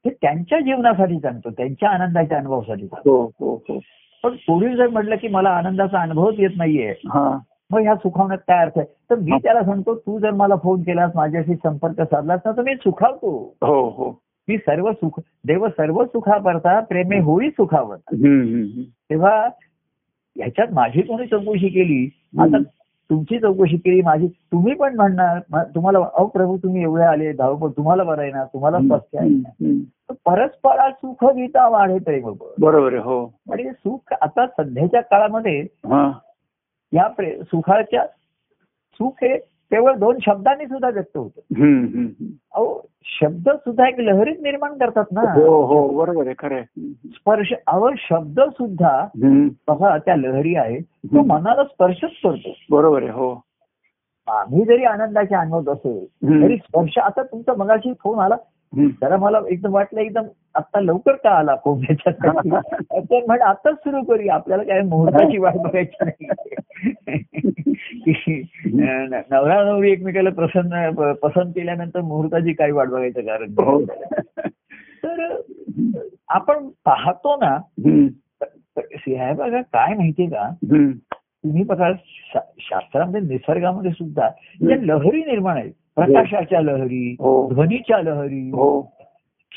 ते 0.05 0.09
त्यांच्या 0.11 0.59
जीवनासाठी 0.59 1.19
सांगतो 1.19 1.49
त्यांच्या 1.49 1.89
आनंदाच्या 1.89 2.37
अनुभवासाठी 2.37 2.87
सांगतो 2.87 3.15
हो 3.15 3.31
हो 3.39 3.55
हो 3.69 3.79
पण 4.23 4.35
पुढे 4.47 4.75
जर 4.75 4.87
म्हटलं 4.87 5.15
की 5.15 5.27
मला 5.27 5.49
आनंदाचा 5.49 6.01
अनुभवच 6.01 6.35
येत 6.37 6.49
नाहीये 6.57 6.89
हा. 6.89 7.37
मग 7.71 7.79
ह्या 7.79 7.95
सुखावण्यात 7.95 8.39
काय 8.39 8.61
अर्थ 8.61 8.77
आहे? 8.77 8.85
तर 9.09 9.15
मी 9.15 9.37
त्याला 9.43 9.63
सांगतो 9.63 9.95
तू 9.95 10.19
जर 10.19 10.31
मला 10.31 10.55
फोन 10.55 10.81
केलास 10.81 11.11
माझ्याशी 11.15 11.55
संपर्क 11.55 12.01
साधलास 12.01 12.39
ना 12.45 12.51
तर 12.51 12.61
मी 12.61 12.75
सुखावतो. 12.75 13.55
हो 13.61 13.89
हो. 13.89 14.19
मी 14.47 14.57
सर्व 14.57 14.91
सुख 14.91 15.19
देव 15.47 15.67
सर्व 15.67 16.03
सुखापरता 16.05 16.79
प्रेमे 16.79 17.19
होई 17.19 17.49
सुखावर 17.49 17.95
हम्म. 17.95 18.81
तेव्हा 19.09 19.47
ह्याच्यात 20.35 20.67
माझी 20.71 21.01
कोणी 21.01 21.27
चौकशी 21.27 21.69
केली 21.69 22.09
आता 22.39 22.57
तुमची 23.13 23.39
चौकशी 23.39 23.77
केली 23.77 24.01
माझी 24.01 24.27
तुम्ही 24.27 24.73
पण 24.73 24.95
म्हणणार 24.95 25.63
तुम्हाला 25.75 25.99
अहो 25.99 26.25
प्रभू 26.27 26.57
तुम्ही 26.57 26.81
एवढे 26.81 27.03
आले 27.03 27.31
धावपळ 27.33 27.67
तुम्हाला 27.67 28.03
बरं 28.03 28.21
आहे 28.21 28.31
ना 28.31 28.43
तुम्हाला 28.43 28.79
स्वस्थ 28.79 29.15
आहे 29.15 29.29
ना. 29.29 29.83
परस्परा 30.25 30.91
सुख 30.91 31.23
गीता 31.23 31.67
वाढे 31.69 31.99
प्रेम 31.99 32.31
बळ. 32.31 32.47
बरोबर 32.59 32.93
आहे 32.93 33.01
हो. 33.01 33.25
आणि 33.51 33.63
सुख 33.63 34.13
आता 34.21 34.47
सध्याच्या 34.47 35.01
काळामध्ये 35.01 35.59
हा. 35.61 36.11
या 36.93 37.07
सुखाच्या 37.43 38.05
सुख 38.93 39.23
हे 39.23 39.37
केवळ 39.73 39.95
दोन 39.95 40.17
शब्दांनी 40.21 40.65
सुद्धा 40.65 40.89
व्यक्त 40.89 41.17
होतं. 41.17 41.39
अहो 42.55 42.87
शब्द 43.05 43.49
सुद्धा 43.49 43.87
एक 43.87 43.99
लहरीत 43.99 44.35
निर्माण 44.41 44.73
करतात 44.73 45.03
ना. 45.11 45.21
हो 45.21 45.63
हो 45.65 45.87
बरोबर 45.87 46.25
आहे 46.25 46.35
खरं 46.39 46.61
स्पर्श 47.05 47.53
अहो 47.67 47.89
शब्द 47.97 48.39
सुद्धा. 48.39 49.07
बघा 49.67 49.97
त्या 49.97 50.15
लहरी 50.15 50.55
आहे. 50.55 50.79
तो 50.81 51.21
मनाला 51.21 51.63
स्पर्शच 51.63 52.09
करतो. 52.23 52.53
बरोबर 52.71 53.01
आहे 53.01 53.11
हो. 53.11 53.41
आम्ही 54.27 54.65
जरी 54.65 54.83
आनंदाचे 54.83 55.35
अनुभवत 55.35 55.69
असेल. 55.69 56.05
तरी 56.43 56.57
स्पर्श 56.57 56.97
आता 56.97 57.23
तुमचा 57.23 57.53
मगाशी 57.57 57.93
फोन 57.93 58.19
आला. 58.19 58.35
जरा 58.77 59.17
मला 59.17 59.39
एकदम 59.49 59.73
वाटलं 59.73 59.99
एकदम 59.99 60.23
आता 60.55 60.79
लवकर 60.79 61.11
का 61.11 61.29
आला 61.29 61.55
फोन 61.55 61.83
याच्यासाठी 61.89 62.49
तर 63.11 63.25
म्हण 63.27 63.41
आताच 63.41 63.75
सुरू 63.75 64.03
करूया. 64.03 64.33
आपल्याला 64.35 64.63
काय 64.63 64.81
मुहूर्ताची 64.81 65.37
वाट 65.37 65.55
बघायची 65.55 66.05
नाही. 66.05 66.27
की, 67.93 68.41
नवरा 69.31 69.63
नवरी 69.63 69.91
एकमेकाला 69.91 70.29
प्रसन्न 70.29 70.91
पसंत 71.13 71.51
केल्यानंतर 71.51 72.01
मुहूर्ताची 72.01 72.53
काही 72.53 72.71
वाट 72.71 72.87
बघायचं 72.87 73.21
कारण 73.21 73.49
हो. 73.51 73.85
तर 75.05 75.41
आपण 76.27 76.67
पाहतो 76.67 77.35
ना. 77.35 77.57
हे 78.79 79.33
बघा 79.33 79.61
काय 79.61 79.93
माहितीये 79.95 80.29
का. 80.29 80.49
तुम्ही 81.19 81.63
बघा 81.63 81.91
शास्त्रामध्ये 82.59 83.21
निसर्गामध्ये 83.21 83.91
सुद्धा 83.91 84.29
ज्या 84.61 84.77
लहरी 84.77 85.19
निर्माण 85.19 85.57
आहेत 85.57 85.71
प्रकाशाच्या 85.95 86.61
लहरी 86.61 87.15
हो 87.19 87.53
ध्वनीच्या 87.53 88.01
लहरी 88.01 88.49
हो 88.49 88.95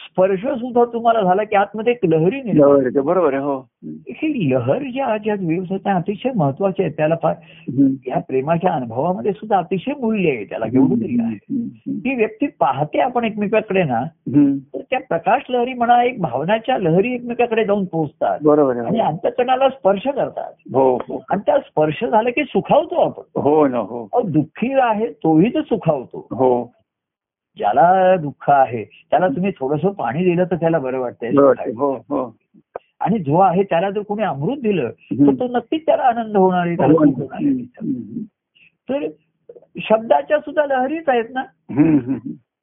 स्पर्श 0.06 0.40
सुद्धा 0.40 0.84
तुम्हाला 0.84 1.20
झाला 1.20 1.44
की 1.44 1.56
आतमध्ये 1.56 1.92
एक 1.92 2.10
लहरी 2.10 2.42
निर्माण 2.42 3.04
बरोबर 3.04 3.34
आहे 3.34 3.42
हो. 3.42 3.68
ही 3.84 4.50
लहर 4.50 4.78
ज्या 4.78 5.16
ज्या 5.16 5.34
वेव्स 5.40 5.66
आहेत 5.70 5.80
त्या 5.84 5.94
अतिशय 5.94 6.30
महत्त्वाच्या 6.36 6.86
आहेत 6.86 6.96
त्याला 6.96 7.14
फार. 7.22 7.34
या 8.06 8.18
प्रेमाच्या 8.18 8.72
अनुभवामध्ये 8.72 9.32
सुद्धा 9.32 9.58
अतिशय 9.58 9.92
मूल्य 10.00 10.28
आहे 10.30 10.44
त्याला 10.44 10.66
केवढं 10.66 11.00
तरी 11.00 11.16
आहे. 11.20 11.36
ती 11.88 12.14
व्यक्ती 12.14 12.46
पाहते 12.46 12.98
आपण 12.98 13.24
एकमेकाकडे 13.24 13.82
ना. 13.82 14.04
तर 14.74 14.80
त्या 14.90 15.00
प्रकाश 15.00 15.42
लहरी 15.48 15.74
म्हणा 15.74 16.02
एक 16.02 16.20
भावनाच्या 16.20 16.78
लहरी 16.78 17.14
एकमेकाकडे 17.14 17.64
जाऊन 17.64 17.84
पोहोचतात. 17.84 18.38
बरोबर 18.42 18.76
आणि 18.76 19.00
आहे 19.00 19.08
अंतकणाला 19.08 19.68
स्पर्श 19.68 20.02
करतात. 20.06 20.52
हो 20.74 20.96
हो. 20.96 21.24
आणि 21.30 21.40
त्या 21.46 21.58
स्पर्श 21.58 22.04
झाला 22.04 22.30
की 22.30 22.42
सुखावतो 22.42 22.94
आपण. 22.94 23.40
हो 23.40 23.68
ना 23.68 23.78
हो. 23.78 24.08
दुःखी 24.28 24.72
आहे 24.72 25.06
तोही 25.06 25.54
तो 25.54 25.62
सुखावतो. 25.62 26.26
हो. 26.30 26.75
ज्याला 27.58 28.16
दुःख 28.16 28.50
आहे 28.50 28.84
त्याला 28.84 29.28
तुम्ही 29.28 29.50
थोडस 29.50 29.80
पाणी 29.80 30.24
दिलं 30.24 30.44
तर 30.44 30.56
त्याला 30.56 30.78
बरं 30.78 30.98
वाटतंय. 30.98 31.30
हो 31.76 31.92
हो 31.94 32.36
आणि 33.00 33.18
जो 33.18 33.38
आहे 33.38 33.62
त्याला 33.62 33.90
जर 33.90 34.00
कोणी 34.02 34.22
अमृत 34.22 34.56
दिलं 34.62 34.90
तर. 34.90 35.34
तो 35.34 35.46
नक्कीच 35.48 35.86
त्याला 35.86 36.02
आनंद 36.02 36.36
होणार 36.36 36.66
आहे 36.66 36.76
त्याला 36.76 36.94
हो. 37.00 37.26
तर 38.90 39.06
शब्दाच्या 39.80 40.38
सुद्धा 40.38 40.66
लहरीच 40.66 41.08
आहेत 41.08 41.24
ना. 41.30 41.42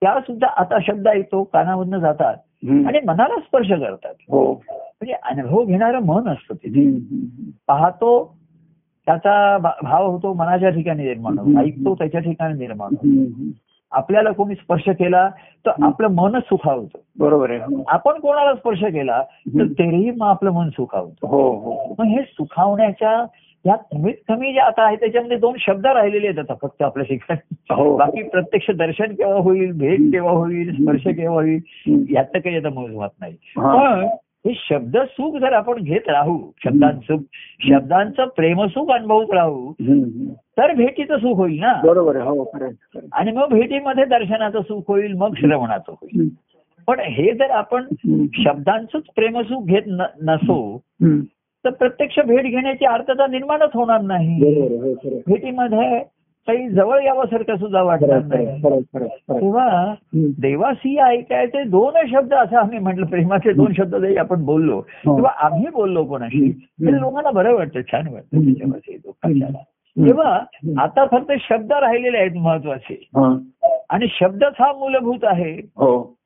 त्या 0.01 0.19
सुद्धा 0.19 0.47
आता 0.47 0.77
शब्द 0.87 1.07
ऐकतो 1.07 1.43
कानामधनं 1.43 1.99
जातात. 1.99 2.35
आणि 2.87 2.99
मनाला 3.05 3.39
स्पर्श 3.39 3.69
करतात 3.69 4.13
हो 4.29 4.53
म्हणजे 4.69 5.13
अनुभव 5.13 5.63
घेणारं 5.65 5.99
मन 5.99 6.27
असतं 6.27 6.53
ते 6.53 6.69
हम्म. 6.69 6.95
हम्म. 6.95 7.49
पाहतो 7.67 8.37
त्याचा 9.05 9.57
भाव 9.83 10.11
होतो 10.11 10.33
मनाच्या 10.33 10.69
ठिकाणी 10.69 11.03
निर्माण 11.03 11.37
होतो. 11.37 11.59
ऐकतो 11.59 11.95
त्याच्या 11.95 12.21
ठिकाणी 12.21 12.59
निर्माण 12.59 12.89
होतो. 12.91 13.07
आपल्याला 13.93 14.31
कोणी 14.31 14.55
स्पर्श 14.55 14.89
केला 14.89 15.29
तर 15.65 15.71
आपलं 15.83 16.07
मनच 16.07 16.43
सुखावतं 16.43 16.99
बरोबर 17.19 17.49
आहे 17.49 17.59
हो. 17.59 17.83
आपण 17.87 18.19
कोणाला 18.19 18.53
स्पर्श 18.55 18.79
केला 18.79 19.21
तर. 19.47 19.65
तेही 19.65 20.11
मग 20.11 20.27
आपलं 20.27 20.51
मन 20.51 20.69
सुखावतं 20.69 21.27
हो 21.27 21.41
हो 21.51 21.95
मग 21.99 22.05
हे 22.05 22.21
सुखावण्याच्या 22.21 23.25
या 23.65 23.75
कमीत 23.75 24.13
कमी 24.27 24.53
जे 24.53 24.59
आता 24.59 24.83
आहे 24.83 24.95
त्याच्यामध्ये 24.95 25.37
दोन 25.37 25.53
शब्द 25.59 25.85
राहिलेले 25.85 26.27
आहेत 26.27 26.39
आता 26.39 26.53
फक्त 26.61 26.81
आपल्या 26.81 27.35
हो. 27.71 27.97
बाकी 27.97 28.23
प्रत्यक्ष 28.23 28.71
दर्शन 28.71 29.13
केव्हा 29.13 29.37
होईल 29.37 29.71
भेट 29.71 29.99
केव्हा 29.99 30.31
होईल 30.31 30.73
स्पर्श 30.75 31.03
केव्हा 31.03 31.33
होईल. 31.33 31.59
याचं 32.15 32.39
काही 32.39 32.57
आता 32.57 32.69
मोजमात 32.69 33.09
नाही. 33.19 33.33
पण 33.57 34.05
हे 34.45 34.53
शब्द 34.69 34.97
सुख 34.97 35.39
जर 35.39 35.53
आपण 35.53 35.73
घेत 35.73 36.09
राहू 36.09 36.39
शब्दांचं 36.65 37.17
शब्दांचं 37.59 38.25
प्रेमसुख 38.25 38.89
अनुभवत 38.89 39.33
राहू. 39.33 39.73
तर 40.57 40.73
भेटीचं 40.73 41.17
सुख 41.17 41.37
होईल 41.37 41.59
ना 41.59 41.73
बरोबर 41.85 42.15
हो. 42.15 42.51
आणि 43.13 43.31
मग 43.31 43.47
भेटीमध्ये 43.49 44.05
दर्शनाचं 44.05 44.61
सुख 44.61 44.81
होईल 44.87 45.13
मग 45.13 45.33
श्रवणाचं 45.37 45.91
होईल. 45.91 46.29
पण 46.87 46.99
हे 46.99 47.33
जर 47.33 47.49
आपण. 47.49 47.83
शब्दांचंच 48.33 49.03
प्रेमसुख 49.15 49.65
घेत 49.65 49.81
नसो. 50.21 50.81
तर 51.65 51.69
प्रत्यक्ष 51.69 52.19
भेट 52.19 52.45
घेण्याची 52.45 52.85
अर्थता 52.85 53.27
निर्माणच 53.27 53.69
होणार 53.73 54.01
नाही 54.01 54.35
हो. 54.41 54.93
भेटीमध्ये 55.27 56.03
काही 56.47 56.69
जवळ 56.69 57.03
यावंसारखं 57.03 57.55
सुद्धा 57.55 57.81
आहे. 57.81 58.45
तेव्हा. 59.39 59.93
देवासी 60.15 60.97
ऐकायचे 60.97 61.63
दोन 61.63 61.93
शब्द 62.07 62.33
असं 62.33 62.57
आम्ही 62.57 62.79
म्हटलं 62.79 63.05
प्रेमाचे 63.05 63.53
दोन 63.53 63.73
शब्द 63.77 63.95
जरी 63.95 64.15
आपण 64.15 64.45
बोललो 64.45 64.75
हो. 64.75 65.15
किंवा 65.15 65.29
आम्ही 65.39 65.67
बोललो 65.73 66.03
कोणाशी. 66.03 66.51
तरी 66.51 66.99
लोकांना 67.01 67.31
बरं 67.31 67.53
वाटतं 67.55 67.81
छान 67.81 68.07
वाटतं. 68.07 68.39
तेव्हा. 70.07 70.39
आता 70.77 71.05
फक्त 71.05 71.31
शब्द 71.39 71.71
राहिलेले 71.71 72.17
आहेत 72.17 72.31
महत्त्वाचे. 72.35 73.07
आणि 73.89 74.05
शब्दच 74.09 74.53
हा 74.59 74.73
मूलभूत 74.73 75.23
आहे 75.23 75.51
हो 75.51 76.17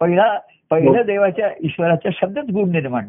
पहिला 0.00 0.38
पहिलं 0.70 0.96
हो. 0.98 1.02
देवाच्या 1.02 1.50
ईश्वराच्या 1.62 2.12
शब्दच 2.14 2.44
गुण 2.54 2.70
निर्माण 2.70 3.04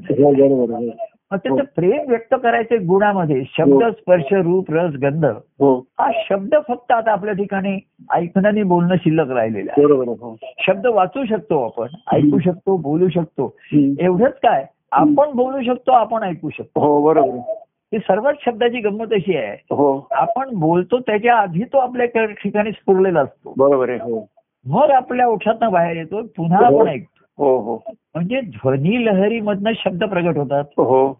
झाले 1.34 1.49
हो. 1.49 1.55
त्याचं 1.55 1.71
प्रेम 1.76 2.09
व्यक्त 2.09 2.36
करायचे 2.43 2.78
गुणामध्ये 2.78 3.43
शब्द 3.57 3.84
हो. 3.84 3.91
स्पर्श 3.91 4.34
रूप 4.34 4.65
रस 4.69 4.93
गंध. 5.03 5.26
हो. 5.26 5.80
हा 5.99 6.11
शब्द 6.30 6.55
फक्त 6.67 6.91
आता 6.91 7.11
आपल्या 7.11 7.34
ठिकाणी 7.34 7.80
ऐकणं 8.13 8.47
आणि 8.47 8.63
बोलणं 8.63 8.95
शिल्लक 8.95 9.32
राहिलेलं 9.32 9.71
आहे. 9.78 10.53
शब्द 10.59 10.88
वाचू 10.88 11.26
शकतो 11.26 11.63
आपण 11.63 11.88
ऐकू 12.11 12.39
शकतो 12.39 12.78
बोलू 12.78 13.09
शकतो. 13.09 13.55
एवढंच 13.99 14.34
काय? 14.34 14.65
आपण 14.91 15.32
बोलू 15.32 15.61
शकतो 15.61 15.91
आपण 15.91 16.23
ऐकू 16.23 16.49
शकतो. 16.49 16.80
हो 16.80 17.01
बरोबर. 17.01 17.61
ही 17.93 17.97
सर्वच 17.97 18.36
शब्दाची 18.45 18.80
गंमत 18.80 19.05
अशी 19.11 19.38
आहे. 19.38 19.57
हो. 19.76 20.07
आपण 20.11 20.49
बोलतो 20.55 20.99
त्याच्या 20.99 21.36
आधी 21.36 21.63
तो 21.63 21.78
आपल्या 21.78 22.26
ठिकाणी 22.26 22.71
स्फुरलेला 22.71 23.21
असतो. 23.21 23.53
बरोबर 23.57 23.89
आहे 23.89 24.26
मग 24.67 24.89
आपल्या 24.89 25.28
ओठातनं 25.28 25.71
बाहेर 25.71 25.97
येतो 25.97 26.21
पुन्हा. 26.21 26.65
आपण 26.65 26.88
ऐकतो. 26.88 27.14
हो 27.38 27.59
हो. 27.59 27.83
म्हणजे 27.89 28.41
ध्वनी 28.41 29.05
लहरीमधनं 29.05 29.71
शब्द 29.75 30.03
प्रगट 30.03 30.38
होतात. 30.38 30.63
हो 30.77 31.19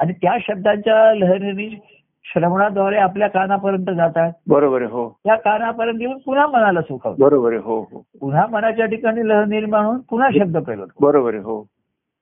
आणि 0.00 0.12
त्या 0.12 0.36
शब्दांच्या 0.40 1.14
लहरी 1.14 1.78
श्रवणाद्वारे 2.24 2.96
आपल्या 2.96 3.28
कानापर्यंत 3.28 3.90
जातात. 3.90 4.32
बरोबर 4.48 4.82
आहे 4.82 4.90
हो. 4.90 5.08
त्या 5.24 5.34
कानापर्यंत 5.34 5.98
येऊन 6.00 6.18
पुन्हा 6.18 6.46
मनाला 6.46 6.82
सुखवतात 6.82 7.20
बरोबर 7.20 7.52
हो 7.54 7.80
हो. 7.80 8.04
पुन्हा 8.20 8.46
मनाच्या 8.46 8.86
ठिकाणी 8.86 9.28
लहर 9.28 9.44
निर्माण 9.44 9.84
होऊन 9.84 9.98
पुन्हा 10.10 10.28
शब्द 10.38 10.56
प्रगट. 10.56 10.88
बरोबर 11.00 11.34
आहे 11.34 11.42
हो. 11.42 11.66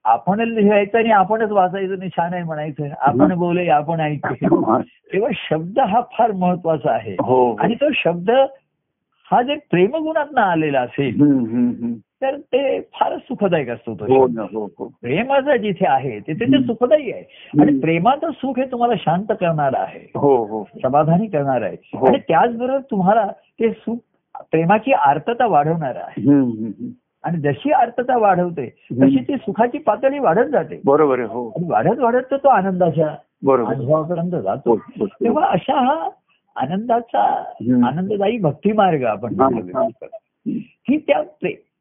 आपण 0.05 0.41
लिहायचं 0.41 0.99
आणि 0.99 1.11
आपणच 1.11 1.51
वाचायचं 1.51 1.93
आणि 1.93 2.09
छान 2.09 2.35
आहे 2.35 2.43
म्हणायचं. 2.43 2.85
आपण 2.99 3.35
बोले 3.35 3.69
आपण 3.69 4.01
ऐकते 4.01 4.35
तेव्हा 5.13 5.31
शब्द 5.35 5.79
हा 5.79 6.01
फार 6.01 6.33
महत्त्वाचा 6.33 6.93
आहे. 6.93 7.13
हो. 7.13 7.57
आणि 7.57 7.75
तो 7.75 7.85
शब्द 7.95 8.31
हा 9.31 9.43
जर 9.43 9.55
प्रेमगुणात 9.71 10.39
आलेला 10.39 10.81
असेल. 10.81 11.23
तर 12.23 12.37
ते 12.37 12.81
फारच 12.81 13.21
सुखदायक 13.21 13.71
असतो 13.71 13.95
तो 13.95 14.05
हो 14.05 14.27
हो 14.27 14.65
हो 14.79 14.85
प्रेमाचं 15.03 15.57
जिथे 15.57 15.87
आहे 15.89 16.19
तिथे 16.21 16.45
ते. 16.45 16.63
सुखदायी 16.65 17.13
आहे 17.13 17.61
आणि. 17.61 17.79
प्रेमाचं 17.79 18.31
सुख 18.31 18.59
हे 18.59 18.65
तुम्हाला 18.65 18.95
शांत 18.99 19.33
करणार 19.41 19.75
आहे 19.77 20.07
हो 20.15 20.37
हो 20.45 20.65
समाधानी 20.83 21.27
करणार 21.27 21.63
आहे. 21.63 21.77
आणि 22.07 22.19
त्याचबरोबर 22.19 22.81
तुम्हाला 22.91 23.27
ते 23.61 23.71
सुख 23.71 23.97
प्रेमाची 24.53 24.93
आर्तता 24.93 25.47
वाढवणार 25.47 25.97
आहे. 25.97 26.23
आणि 27.25 27.39
जशी 27.39 27.71
आर्तता 27.71 28.17
वाढवते 28.19 28.67
तशी 28.93 29.23
ती 29.29 29.37
सुखाची 29.37 29.79
पातळी 29.79 30.19
वाढत 30.19 30.45
जाते 30.45 30.81
बरोबर 30.85 31.21
हो 31.21 31.53
वाढत 31.69 31.99
वाढत 31.99 32.31
तर 32.31 32.37
तो 32.37 32.49
आनंदाच्या 32.49 33.09
अनुभवापर्यंत 33.67 34.31
जातो. 34.31 34.77
तेव्हा 35.07 35.47
अशा 35.47 35.81
हा 35.81 36.09
आनंदाचा. 36.57 37.23
आनंददायी 37.87 38.39
भक्ती 38.39 38.73
मार्ग 38.73 39.05
आपण. 39.05 39.35
की 40.87 40.97
त्या 40.97 41.23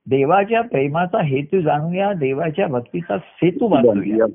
देवाच्या 0.09 0.61
प्रेमाचा 0.61 1.21
हेतू 1.23 1.61
जाणूया 1.61 2.13
देवाच्या 2.13 2.67
भक्तीचा 2.67 3.17
सेतू 3.17 3.67
बांधूया. 3.67 4.25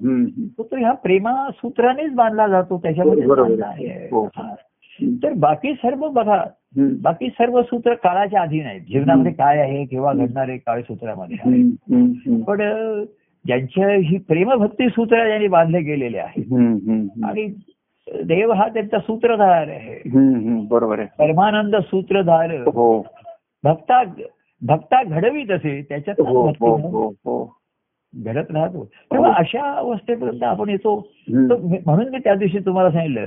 तो 0.59 0.69
तर 0.73 0.79
ह्या 0.79 0.93
प्रेमा 0.93 1.49
सूत्रानेच 1.55 2.13
बांधला 2.15 2.49
जातो 2.49 2.79
त्याच्यामध्ये. 2.79 3.25
हो. 4.11 4.25
हा. 4.25 4.55
तर 5.03 5.33
बाकी 5.33 5.73
सर्व 5.73 6.09
बघा. 6.09 6.45
बाकी 6.79 7.29
सर्व 7.29 7.63
सूत्र 7.63 7.95
काळाच्या 7.95 8.41
अधीन 8.41 8.67
आहेत 8.67 8.81
जीवनामध्ये 8.81 9.33
काय 9.33 9.59
आहे 9.59 9.85
केव्हा 9.85 10.13
घडणार 10.13 10.49
आहे 10.49 10.59
काळ 10.59 10.81
सूत्रामध्ये 10.81 11.37
आहे. 11.41 11.63
पण 12.43 12.57
ज्यांच्या 13.47 13.89
ही 13.89 14.19
प्रेमभक्ती 14.19 14.89
सूत्र 14.89 15.27
यांनी 15.27 15.49
बांधले 15.49 15.81
गेलेले 15.81 16.19
आहेत. 16.19 16.45
आणि 17.25 17.55
देव 18.25 18.53
हा 18.53 18.69
त्यांचा 18.69 18.99
सूत्रधार 18.99 19.69
आहे. 19.69 20.09
बरोबर 20.69 20.99
आहे 20.99 21.09
परमानंद 21.19 21.77
सूत्रधार 21.77 22.51
हो 22.51 23.07
भक्ता 23.65 24.03
भक्ता 24.63 25.03
घडवीत 25.03 25.51
असे 25.51 25.81
त्याच्यात 25.83 26.21
घडत 28.25 28.45
राहतो 28.51 28.89
तेव्हा 29.13 29.33
अशा 29.33 29.73
अवस्थेपर्यंत 29.73 30.43
आपण 30.43 30.69
येतो. 30.69 31.09
म्हणून 31.87 32.09
मी 32.09 32.19
त्या 32.19 32.35
दिवशी 32.35 32.59
तुम्हाला 32.59 32.91
सांगितलं. 32.91 33.27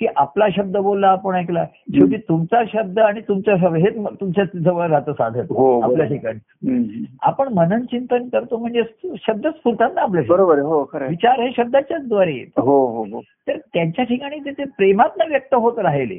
की 0.00 0.06
आपला 0.16 0.46
शब्द 0.56 0.76
बोलला 0.76 1.08
आपण 1.08 1.34
ऐकला. 1.34 1.66
शेवटी 1.94 2.16
तुमचा 2.16 2.62
शब्द 2.72 2.98
आणि 2.98 3.20
तुमचा 3.20 3.56
शब्द 3.56 3.76
हेच 3.76 3.96
तुमच्या 4.20 4.44
जवळ 4.58 4.88
राहतं 4.88 5.12
साधन 5.12 5.40
हो, 5.40 5.80
आपल्या. 5.80 6.06
ठिकाणी. 6.06 7.04
आपण 7.22 7.48
मनन 7.54 7.80
चिंतन 7.80 8.28
करतो 8.28 8.56
म्हणजे 8.56 8.82
शब्द 9.04 9.46
स्फुरतात 9.46 9.90
ना 9.94 10.00
आपल्या 10.00 10.24
बरोबर 10.28 10.58
हो. 10.58 10.80
विचार 11.08 11.40
हे 11.40 11.48
शब्दाच्याच 11.56 12.08
द्वारे 12.08 12.50
हो 12.56 12.86
हो 12.86 13.02
हो. 13.02 13.20
तर 13.48 13.56
त्यांच्या 13.56 14.04
ठिकाणी 14.04 14.38
ते- 14.38 14.52
ते 14.58 14.64
प्रेमातनं 14.64 15.28
व्यक्त 15.28 15.54
होत 15.54 15.78
राहिले. 15.78 16.14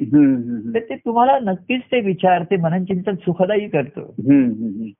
तर 0.74 0.78
ते 0.78 0.94
तुम्हाला 0.94 1.38
नक्कीच 1.42 1.80
ते 1.80 2.00
विचार 2.00 2.42
ते 2.42 2.56
मनन 2.56 2.84
चिंतन 2.84 3.14
सुखदायी 3.14 3.68
करतं. 3.68 4.00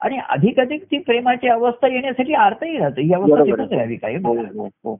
आणि 0.01 0.19
अधिकाधिक 0.29 0.85
ती 0.85 0.99
प्रेमाची 0.99 1.49
अवस्था 1.49 1.89
येण्यासाठी 1.89 2.33
आर्थही 2.33 2.79
राहते. 2.79 3.08
ही 3.09 3.15
अवस्था 3.15 3.45
तिथंच. 3.45 3.73
राहावी 3.73 3.97
काय 3.97 4.15
हो 4.15 4.35
हो 4.35 4.67
हो. 4.85 4.99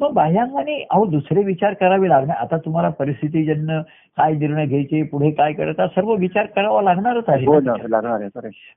मग 0.00 0.12
बाह्यांगाने 0.12 0.74
अहो 0.90 1.04
दुसरे 1.04 1.42
विचार 1.44 1.74
करावे 1.74 2.08
लागणार. 2.08 2.36
आता 2.36 2.56
तुम्हाला 2.56 2.88
परिस्थितीजन्य 2.88 3.80
काय 4.16 4.32
निर्णय 4.32 4.66
घ्यायचे 4.66 5.02
पुढे 5.02 5.30
काय 5.30 5.52
करायचा 5.52 5.86
सर्व 5.86 6.14
विचार 6.14 6.46
करावा 6.46 6.82
लागणारच 6.82 7.24
आहे 7.28 7.46
हो. 7.46 7.58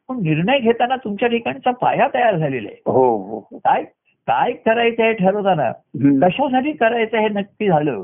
पण 0.10 0.22
निर्णय 0.22 0.60
घेताना 0.60 0.96
तुमच्या 0.96 1.30
ठिकाणचा 1.30 1.72
पाया 1.72 2.08
तयार 2.14 2.38
झालेला 2.38 2.68
आहे. 2.68 2.82
हो 2.86 3.18
हो 3.18 3.40
हो. 3.40 3.58
काय 3.58 3.84
काय 4.28 4.52
करायचं 4.52 5.04
आहे 5.04 5.14
ठरवताना. 5.14 5.72
कशासाठी 6.28 6.72
करायचं 6.72 7.18
हे 7.18 7.28
नक्की 7.30 7.68
झालं? 7.68 8.04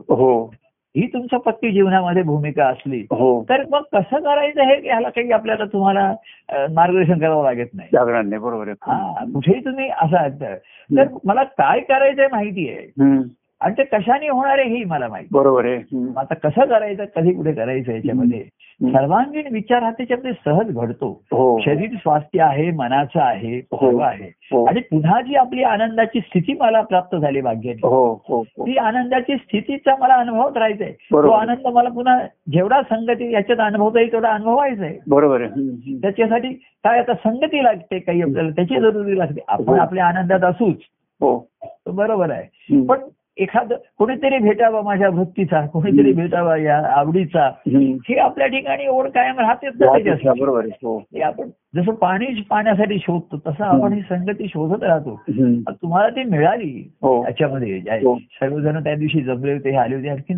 हो 0.96 1.08
तुमच्या 1.08 1.40
पत्ती 1.40 1.72
जीवनामध्ये 1.72 2.24
भूमिका 2.24 2.68
असली 2.68 3.00
हो. 3.12 3.46
तर 3.50 3.64
मग 3.70 3.82
कसं 3.94 4.20
करायचं 4.20 4.62
हे 4.62 4.76
ह्याला 4.76 5.10
काही 5.10 5.32
आपल्याला 5.32 5.66
तुम्हाला 5.66 6.14
मार्गदर्शन 6.74 7.20
करावं 7.20 7.44
लागत 7.44 7.68
नाही. 7.74 7.90
बरोबर 8.38 8.68
आहे. 8.68 8.92
हा 8.92 9.26
कुठेही 9.34 9.66
तुम्ही 9.66 9.90
असाल 9.90 10.32
तर. 10.32 10.56
तर 10.98 11.08
मला 11.24 11.44
काय 11.44 11.80
करायचंय 11.80 12.28
माहिती 12.32 12.70
आहे. 12.70 12.88
आणि 13.62 13.74
ते 13.78 13.84
कशाने 13.84 14.28
होणार 14.30 14.60
आहे 14.60 14.70
हेही 14.70 14.84
मला 14.84 15.08
माहिती. 15.08 15.30
बरोबर 15.32 15.66
आहे. 15.66 15.76
आता 16.18 16.34
कसं 16.34 16.66
करायचं 16.66 17.06
कधी 17.16 17.34
कुठे 17.34 17.52
करायचं 17.54 17.92
याच्यामध्ये. 17.92 18.44
सर्वांगीण 18.82 19.44
विचार 19.52 19.84
हा 19.84 19.92
त्याच्यामध्ये 19.92 20.32
सहज 20.46 20.76
घडतो. 20.76 21.24
हो. 21.32 21.60
शरीर 21.60 21.90
स्वास्थ्य 21.96 22.42
आहे 22.42 22.72
मनाचं 22.72 23.20
आहे 23.20 23.62
सर्व 23.62 23.98
आहे. 23.98 24.30
हो. 24.52 24.66
आणि 24.66 24.80
पुन्हा 24.80 25.22
जी 25.22 25.36
आपली 25.36 25.64
आनंदाची 25.64 26.20
स्थिती 26.20 26.54
मला 26.54 26.82
प्राप्त 26.82 27.16
झाली 27.16 27.42
भाग्याची 27.42 27.80
हो 27.84 28.14
हो 28.30 28.42
हो. 28.42 28.66
ती 28.66 28.78
आनंदाची 28.78 29.36
स्थितीचा 29.36 29.96
मला 30.00 30.14
अनुभवत 30.14 30.58
राहायचंय 30.58 30.92
तो 30.92 31.16
बरोबर. 31.16 31.36
आनंद 31.36 31.68
मला 31.68 31.90
पुन्हा 31.90 32.20
जेवढा 32.52 32.82
संगती 32.82 33.32
याच्यात 33.34 33.60
अनुभवता 33.60 34.00
येईल 34.00 34.12
तेवढा 34.12 34.30
अनुभवायचा 34.30 34.84
आहे. 34.84 34.98
बरोबर 35.08 35.42
आहे. 35.42 35.98
त्याच्यासाठी 36.02 36.54
काय 36.84 37.00
आता 37.00 37.14
संगती 37.14 37.64
लागते 37.64 38.00
काही 38.00 38.22
आपल्याला 38.22 38.50
त्याची 38.50 38.80
जरुरी 38.80 39.18
लागते. 39.18 39.42
आपण 39.48 39.70
हो. 39.70 39.76
आपल्या 39.76 40.06
आनंदात 40.06 40.44
असूच. 40.44 40.78
हो. 41.22 41.48
तो 41.64 41.92
बरोबर 41.92 42.32
आहे. 42.32 42.82
पण 42.86 42.98
एखादं 43.40 43.76
कोणीतरी 43.98 44.38
भेटावा 44.38 44.82
माझ्या 44.82 45.10
भक्तीचा 45.10 45.66
कोणीतरी 45.66 46.14
भेटावा 46.14 46.58
या 46.58 46.78
आवडीचा. 46.88 47.52
हे 48.10 48.16
आपल्या 48.16 48.48
ठिकाणी 48.48 48.88
ओढ 48.88 49.08
कायम 49.08 49.40
राहतेच 49.40 49.74
ना. 49.82 50.34
बरोबर 50.40 50.66
हो. 50.66 51.04
आपण 51.24 51.50
जसं 51.76 51.94
पाणी 51.94 52.42
पाण्यासाठी 52.50 52.98
शोधतो 53.00 53.38
तसं 53.48 53.64
आपण 53.64 53.94
ही 53.94 54.02
संगती 54.02 54.48
शोधत 54.48 54.84
राहतो. 54.84 55.22
तुम्हाला 55.70 56.10
ती 56.10 56.24
मिळाली 56.24 56.92
हो. 57.02 57.24
याच्यामध्ये. 57.24 57.78
हो. 57.78 58.18
सर्वजण 58.20 58.84
त्या 58.84 58.96
दिवशी 58.96 59.22
जमले 59.22 59.54
होते 59.54 59.70
हे 59.70 59.78
आले 59.78 59.96
होते. 59.96 60.10
आणखी 60.10 60.34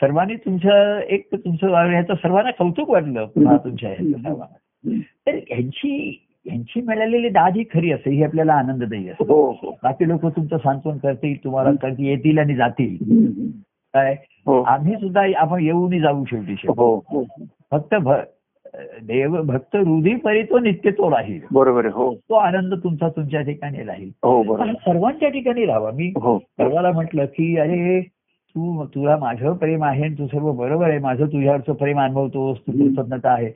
सर्वांनी 0.00 0.34
तुमचं 0.34 0.98
एक 0.98 1.28
तुमचं 1.34 1.90
ह्याचं 1.90 2.14
सर्वांना 2.14 2.50
कौतुक 2.50 2.90
वाटलं 2.90 3.26
पुन्हा 3.26 3.56
तुमच्या. 3.56 3.90
तर 5.26 5.34
ह्यांची 5.34 6.24
यांची 6.46 6.80
मिळालेली 6.80 7.28
दाद 7.28 7.56
ही 7.56 7.64
खरी 7.74 7.92
असते 7.92 8.10
ही 8.10 8.22
आपल्याला 8.24 8.52
आनंददायी 8.52 9.08
असते. 9.08 9.24
हो 9.24 9.50
हो. 9.50 9.78
बाकी 9.82 10.08
लोक 10.08 10.26
तुमचं 10.26 10.56
सांत्वन 10.56 10.98
करतील 10.98 11.44
तुम्हाला 11.44 11.70
करतील 11.82 12.04
येतील 12.04 12.38
आणि 12.38 12.54
जातील. 12.54 12.96
काय? 13.94 14.16
हो. 14.46 14.62
आम्ही 14.62 14.94
सुद्धा 14.94 15.22
आपण 15.36 15.62
येऊन 15.62 15.98
जाऊ 15.98 16.24
शेवटी 16.24 16.54
शेवटी. 16.58 17.24
फक्त 17.70 17.94
देव 19.02 19.42
भक्त 19.42 19.76
हृदय 19.76 20.16
परी 20.16 20.42
तो 20.42 20.58
नित्य 20.58 20.90
तो 20.90 21.10
राहील. 21.10 21.40
बरोबर 21.52 21.86
हो. 21.86 22.14
तो 22.14 22.34
आनंद 22.34 22.74
तुमचा 22.74 23.08
तुमच्या 23.08 23.40
ठिकाणी 23.40 23.82
राहील. 23.84 24.10
हो 24.22 24.56
सर्वांच्या 24.56 25.28
ठिकाणी 25.28 25.64
राहावा. 25.64 25.90
मी 25.90 26.10
सर्वाला 26.10 26.90
म्हटलं 26.92 27.24
की 27.24 27.56
अरे 27.56 28.00
तू 28.50 28.84
तुला 28.84 29.16
माझं 29.16 29.52
प्रेम 29.52 29.84
आहे 29.84 30.02
आणि 30.02 30.14
तू 30.14 30.26
सर्व 30.26 30.52
बरोबर 30.52 30.88
आहे. 30.88 30.98
माझं 30.98 31.26
तुझ्यावरचं 31.26 31.72
प्रेम 31.72 32.00
अनुभवतोस 32.00 32.58
तू 32.58 32.72
कृतज्ञता 32.72 33.30
आहे. 33.30 33.52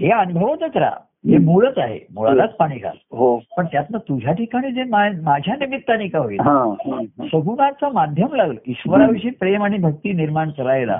हे 0.00 0.10
अनुभवतच 0.10 0.76
राहा. 0.76 0.96
हे 1.26 1.38
मूळच 1.38 1.78
आहे. 1.78 1.98
मुळालाच 2.14 2.56
पाणी 2.56 2.76
घाल. 2.78 2.96
हो. 3.12 3.40
पण 3.56 3.64
त्यातनं 3.66 3.98
तुझ्या 3.98 4.32
ठिकाणी 4.32 4.72
जे 4.72 4.84
माझ्या 4.84 5.54
निमित्ताने 5.54 6.08
का 6.08 6.18
होईल? 6.18 6.40
हा 6.40 6.52
हा, 6.52 6.96
हा. 6.96 7.26
सगुणाचं 7.26 7.92
माध्यम 7.92 8.34
लागलं. 8.34 8.54
ईश्वराविषयी 8.66 9.30
प्रेम 9.30 9.64
आणि 9.64 9.78
भक्ती 9.78 10.12
निर्माण 10.12 10.50
करायला. 10.50 10.96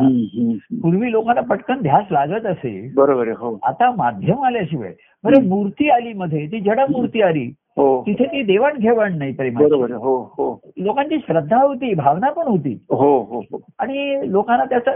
पूर्वी 0.82 1.12
लोकांना 1.12 1.40
पटकन 1.40 1.80
ध्यास 1.82 2.04
लागत 2.10 2.46
असे. 2.46 2.92
बरोबर 2.94 3.22
आहे 3.22 3.36
हो. 3.38 3.58
आता 3.62 3.90
माध्यम 3.90 4.44
आल्याशिवाय. 4.44 4.92
बरं 5.24 5.48
मूर्ती 5.48 5.90
आली 5.90 6.12
मध्ये 6.12 6.46
ती 6.46 6.60
जड 6.60 6.80
मूर्ती 6.90 7.22
आली 7.22 7.52
हो. 7.76 8.02
तिथे 8.06 8.24
ती 8.24 8.42
देवाणघेवाण 8.42 9.18
नाही 9.18 9.32
प्रेमाची. 9.32 9.64
बरोबर 9.66 9.90
हो 9.90 10.16
हो. 10.22 10.60
लोकांची 10.76 11.18
श्रद्धा 11.18 11.56
होती 11.56 11.94
भावना 11.94 12.30
पण 12.30 12.46
होती. 12.46 12.84
हो 12.90 13.22
हो 13.22 13.40
हो. 13.40 13.58
आणि 13.78 14.32
लोकांना 14.32 14.64
त्याचा 14.64 14.90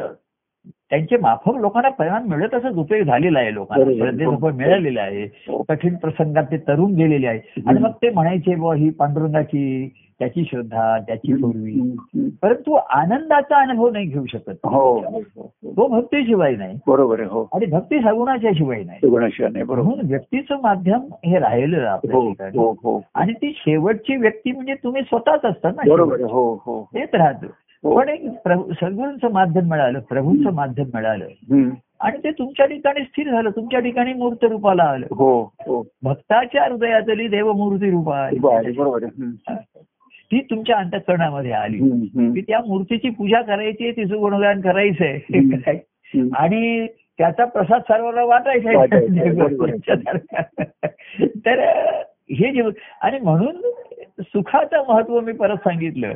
त्यांचे 0.91 1.16
माफक 1.16 1.57
लोकांना 1.57 1.88
परिणाम 1.88 2.24
मिळत 2.28 2.55
असंच 2.55 2.76
उपयोग 2.76 3.07
झालेला 3.07 3.38
आहे 3.38 3.55
लोकांना. 3.55 4.51
मिळालेलं 4.57 5.01
आहे 5.01 5.24
हो. 5.24 5.62
कठीण 5.68 5.95
प्रसंगात 5.95 6.45
ते 6.45 6.57
तरुण 6.57 6.95
गेलेले 6.95 7.26
आहे. 7.26 7.62
आणि 7.66 7.78
मग 7.78 7.91
ते 7.91 8.11
म्हणायचे 8.11 8.55
बुवा 8.55 8.74
ही 8.74 8.91
पांडुरंगाची 8.91 9.88
त्याची 10.18 10.45
श्रद्धा 10.45 10.99
त्याची 10.99 11.32
पूर्वी. 11.32 11.97
परंतु 12.43 12.72
आनंदाचा 12.72 13.57
अनुभव 13.57 13.91
नाही 13.91 14.07
घेऊ 14.07 14.26
शकत. 14.26 14.51
हो 14.64 14.99
हो. 14.99 15.53
तो 15.64 15.86
भक्तीशिवाय 15.86 16.57
नाही. 16.57 16.78
बरोबर 16.86 17.20
आहे 17.20 17.28
आणि 17.53 17.66
भक्ती 17.66 18.01
सगुणाच्या 18.01 18.51
शिवाय 18.55 18.82
नाही 18.82 19.62
म्हणून 19.62 20.01
व्यक्तीचं 20.05 20.55
माध्यम 20.62 21.01
हे 21.24 21.38
राहिलं 21.38 21.86
आपल्या 21.86 22.16
आणि 23.14 23.32
ती 23.32 23.53
शेवटची 23.57 24.16
व्यक्ती 24.16 24.53
म्हणजे 24.53 24.74
तुम्ही 24.74 25.03
स्वतःच 25.03 25.41
असतात 25.45 25.72
ना 25.76 25.82
तेच 26.95 27.09
राहतं. 27.14 27.47
पण 27.85 28.09
एक 28.09 28.31
प्रभू 28.45 28.72
सद्गुरूंचं 28.72 29.33
माध्यम 29.33 29.70
मिळालं 29.70 30.01
प्रभूंचं 30.01 30.53
माध्यम 30.53 30.87
मिळालं. 30.95 31.24
आणि 32.01 32.18
ते 32.24 32.31
तुमच्या 32.31 32.66
ठिकाणी 32.66 33.05
स्थिर 33.05 33.31
झालं 33.31 33.51
तुमच्या 33.51 33.81
ठिकाणी 33.81 34.12
मूर्त 34.12 34.45
रूपाला 34.45 34.83
आलं. 34.83 35.07
हो 35.11 35.43
हो. 35.43 35.87
भक्ताच्या 36.03 36.64
हृदयातली 36.64 37.28
देवमूर्ती 37.28 37.91
रूपा 37.91 38.18
आहे. 38.18 38.37
ती 40.07 40.41
तुमच्या 40.41 40.76
अंतकरणामध्ये 40.76 41.53
आली. 41.53 41.78
की 42.33 42.41
त्या 42.41 42.61
मूर्तीची 42.66 43.11
पूजा 43.11 43.43
करायची 43.43 43.91
तिचं 43.91 44.18
गुणगान 44.18 44.61
करायचंय. 44.61 45.18
आणि 46.35 46.87
त्याचा 47.18 47.45
प्रसाद 47.45 47.81
सर्वांना 47.81 48.24
वाटायचा. 48.24 48.85
तर 51.26 51.59
हे 52.31 52.53
जे 52.53 52.62
आणि 53.03 53.18
म्हणून 53.20 53.57
सुखाचं 54.21 54.85
महत्त्व 54.89 55.21
मी 55.21 55.33
परत 55.33 55.57
सांगितलं. 55.57 56.12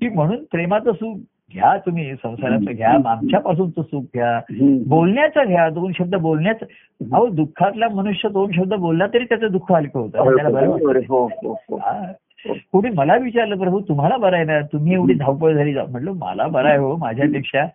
की 0.00 0.08
म्हणून 0.08 0.44
प्रेमाचं 0.50 0.92
सुख 0.92 1.16
घ्या 1.52 1.76
तुम्ही 1.76 2.14
संसाराचं 2.14 2.72
घ्या 2.72 3.10
आमच्यापासूनचं 3.10 3.82
सुख 3.82 4.02
घ्या. 4.02 4.40
बोलण्याचं 4.86 5.44
घ्या 5.46 5.68
दोन 5.70 5.92
शब्द 5.98 6.14
बोलण्याचं. 6.14 6.66
अहो 7.12 7.26
दुःखातला 7.26 7.88
मनुष्य 7.88 8.28
दोन 8.28 8.50
शब्द 8.52 8.74
बोलला 8.74 9.06
तरी 9.06 9.24
त्याचं 9.24 9.46
दुःख 9.50 9.72
हलकं 9.72 10.00
होतं. 10.00 10.18
हो 11.08 11.26
हो 11.26 11.52
हो. 11.52 11.80
कोणी 12.72 12.90
मला 12.94 13.16
विचारलं 13.16 13.58
प्रभू 13.58 13.80
तुम्हाला 13.80 14.16
बरं 14.16 14.36
आहे 14.36 14.44
ना? 14.44 14.60
तुम्ही 14.60 14.94
एवढी 14.94 15.14
धावपळ 15.14 15.52
झाली. 15.52 15.72
जा 15.72 15.84
म्हटलं 15.88 16.12
मला 16.12 16.46
बरं 16.46 16.68
आहे 16.68 16.78
हो 16.78 16.96
माझ्यापेक्षा. 16.96 17.66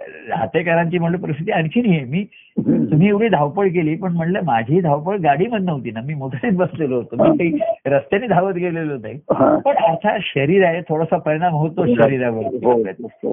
राहतेकरांची 0.00 0.98
म्हणलं 0.98 1.18
परिस्थिती 1.18 1.50
आणखीन 1.50 1.90
आहे. 1.90 2.04
मी. 2.04 2.24
तुम्ही 2.58 3.08
एवढी 3.08 3.28
धावपळ 3.28 3.68
केली 3.68 3.94
पण 3.96 4.12
म्हणलं 4.12 4.40
माझी 4.44 4.80
धावपळ 4.80 5.16
गाडीमध्ये 5.16 5.66
नव्हती 5.66 5.90
ना. 5.90 6.00
मी 6.00 6.14
मोठ्याने 6.14 6.56
बसलेलो 6.56 6.96
होतो. 6.96 7.32
मी 7.34 7.58
रस्त्याने 7.86 8.26
धावत 8.26 8.54
गेलेलो 8.54 8.96
नाही. 8.96 9.14
हा. 9.14 9.58
पण 9.58 9.76
आता 9.76 10.16
शरीर 10.20 10.64
आहे 10.64 10.80
थोडासा 10.80 11.18
परिणाम 11.18 11.52
होतो 11.52 11.84
हो. 11.84 11.94
शरीरावर 11.94 12.44
हो. 12.44 12.82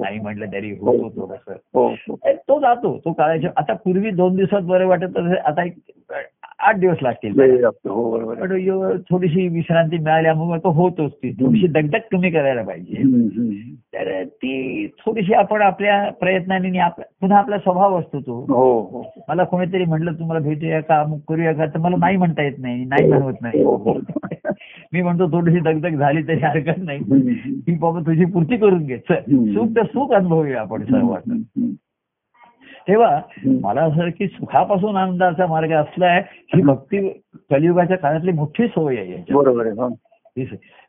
नाही 0.02 0.18
म्हटलं 0.18 0.46
तरी 0.46 0.70
होतो 0.70 1.08
थोडस. 1.08 1.52
हो. 1.74 1.88
हो. 1.88 2.18
तो 2.34 2.60
जातो 2.60 2.98
तो 3.04 3.12
काळाच्या 3.12 3.50
आता 3.56 3.72
पूर्वी 3.72 4.10
दोन 4.10 4.36
दिवसात 4.36 4.60
बरं 4.60 4.86
वाटत 4.86 5.18
आता 5.18 5.64
एक 5.64 5.74
आठ 6.58 6.76
दिवस 6.78 6.96
लागतील 7.02 7.64
हो 7.64 8.10
बरोबर 8.10 8.96
थोडीशी 9.10 9.48
विश्रांती 9.48 9.98
मिळाल्यामुळे 9.98 10.60
तो 10.64 10.70
होतोच 10.70 11.12
ती 11.12 11.32
थोडीशी 11.32 11.66
दगदग 11.66 11.98
कमी 12.12 12.30
करायला 12.30 12.62
पाहिजे. 12.62 12.94
तर 13.70 14.24
ती 14.24 14.86
थोडीशी 14.86 15.32
आपण 15.32 15.62
आपल्या 15.62 16.10
प्रयत्नाने 16.10 16.80
पुन्हा 16.98 17.38
आपला 17.38 17.58
स्वभाव 17.58 17.98
असतो 17.98 18.20
तो. 18.20 18.44
हो 18.48 18.80
हो. 18.80 19.22
मला 19.28 19.44
कोणीतरी 19.44 19.84
म्हटलं 19.84 20.12
तुम्हाला 20.12 20.48
भेटूया 20.48 20.80
का? 20.80 21.00
अमुक 21.00 21.20
करूया 21.28 21.52
का? 21.52 21.66
तर 21.66 21.78
मला 21.78 21.96
नाही 21.98 22.16
म्हणता 22.16 22.42
येत 22.42 22.52
नाही. 22.58 22.84
नाही 22.84 23.08
म्हणत 23.08 23.36
नाही. 23.42 23.64
मी 24.92 25.02
म्हणतो 25.02 25.28
थोडीशी 25.28 25.60
दगदग 25.60 25.96
झाली 25.96 26.22
तरी 26.22 26.36
हरकत 26.36 26.82
नाही. 26.82 26.98
ही 27.44 27.78
बाबा 27.78 28.00
तुझी 28.00 28.24
पूर्ती 28.24 28.56
करून 28.56 28.86
घे. 28.86 28.96
सुख 28.98 29.76
तर 29.76 29.84
सुख 29.84 30.12
अनुभवूया 30.12 30.60
आपण 30.60 30.84
सर्व 30.84 31.12
हम्म. 31.12 31.70
तेव्हा. 32.88 33.20
मला 33.62 33.82
असं 33.82 34.10
की 34.10 34.26
सुखापासून 34.26 34.96
आनंदाचा 34.96 35.46
मार्ग 35.46 35.72
असलाय 35.72 36.22
ही 36.54 36.62
भक्ती 36.62 37.08
कलियुगाच्या 37.50 37.96
काळातली 37.96 38.32
मोठी 38.32 38.66
सोय 38.66 38.96
आहे. 38.96 39.22
बरोबर 39.30 39.66
आहे 39.66 39.80
हो. 39.80 39.88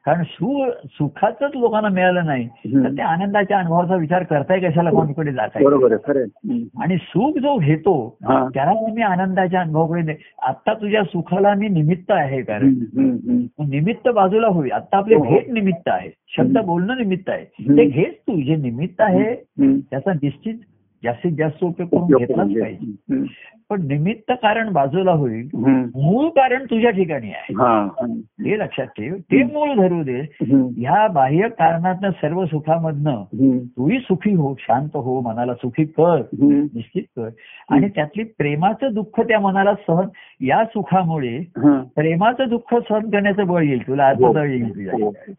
कारण 0.06 0.24
सु 0.24 0.70
सुखाचंच 0.86 1.52
लोकांना 1.56 1.90
मिळालं 1.90 2.26
नाही. 2.26 2.48
तर 2.48 2.90
त्या 2.96 3.06
आनंदाच्या 3.08 3.60
अनुभवाचा 3.60 3.96
विचार 3.96 4.24
करताय 4.24 4.60
कशाला 4.60 4.90
कोणीकडे 4.90 5.32
जाताय 5.32 5.64
बरोबर 5.64 5.92
आहे. 5.92 6.64
आणि 6.82 6.98
सुख 6.98 7.38
जो 7.38 7.58
घेतो 7.58 8.18
हा. 8.24 8.48
त्याला 8.54 8.72
मी 8.94 9.02
आनंदाच्या 9.02 9.62
अनुभवाकडे 9.62 10.16
आता 10.42 10.74
तुझ्या 10.74 11.04
सुखाला 11.04 11.54
मी 11.54 11.68
निमित्त 11.68 12.12
आहे 12.12 12.42
कारण. 12.42 12.74
निमित्त 13.70 14.10
बाजूला 14.10 14.48
होईल 14.48 14.72
आता 14.72 14.98
आपले 14.98 15.16
हो. 15.16 15.24
भेट 15.24 15.50
निमित्त 15.50 15.90
आहे 15.90 16.10
शब्द 16.38 16.58
बोलणं 16.58 16.98
निमित्त 16.98 17.30
आहे. 17.30 17.46
ते 17.78 17.86
घेच 17.86 18.14
तू 18.14 18.42
जे 18.42 18.56
निमित्त 18.56 19.02
आहे. 19.02 19.36
त्याचा 19.90 20.14
निश्चित 20.14 20.54
जास्तीत 21.04 21.32
जास्त 21.38 21.64
उपयोग 21.64 21.90
करून 21.90 22.18
घेतलाच. 22.18 22.48
पाहिजे. 22.48 23.26
पण 23.70 23.88
निमित्त 23.88 24.32
कारण 24.32 24.72
बाजूला 24.74 25.12
होईल. 25.12 25.50
मूळ 25.96 26.30
कारण 26.30 26.66
तुझ्या 26.66 26.92
ठिकाणी 26.92 27.28
आहे 27.28 27.54
हा. 27.54 27.88
हे 28.46 28.60
लक्षात 28.60 28.86
ठेव 28.86 29.16
ते 29.16 29.44
मूळ 29.44 29.74
धरू 29.76 30.04
दे. 30.04 30.22
ह्या 30.78 31.08
बाह्य 31.08 31.50
कारणातनं 31.50 32.10
सर्व 32.12 32.46
सुखामधनं. 32.46 33.24
तूही 33.78 34.00
सुखी 34.00 34.34
हो 34.34 34.56
शांत 34.60 34.90
हो 34.94 35.22
मनाला 35.22 35.54
सुखी 35.54 35.86
कर. 35.86 36.22
निश्चित 36.42 37.04
कर 37.16 37.30
आणि 37.70 37.90
त्यातली 37.90 38.24
प्रेमाचं 38.24 38.94
दुःख 38.94 39.20
त्या 39.20 39.40
मनाला 39.40 39.74
सहन 39.74 40.08
या 40.42 40.66
सुखामुळे. 40.66 41.40
प्रेमाचं 41.96 42.50
दुःख 42.50 42.76
सहन 42.90 43.10
करण्याचं 43.10 43.48
बळ 43.48 43.64
येईल 43.64 43.88
तुला 43.88 44.04
हो. 44.04 44.10
आत्मबळ 44.10 44.50
येईल 44.50 44.76
तुझ्या 44.76 44.94
हो. 44.94 45.12
ठिकाणी. 45.12 45.34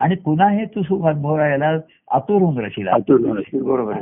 आणि 0.00 0.14
पुन्हा 0.14 0.50
हे 0.50 0.64
तू 0.64 0.82
सुख 0.82 1.06
अनुभवायला 1.06 1.78
आतुर 2.10 2.42
होऊन 2.42 2.58
राहशील 2.58 2.88
आतुर 2.88 3.20
होणं. 3.20 3.40
बरोबर. 3.54 3.92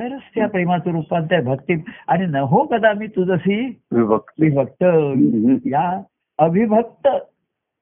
तरच 0.00 0.20
त्या 0.34 0.48
प्रेमाचं 0.48 0.90
रूपांतर 0.90 1.40
भक्ती. 1.40 1.82
आणि 2.08 2.26
न 2.26 2.36
हो 2.36 2.66
कदा 2.66 2.92
मी 2.92 3.06
तुझशी 3.06 3.80
विभक्त. 3.92 4.84
या 5.66 6.02
अविभक्त 6.38 7.08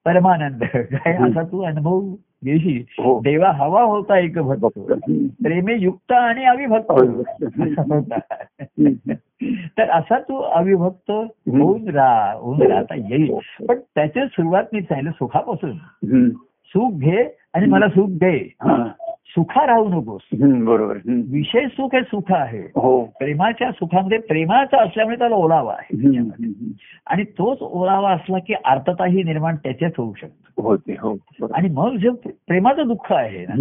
परमानंद. 0.05 0.63
काय 0.75 1.15
असा 1.15 1.41
तू 1.41 1.61
अनुभव 1.61 1.99
घेशील? 2.45 2.83
हो. 3.03 3.19
देवा 3.19 3.51
हवा 3.51 3.81
होता 3.81 4.19
एक 4.19 4.39
भक्त. 4.39 4.79
प्रेमे 5.43 5.75
युक्त 5.79 6.11
आणि 6.11 6.45
अविभक्त. 6.45 6.91
होता. 6.91 8.19
तर 9.77 9.89
असा 9.89 10.19
तू 10.19 10.35
अविभक्त 10.35 11.11
होऊन 11.11 11.89
राहा 11.89 12.33
होऊन 12.33 12.61
राहता 12.61 12.95
येईल. 12.95 13.37
पण 13.65 13.79
त्याची 13.95 14.19
सुरुवात 14.19 14.63
मी 14.73 14.81
सांगितलं 14.81 15.11
सुखापासून. 15.11 15.77
सुख 16.65 16.91
घे 16.99 17.37
आणि 17.53 17.65
मला 17.65 17.87
सुख 17.87 18.07
दे. 18.09 18.53
हा. 18.61 18.87
सुखा 19.35 19.65
राहू 19.65 19.87
नकोस. 19.89 20.21
बरोबर. 20.41 20.97
विषय 21.05 21.65
सुख 21.65 21.95
हे 21.95 22.01
सुख 22.01 22.31
आहे 22.31 22.59
हो 22.59 23.03
प्रेमाच्या 23.19 23.71
सुखामध्ये 23.71 24.17
प्रेमाचा 24.17 24.81
असल्यामुळे 24.81 25.17
त्याला 25.17 25.35
ओलावा 25.35 25.73
आहे. 25.73 26.17
आणि 27.07 27.23
तोच 27.23 27.57
ओलावा 27.61 28.11
असला 28.11 28.37
की 28.37 28.53
अर्थताही 28.65 29.23
निर्माण 29.23 29.55
त्याच्यात 29.55 29.91
होऊ 29.97 30.13
शकतो 30.21 30.61
होते 30.61 30.95
हो. 30.99 31.13
आणि 31.53 31.69
मग 31.69 31.95
जे 31.95 32.09
प्रेमाचं 32.47 32.87
दुःख 32.87 33.11
आहे 33.13 33.45
ना. 33.49 33.55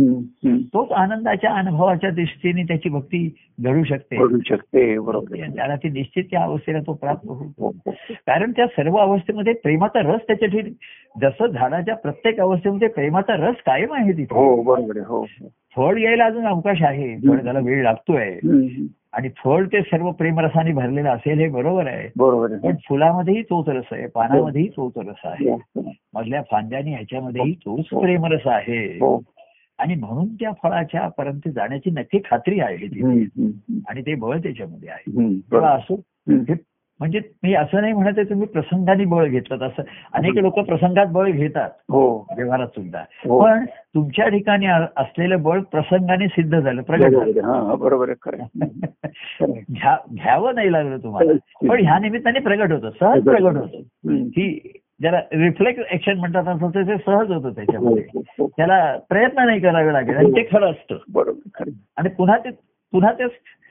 तोच 0.75 0.93
आनंदाच्या 0.93 1.51
अनुभवाच्या 1.51 2.11
दृष्टीने 2.11 2.63
त्याची 2.63 2.89
भक्ती 2.89 3.35
घडू 3.61 3.85
शकते 3.85 4.17
करू 4.17 4.39
शकते 4.47 4.99
बरोबर. 4.99 5.37
त्याला 5.37 5.77
ती 5.77 5.89
निश्चित 5.89 6.25
त्या 6.25 6.43
अवस्थेला 6.43 6.81
तो 6.81 6.93
प्राप्त 6.93 7.29
होतो 7.29 7.53
हो, 7.59 7.69
हो. 7.69 7.91
कारण 8.13 8.51
त्या 8.51 8.67
सर्व 8.67 8.97
अवस्थेमध्ये 8.97 9.53
प्रेमाचा 9.53 10.01
रस 10.01 10.21
त्याच्या 10.27 10.49
ठिकाणी 10.49 10.71
जसं 11.21 11.47
झाडाच्या 11.47 11.95
प्रत्येक 11.95 12.41
अवस्थेमध्ये 12.41 12.89
प्रेमाचा 12.89 13.35
रस 13.37 13.57
कायम 13.67 13.93
आहे 13.93 14.13
तिथे 14.13 14.35
हो 14.35 14.63
बरोबर 14.63 14.99
हो 15.07 15.27
फळ 15.77 15.99
यायला 15.99 16.25
अजून 16.25 16.47
अवकाश 16.47 16.83
आहे 16.83 17.17
फळ 17.17 17.43
त्याला 17.45 17.59
वेळ 17.59 17.83
लागतोय. 17.83 18.39
आणि 19.13 19.29
फळ 19.45 19.67
ते 19.67 19.81
सर्व 19.83 20.11
प्रेमरसाने 20.11 20.73
भरलेलं 20.73 21.09
असेल 21.09 21.39
हे 21.39 21.49
बरोबर 21.49 21.87
आहे. 21.87 22.09
बरोबर 22.17 22.57
पण 22.59 22.75
फुलामध्येही 22.89 23.43
तोच 23.43 23.69
रस 23.69 23.85
आहे 23.93 24.07
पानामध्येही 24.07 24.69
तोच 24.69 24.93
रस 24.97 25.21
आहे. 25.25 25.51
हो. 25.51 25.93
मधल्या 26.15 26.43
फांद्यानी 26.51 26.93
ह्याच्यामध्येही 26.93 27.55
तोच 27.55 27.85
प्रेमरस 27.87 28.47
आहे. 28.47 28.87
हो. 28.87 29.23
आणि 29.79 29.95
म्हणून 29.95 30.35
त्या 30.35 30.51
फळाच्या 30.63 31.09
पर्यंत 31.09 31.49
जाण्याची 31.49 31.91
नक्की 31.91 32.19
खात्री 32.19 32.61
आहे. 32.61 32.77
आणि 33.89 34.01
ते 34.01 34.15
बळ 34.15 34.39
त्याच्यामध्ये 34.39 34.89
आहे. 34.89 35.37
असो. 35.67 36.03
हे 36.29 36.55
म्हणजे 37.03 37.21
मी 37.43 37.55
असं 37.55 37.81
नाही 37.81 37.93
म्हणत 37.93 38.13
आहे 38.17 38.31
तुम्ही 38.31 38.47
प्रसंगाने 38.47 39.05
बळ 39.05 39.27
घेतलं 39.27 39.67
असं. 39.67 39.83
अनेक 40.13 40.33
लोक 40.35 40.59
प्रसंगात 40.59 41.07
बळ 41.07 41.31
घेतात. 41.31 41.71
हो. 41.89 42.27
व्यवहारात 42.37 42.67
सुद्धा. 42.67 42.99
हो. 42.99 43.45
पण 43.45 43.65
तुमच्या 43.65 44.29
ठिकाणी 44.29 44.67
असलेलं 44.97 45.43
बळ 45.43 45.61
प्रसंगाने 45.61 46.27
सिद्ध 46.27 46.61
झालं 46.61 46.83
प्रगट 46.83 47.11
बरोबर. 47.11 48.11
हा 49.79 49.97
घ्यावं 50.11 50.55
नाही 50.55 50.73
लागलं 50.73 50.97
तुम्हाला. 50.97 51.33
पण 51.69 51.85
ह्या 51.85 51.99
निमित्ताने 51.99 52.39
प्रगट 52.39 52.73
होतं. 52.73 52.91
सहज 53.01 53.25
प्रगट 53.25 53.57
होतं. 53.57 53.81
की 54.25 54.73
ज्याला 55.01 55.21
रिफ्लेक्ट 55.33 55.81
ऍक्शन 55.93 56.19
म्हणतात 56.19 56.49
असं 56.49 56.69
ते 56.69 56.85
सहज 56.85 57.33
होतं 57.33 57.51
त्याच्यामध्ये. 57.51 58.03
हो, 58.15 58.23
हो. 58.39 58.49
त्याला 58.57 58.97
प्रयत्न 59.09 59.47
नाही 59.47 59.61
करावे 59.61 59.93
लागेल 59.93 60.17
आणि 60.17 60.31
ते 60.31 60.49
खरं 60.53 60.71
असतं. 60.71 60.97
बरोबर. 61.13 61.69
आणि 61.97 62.09
पुन्हा 62.09 62.39
ते 62.39 62.49
पुन्हा 62.93 63.13
ते 63.13 63.23
अ, 63.23 63.27
स्थिर- 63.27 63.37
सु- 63.37 63.62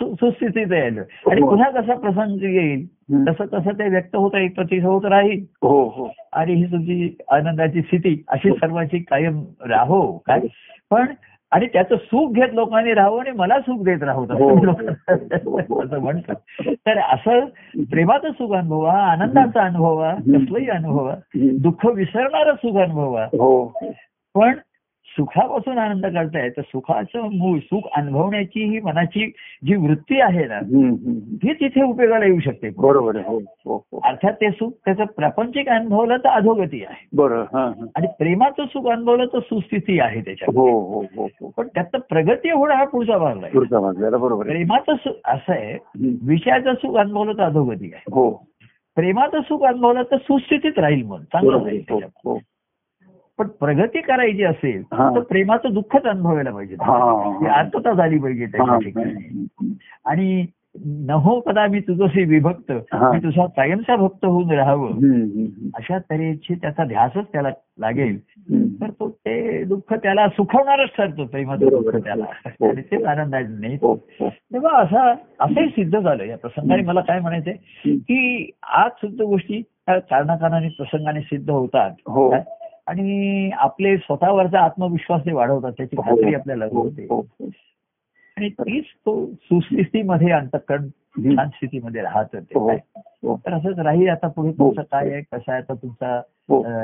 सुस्थितीत 0.00 0.72
येईल 0.72 0.98
आणि 1.30 1.40
हो. 1.40 1.50
पुन्हा 1.50 1.70
कसा 1.70 1.94
प्रसंग 1.94 2.42
येईल. 2.42 2.86
तसं 3.28 3.44
तसं 3.46 3.70
ते 3.72 3.88
व्यक्त 3.88 4.16
होत 4.16 4.34
एक 4.34 4.54
प्रतीत 4.54 4.82
होत 4.84 5.04
राहील. 5.04 5.44
हो 5.62 5.84
हो. 5.84 6.12
आणि 6.32 6.52
ही 6.52 6.64
तुमची 6.64 7.16
आनंदाची 7.30 7.80
स्थिती 7.82 8.24
अशी 8.28 8.50
सर्वांची 8.50 8.98
कायम 8.98 9.44
राहो 9.66 10.18
काय? 10.26 10.40
पण 10.90 11.06
आणि 11.50 11.66
त्याचं 11.66 11.96
सुख 11.96 12.32
घेत 12.32 12.48
लोकांनी 12.52 12.94
राहावं 12.94 13.20
आणि 13.20 13.30
मला 13.30 13.60
सुख 13.60 13.84
देत 13.84 14.02
राहू 14.02 14.24
हो. 14.24 14.58
असं 15.84 15.98
म्हणतात. 15.98 16.34
तर 16.66 16.98
असं 16.98 17.40
प्रेमाचं 17.90 18.30
सुख 18.30 18.56
अनुभवा 18.56 18.92
आनंदाचा 18.92 19.62
अनुभवा 19.62 20.14
कसलंही 20.14 20.68
अनुभवा. 20.68 21.14
दुःख 21.34 21.86
विसरणारं 21.86 22.52
सुख 22.52 22.80
अनुभवा. 22.80 23.24
हो. 23.24 23.66
पण 24.34 24.52
सुखापासून 25.16 25.78
आनंद 25.78 26.06
करताय 26.06 26.48
तर 26.50 26.60
सुखाचं 26.60 27.28
मूळ 27.38 27.58
सुख 27.58 27.80
अनुभवण्याची 27.96 28.64
ही 28.64 28.80
मनाची 28.80 29.26
जी 29.62 29.74
वृत्ती 29.74 30.20
आहे 30.20 30.44
ना. 30.44 30.58
ही 31.44 31.52
तिथे 31.52 31.82
उपयोगाला 31.82 32.24
येऊ 32.24 32.40
शकते. 32.40 32.70
बरोबर 32.78 33.16
हो 33.16 33.38
हो 33.38 33.76
हो. 33.76 34.00
अर्थात 34.04 34.32
ते 34.32 34.50
सुख 34.50 34.70
त्याचं 34.84 35.04
प्रापंचिक 35.04 35.68
अनुभवलं 35.68 36.16
तर 36.16 36.28
अधोगती 36.28 36.84
आहे. 36.84 37.06
बरोबर. 37.12 37.86
आणि 37.96 38.06
प्रेमाचं 38.18 38.64
सुख 38.66 38.90
अनुभवलं 38.90 39.26
तर 39.26 39.38
सुस्थिती 39.38 40.00
आहे 40.00 40.20
त्याच्यात 40.20 40.56
हो 40.56 40.80
हो 40.80 41.50
पण 41.56 41.68
त्यात 41.68 41.96
प्रगती 41.96 42.50
होणं 42.50 42.74
हा 42.74 42.84
पुढचा 42.84 43.18
भाग 43.18 43.42
आहे 43.42 43.52
पुढचा 43.52 43.80
भाग 43.80 43.92
बरोबर 43.92 44.46
प्रेमाचं 44.46 44.94
सुख 44.94 45.12
असं 45.24 45.52
आहे. 45.52 45.78
विषयाचं 46.22 46.72
सुख 46.74 46.96
अनुभवलं 46.96 47.32
तर 47.32 47.42
अधोगती 47.42 47.90
आहे. 47.94 48.02
हो. 48.12 48.30
प्रेमाचं 48.94 49.40
सुख 49.40 49.66
अनुभवलं 49.66 50.02
तर 50.02 50.16
सुस्थितीत 50.16 50.78
राहील 50.78 51.06
मन 51.06 51.20
चांगलं 51.20 51.52
राहील 51.52 51.66
आहे. 51.66 51.78
हो 51.78 51.84
त्याच्यात. 51.88 52.10
हो 52.24 52.38
पण 53.38 53.46
प्रगती 53.60 54.00
करायची 54.00 54.42
असेल 54.44 54.82
हा. 54.92 55.08
तर 55.14 55.20
प्रेमाचं 55.20 55.72
दुःखच 55.74 56.04
अनुभवायला 56.04 56.50
पाहिजे 56.50 56.76
हा. 56.80 56.98
ही 57.40 57.46
आर्तता 57.46 57.92
झाली 57.92 58.18
पाहिजे 58.18 58.46
त्याच्या 58.46 58.72
हा. 58.72 58.78
ठिकाणी 58.78 59.46
आणि 60.04 60.46
नहो 61.06 61.38
कदा 61.40 61.66
मी 61.66 61.80
तुझशी 61.80 62.22
विभक्त 62.24 62.70
हा. 62.92 63.10
मी 63.12 63.18
तुझा 63.18 63.44
कायमचा 63.46 63.96
भक्त 63.96 64.24
होऊन 64.24 64.50
राहावं. 64.50 64.92
अशा 65.74 65.98
तऱ्हेची 66.10 66.54
त्याचा 66.54 66.84
ध्यासच 66.84 67.26
त्याला 67.32 67.50
लागेल. 67.78 68.18
तर 68.80 68.90
तो 68.90 69.08
ते 69.08 69.62
दुःख 69.64 69.92
त्याला 69.94 70.26
सुखवणारच 70.28 70.88
ठरतो 70.96 71.24
प्रेमाचं. 71.24 71.68
दुःख 71.68 71.96
त्याला 71.96 72.24
हो. 72.44 72.68
आणि 72.70 72.82
तेच 72.82 73.04
आनंदाचे 73.04 73.60
नाही 73.60 73.78
हो 73.82 73.92
हो 74.20 74.28
तेव्हा 74.28 74.76
असा 74.78 75.10
असंही 75.40 75.68
सिद्ध 75.68 75.98
झालं 75.98 76.24
या 76.24 76.36
प्रसंगाने 76.36 76.82
मला 76.82 77.00
काय 77.00 77.20
म्हणायचंय. 77.20 77.54
की 77.84 78.50
आज 78.62 78.90
सुद्धा 78.90 79.24
गोष्टी 79.24 79.62
त्या 79.62 79.98
कारणाकारणाने 80.00 80.68
प्रसंगाने 80.68 81.20
सिद्ध 81.20 81.48
होतात 81.50 81.90
हो. 82.06 82.30
आणि 82.86 83.50
आपले 83.50 83.96
स्वतःवरचा 83.96 84.60
आत्मविश्वास 84.60 85.20
ते 85.26 85.32
वाढवतात 85.32 85.72
त्याची 85.72 85.96
खात्री 85.96 86.34
हो. 86.34 86.38
आपल्याला 86.40 86.64
हो, 86.64 86.82
होते. 86.82 87.04
हो. 87.04 87.22
आणि 88.36 88.48
तीच 88.48 88.84
तो 88.84 89.26
सुस्थितीमध्ये 89.26 90.30
अंतकरण. 90.30 90.88
छान 91.16 91.48
स्थितीमध्ये 91.48 92.02
राहत 92.02 92.24
ते. 92.32 92.58
हो, 92.58 92.66
काय. 92.68 92.78
हो. 92.96 93.36
तर 93.36 93.52
असंच 93.52 93.78
राहील 93.78 94.08
आता 94.08 94.28
पुढे 94.28 94.52
तुमचं 94.52 94.82
काय 94.82 95.10
आहे? 95.10 95.22
कसं 95.22 95.52
आहे? 95.52 95.62
आता 95.62 95.74
तुमचा 95.74 96.20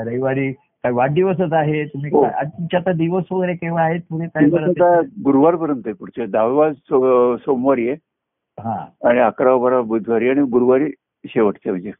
रविवारी 0.05 0.51
काय 0.51 0.91
वाढदिवसच 0.91 1.53
आहे? 1.53 1.85
तुम्ही 1.85 2.11
तुमचे 2.11 2.77
आता 2.77 2.91
दिवस 2.91 3.23
वगैरे 3.31 3.53
केव्हा 3.53 3.83
आहेत? 3.83 4.01
पुढे 4.09 4.27
काय 4.27 5.01
गुरुवारपर्यंत 5.23 5.81
आहे 5.85 5.93
पुढच्या 5.93 6.25
दहावा 6.25 6.73
सोमवारी 7.37 7.89
आहे. 7.89 7.97
हा. 8.59 8.85
आणि 9.03 9.19
अकरा 9.19 9.55
बारा 9.57 9.81
बुधवारी 9.81 10.29
आणि 10.29 10.41
गुरुवारी 10.41 10.91
शेवटच्या 11.27 11.71
म्हणजे 11.71 11.91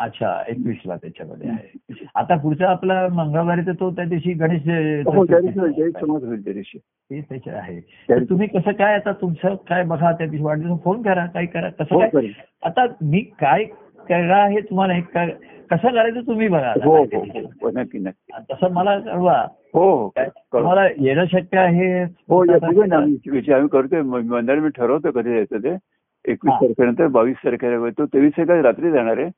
अच्छा 0.00 0.42
एकवीस 0.48 0.76
ला 0.86 0.96
त्याच्यामध्ये 0.96 1.50
आहे. 1.50 2.04
आता 2.14 2.36
पुढचा 2.36 2.70
आपला 2.70 3.08
मंगळवारी 3.08 3.60
तर 3.60 3.72
तो 3.72 3.90
त्या 3.90 4.04
दिवशी 4.04 4.32
गणेश 4.32 4.60
हो 4.60 5.24
त्या 5.24 5.38
दिवशी 5.40 5.52
चतुर्थी. 5.52 5.60
होईल, 5.60 5.72
त्या 5.72 5.84
दिवशी 5.84 6.06
समाज 6.06 6.24
होईल 6.24 6.44
त्या 6.44 6.52
दिवशी. 6.52 6.78
ते 6.78 7.20
त्याचे 7.20 7.50
आहे. 7.50 7.80
तर 7.80 8.22
तुम्ही 8.22 8.48
कसं 8.48 8.72
काय 8.72 8.94
आता 8.94 9.12
तुमचं 9.12 9.54
काय 9.54 9.84
बघा 9.84 10.12
त्या 10.12 10.26
दिवशी 10.26 10.44
वाढदिवस 10.44 10.80
फोन 10.84 11.02
करा 11.02 11.26
काय 11.26 11.46
करा 11.46 11.68
कसं 11.68 11.98
काय. 11.98 12.26
आता 12.62 12.86
मी 13.02 13.20
काय 13.20 13.64
करा 14.08 14.46
हे 14.46 14.60
तुम्हाला 14.60 14.92
हे 14.94 15.00
काय- 15.00 15.32
कसं 15.70 15.88
करायचं 15.88 16.20
तुम्ही 16.20 16.48
बघा 16.48 16.72
हो 16.84 16.96
हो 16.96 17.70
नक्की 17.70 17.98
नक्की. 17.98 18.32
तसं 18.52 18.72
मला 18.72 18.98
कळवा. 18.98 19.46
हो 19.74 19.90
हो. 19.90 20.08
तुम्हाला 20.52 20.86
येणं 20.86 21.24
शक्य 21.32 21.58
आहे? 21.58 22.04
हो 22.04 22.40
आम्ही 22.40 23.68
करतोय. 23.68 24.02
म- 24.02 24.32
मंदार 24.32 24.58
मी 24.58 24.68
ठरवतो 24.68 25.10
कधी 25.10 25.30
जायचं 25.30 25.58
ते. 25.58 25.76
एकवीस. 26.24 26.54
तारखेनंतर 26.54 27.06
बावीस 27.06 27.36
तारखेला 27.36 27.88
तो 27.98 28.06
तेवीस 28.06 28.32
तारखेला 28.38 28.62
रात्री 28.62 28.90
जाणार 28.90 29.18
आहे. 29.18 29.30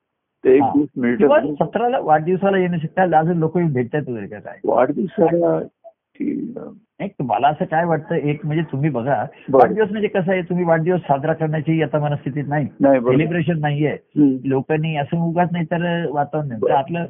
ते 0.44 0.54
एक. 0.56 0.62
दिवस 0.74 0.88
मिनिट 0.98 1.56
सतराला 1.58 1.98
वाढदिवसाला 2.00 2.58
येणं 2.58 2.76
आहे 2.96 3.14
अजून 3.16 3.38
लोक 3.38 3.58
भेटतात 3.58 4.08
वगैरे 4.08 4.40
काय 4.40 4.58
वाढदिवसाला 4.64 5.58
नाही 7.00 7.24
मला 7.24 7.48
असं 7.48 7.64
काय 7.64 7.84
वाटतं? 7.84 8.14
एक 8.14 8.46
म्हणजे 8.46 8.62
तुम्ही 8.72 8.90
बघा. 8.90 9.24
वाढदिवस 9.52 9.90
म्हणजे 9.90 10.08
कसं 10.08 10.32
आहे 10.32 10.42
तुम्ही 10.42 10.64
वाढदिवस 10.64 11.00
साजरा 11.00 11.32
करण्याची 11.32 11.82
आता 11.82 11.98
मनस्थितीत 11.98 12.44
नाही. 12.48 12.66
सेलिब्रेशन 12.66 13.60
नाहीये. 13.60 13.96
लोकांनी 14.44 14.96
असं 14.96 15.28
उगाच 15.28 15.48
नाही 15.52 15.64
तर 15.64 16.06
वातावरण 16.10 16.72
आपलं 16.72 17.04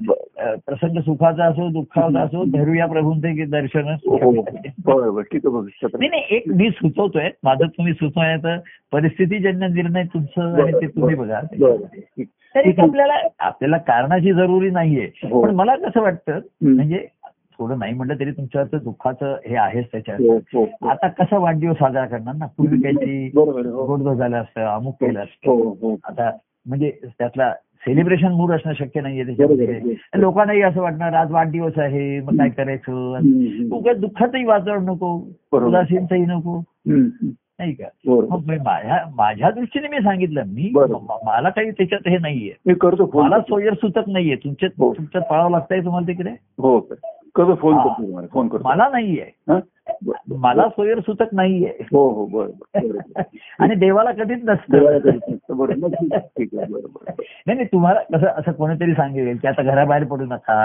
प्रसंग 0.66 1.00
सुखाचा 1.00 1.44
असो 1.44 1.68
दुःखाचा 1.68 2.20
असो 2.20 2.44
धरूया 2.44 2.86
प्रभूंचे 2.86 3.44
दर्शन 3.44 3.88
हो 3.88 4.16
हो. 4.16 4.42
बघू 4.82 5.60
नाही 5.60 6.08
नाही 6.08 6.22
एक 6.30 6.42
मी 6.48 6.70
सुचवतोय. 6.70 7.30
माझं 7.44 7.66
तुम्ही 7.66 7.92
सुचवाय 7.92 8.36
तर 8.36 8.58
परिस्थितीजन्य 8.92 9.68
निर्णय 9.68 10.04
तुमचं 10.04 10.62
आणि 10.62 10.72
ते 10.72 10.86
तुम्ही 10.86 11.14
बघा. 11.14 11.40
तर 12.54 12.80
आपल्याला 12.80 13.14
आपल्याला 13.38 13.76
कारणाची 13.76 14.32
जरुरी 14.32 14.70
नाहीये. 14.70 15.08
हो. 15.30 15.42
पण 15.42 15.54
मला 15.54 15.76
कसं 15.76 16.00
वाटतं. 16.00 16.38
म्हणजे 16.62 17.06
थोडं 17.60 17.78
नाही 17.78 17.94
म्हटलं 17.94 18.14
तरी 18.14 18.30
तुमच्यावरचं 18.30 18.84
दुःखाचं 18.84 19.36
हे 19.46 19.56
आहेच 19.56 19.86
त्याच्यात. 19.92 20.20
हो, 20.20 20.36
हो, 20.36 20.64
हो. 20.64 20.88
आता 20.88 21.08
कसा 21.08 21.38
वाढदिवस 21.38 21.76
साजरा 21.76 22.06
करणार 22.06 22.34
ना? 22.34 22.46
पूर्वी 22.46 22.80
काहीतरी. 22.80 23.26
गोडधो 23.26 24.14
झालं 24.14 24.36
असतं 24.36 24.66
अमुक 24.66 24.94
केलं 24.94 25.20
असतं. 25.20 25.94
आता 26.04 26.30
म्हणजे 26.66 26.92
त्यातला 27.18 27.52
सेलिब्रेशन 27.52 28.32
मूड 28.32 28.52
असणं 28.52 28.72
शक्य 28.72 29.00
नाहीये 29.00 29.26
त्याच्यामध्ये. 29.26 29.94
लोकांनाही 30.14 30.62
असं 30.62 30.82
वाटणार 30.82 31.12
आज 31.12 31.32
वाढदिवस 31.32 31.78
आहे 31.78 32.20
मग 32.20 32.32
काय 32.32 32.48
करायचं. 32.48 33.18
उगाच 33.72 34.00
दुःखाचंही 34.00 34.44
वातावरण 34.44 34.84
नको. 34.84 35.28
उदासीनचंही 35.52 36.22
नको. 36.22 36.62
नाही 36.86 37.72
का? 37.72 37.84
मग 38.06 38.40
माझ्या 38.46 39.10
माझ्या 39.14 39.50
दृष्टीने 39.50 39.88
मी 39.88 39.96
सांगितलं 39.96 40.42
मी 40.46 40.72
मला 41.24 41.48
काही 41.48 41.70
त्याच्यात 41.70 42.08
हे 42.08 42.18
नाहीये. 42.18 42.52
मी 42.66 42.74
करतो 42.74 43.10
मला 43.14 43.40
सोयर 43.40 43.72
सुचत 43.72 44.08
नाहीये. 44.08 44.36
तुमच्यात. 44.36 44.70
तुमच्यात 44.96 45.22
पळावं 45.22 45.50
लागतंय 45.50 45.80
तुम्हाला 45.84 46.06
तिकडे? 46.06 46.30
हो. 46.30 46.88
करतो 47.34 47.54
फोन 47.54 47.74
हा. 47.74 47.82
करतो 47.82 48.02
तुम्हाला 48.02 48.26
फोन 48.32 48.48
करतो 48.48 48.68
मला 48.68 48.88
नाहीये 48.88 49.30
हा? 49.50 49.58
मला 50.36 50.68
सोयर 50.68 51.00
सुचत 51.00 51.32
नाहीये 51.32 51.72
हो 51.92 52.08
हो 52.10 52.24
बरोबर 52.26 53.22
आणि 53.58 53.74
देवाला 53.74 54.12
कधीच 54.12 54.44
नसतं. 54.44 54.98
बरोबर 55.48 55.80
नाही 57.46 57.54
नाही 57.54 57.64
तुम्हाला 57.64 58.00
कसं 58.00 58.26
असं 58.26 58.52
कोणीतरी 58.52 58.92
सांगेल 58.94 59.36
की 59.36 59.48
आता 59.48 59.62
घराबाहेर 59.62 60.04
पडू 60.04 60.24
नका. 60.24 60.58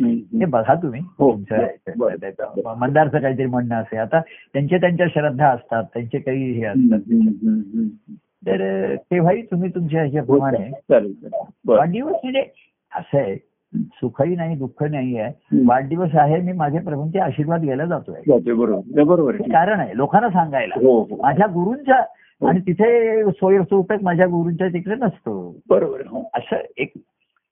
हे 0.00 0.44
बघा 0.44 0.74
तुम्ही 0.74 1.00
हो. 1.18 1.30
त्याचं 1.50 2.76
मंदारचं 2.78 3.18
काहीतरी 3.18 3.46
म्हणणं 3.46 3.74
असेल 3.74 3.98
आता 3.98 4.20
त्यांचे 4.20 4.78
त्यांच्या 4.78 5.06
श्रद्धा 5.06 5.48
असतात 5.48 5.84
त्यांचे 5.84 6.18
काही 6.18 6.52
हे 6.52 6.64
असतात. 6.64 6.98
तर 8.46 8.94
तेव्हाही 9.10 9.42
तुम्ही 9.42 9.70
तुमच्या 9.70 10.00
ह्याच्याप्रमाणे 10.00 10.70
वाढदिवस 11.66 12.14
म्हणजे 12.22 12.40
असं 12.92 13.18
आहे 13.18 13.36
सुखही 13.82 14.36
नाही 14.36 14.56
दुःख 14.56 14.82
नाही 14.82 15.18
आहे. 15.18 15.62
वाढदिवस 15.66 16.10
आहे 16.14 16.42
मी 16.42 16.52
माझ्या 16.52 16.80
प्रभूंचे 16.80 17.18
आशीर्वाद 17.18 17.62
घ्यायला 17.62 17.84
जातोय. 17.84 18.20
बरोबर. 18.38 18.68
नाही, 18.68 19.04
बरोबर 19.04 19.34
हे 19.34 19.42
आहे 19.42 19.52
कारण 19.52 19.80
आहे 19.80 19.96
लोकांना 19.96 20.28
सांगायला. 20.28 20.74
हो 20.78 21.02
हो. 21.02 21.16
माझ्या 21.22 21.46
गुरूंच्या 21.46 21.96
आणि 22.48 22.60
तिथे 22.60 23.22
सोयी 23.30 23.58
सुपक 23.58 23.96
माझ्या 24.02 24.26
गुरूंच्या 24.26 24.68
तिकडे 24.68 24.94
नसतो. 24.94 25.56
बरोबर 25.68 26.00
हो. 26.00 26.30
असं 26.34 26.56
एक 26.76 26.92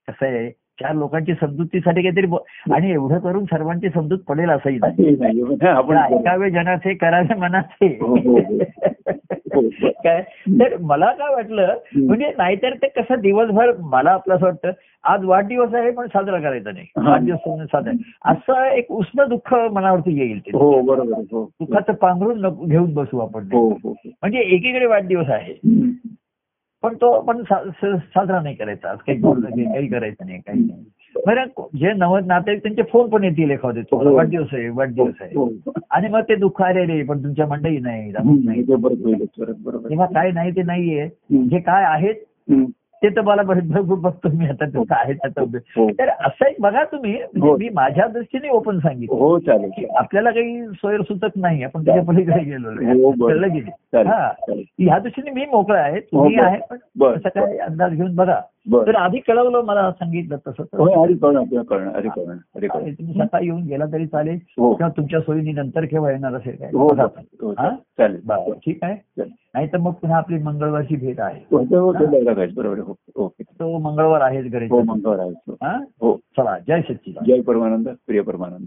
कसं 0.07 0.25
आहे 0.25 0.64
चार 0.81 0.93
लोकांची 0.95 1.33
समजुतीसाठी 1.33 2.01
काहीतरी 2.01 2.27
आणि 2.73 2.91
एवढं 2.91 3.19
करून 3.19 3.45
सर्वांची 3.45 3.89
समजूत 3.89 4.19
पडेल 4.27 4.49
असंही 4.49 4.77
नाही. 4.77 5.41
आपण 5.67 5.97
ऐकावे 5.97 6.49
जनाचे 6.49 6.93
करावे 6.93 7.35
मनाचे. 7.35 7.97
हो, 8.01 8.15
हो, 8.15 8.37
हो. 8.37 8.57
काय? 10.03 10.21
तर 10.59 10.77
मला 10.77 11.11
काय 11.11 11.35
वाटलं 11.35 11.73
म्हणजे 11.95 12.31
नाहीतर 12.37 12.73
ते 12.73 12.87
कसं 12.87 13.19
दिवसभर 13.19 13.71
मला 13.79 14.11
आपलं 14.11 14.35
असं 14.35 14.45
वाटतं 14.45 14.71
आज 15.03 15.25
वाढदिवस 15.25 15.73
आहे 15.73 15.91
पण 15.91 16.07
साजरा 16.07 16.39
करायचा 16.39 16.71
नाही. 16.71 16.85
वाढदिवस 16.97 17.39
साजरा 17.71 17.91
असं 18.31 18.63
एक 18.65 18.91
उष्ण 18.91 19.23
दुःख 19.23 19.53
मनावरती 19.71 20.19
येईल 20.19 20.39
ते. 20.39 20.51
दुःखाचं 21.59 21.93
पांघरून 21.93 22.67
घेऊन 22.67 22.93
बसू 22.93 23.19
आपण. 23.19 23.47
म्हणजे 23.53 24.39
एकीकडे 24.39 24.85
वाढदिवस 24.85 25.29
आहे. 25.29 25.53
पण 26.85 26.95
तो 26.95 27.11
आपण 27.11 27.41
साजरा 27.43 28.41
नाही 28.41 28.55
करायचा 28.55 28.89
आज 28.89 28.97
काही 28.97 29.19
काही 29.65 29.87
करायचं 29.87 30.25
नाही 30.25 30.39
काही 30.39 30.59
नाही 30.59 30.83
बरं 31.27 31.45
जे 31.77 31.93
नवद 31.93 32.25
नाते 32.25 32.55
त्यांचे 32.57 32.81
फोन 32.81 33.09
पण 33.09 33.23
येतील 33.23 33.51
एखादे 33.51 33.81
तुम्हाला 33.81 34.09
हो. 34.09 34.15
वाढदिवस 34.15 34.47
आहे 34.53 34.69
वाढदिवस 34.69 35.13
आहे 35.21 35.35
हो. 35.35 35.49
आणि 35.91 36.07
मग 36.07 36.21
ते 36.21 36.35
दुःख 36.35 36.61
अरे 36.61 36.85
रे 36.85 37.03
पण 37.03 37.23
तुमच्या 37.23 37.47
मंडळी 37.47 37.79
नाही 37.79 38.11
तेव्हा 39.89 40.05
काय 40.05 40.31
नाही 40.31 40.51
ते 40.51 40.63
नाहीये. 40.63 41.07
जे 41.31 41.59
काय 41.59 41.83
आहेत. 41.83 42.15
ते 43.05 43.09
तर 43.15 43.21
मला 43.21 43.41
बघतो 43.81 44.29
मी 44.33 44.45
आता 44.45 44.65
ते 44.65 44.83
काय 44.83 45.13
त्याचा 45.13 45.41
हो. 45.77 45.89
तर 45.89 46.09
असं 46.09 46.45
एक 46.45 46.55
बघा 46.59 46.83
तुम्ही 46.83 47.13
म्हणजे 47.13 47.49
हो. 47.49 47.57
मी 47.57 47.69
माझ्या 47.69 48.07
दृष्टीने 48.07 48.49
ओपन 48.49 48.79
सांगितलं. 48.79 49.17
हो 49.17 49.39
चालेल 49.39 49.69
की 49.77 49.85
आपल्याला 49.97 50.31
काही 50.31 50.67
सोयर 50.67 51.01
सुचत 51.01 51.35
नाही 51.35 51.63
आपण 51.63 51.85
त्याच्या 51.85 52.03
पलीकडे 52.03 52.43
गेलो 52.43 52.69
हो, 52.69 53.11
गेली. 53.29 53.71
हा. 53.93 54.31
ह्या 54.79 54.99
दृष्टीने 54.99 55.31
मी 55.31 55.45
मोकळा 55.45 55.79
आहे 55.79 55.99
तुम्ही 55.99 56.35
हो. 56.37 56.43
आहे 56.43 56.59
पण. 56.69 56.77
तसं 57.15 57.29
काय 57.29 57.57
अंदाज 57.57 57.91
घेऊन 57.91 58.15
बघा. 58.15 58.41
तर 58.73 58.95
आधी 58.95 59.19
कळवलं 59.19 59.61
मला 59.61 59.91
सांगितलं 59.91 60.37
तसं 60.47 60.63
हो 60.77 61.05
तुम्ही 62.91 63.13
सकाळी 63.13 63.45
येऊन 63.45 63.63
गेला 63.63 63.85
तरी 63.85 64.05
चालेल. 64.05 64.35
हो. 64.35 64.73
किंवा 64.73 64.91
तुमच्या 64.97 65.19
सोयीने 65.19 65.51
नंतर 65.51 65.85
केव्हा 65.85 66.11
येणार 66.11 66.33
असेल 66.33 66.55
काय? 66.55 66.69
हो. 66.73 66.87
हो, 67.41 67.51
हा? 67.57 67.69
ठीक 68.65 68.79
आहे. 68.81 69.21
नाही 69.55 69.67
तर 69.67 69.77
मग 69.77 69.91
पुन्हा 69.91 70.17
आपली 70.17 70.37
मंगळवारची 70.37 70.95
भेट 70.95 71.19
आहे. 71.19 71.41
हो, 71.51 71.57
हो, 71.57 71.91
बरोबर. 71.91 72.79
हो, 72.79 72.95
ओके 73.15 73.43
तो 73.43 73.77
मंगळवार 73.77 74.21
आहेच 74.21 74.45
हो 74.45 74.59
गणेश 74.59 74.71
मंगळवार 74.71 75.19
आहे 75.19 75.29
हो. 75.29 75.53
हा? 75.53 75.77
हो. 75.77 76.15
चला 76.15 76.59
जय 76.67 76.81
सच्चिदानंद. 76.81 77.35
जय 77.35 77.41
परमानंद 77.41 77.89
प्रिय 78.07 78.21
परमानंद. 78.21 78.65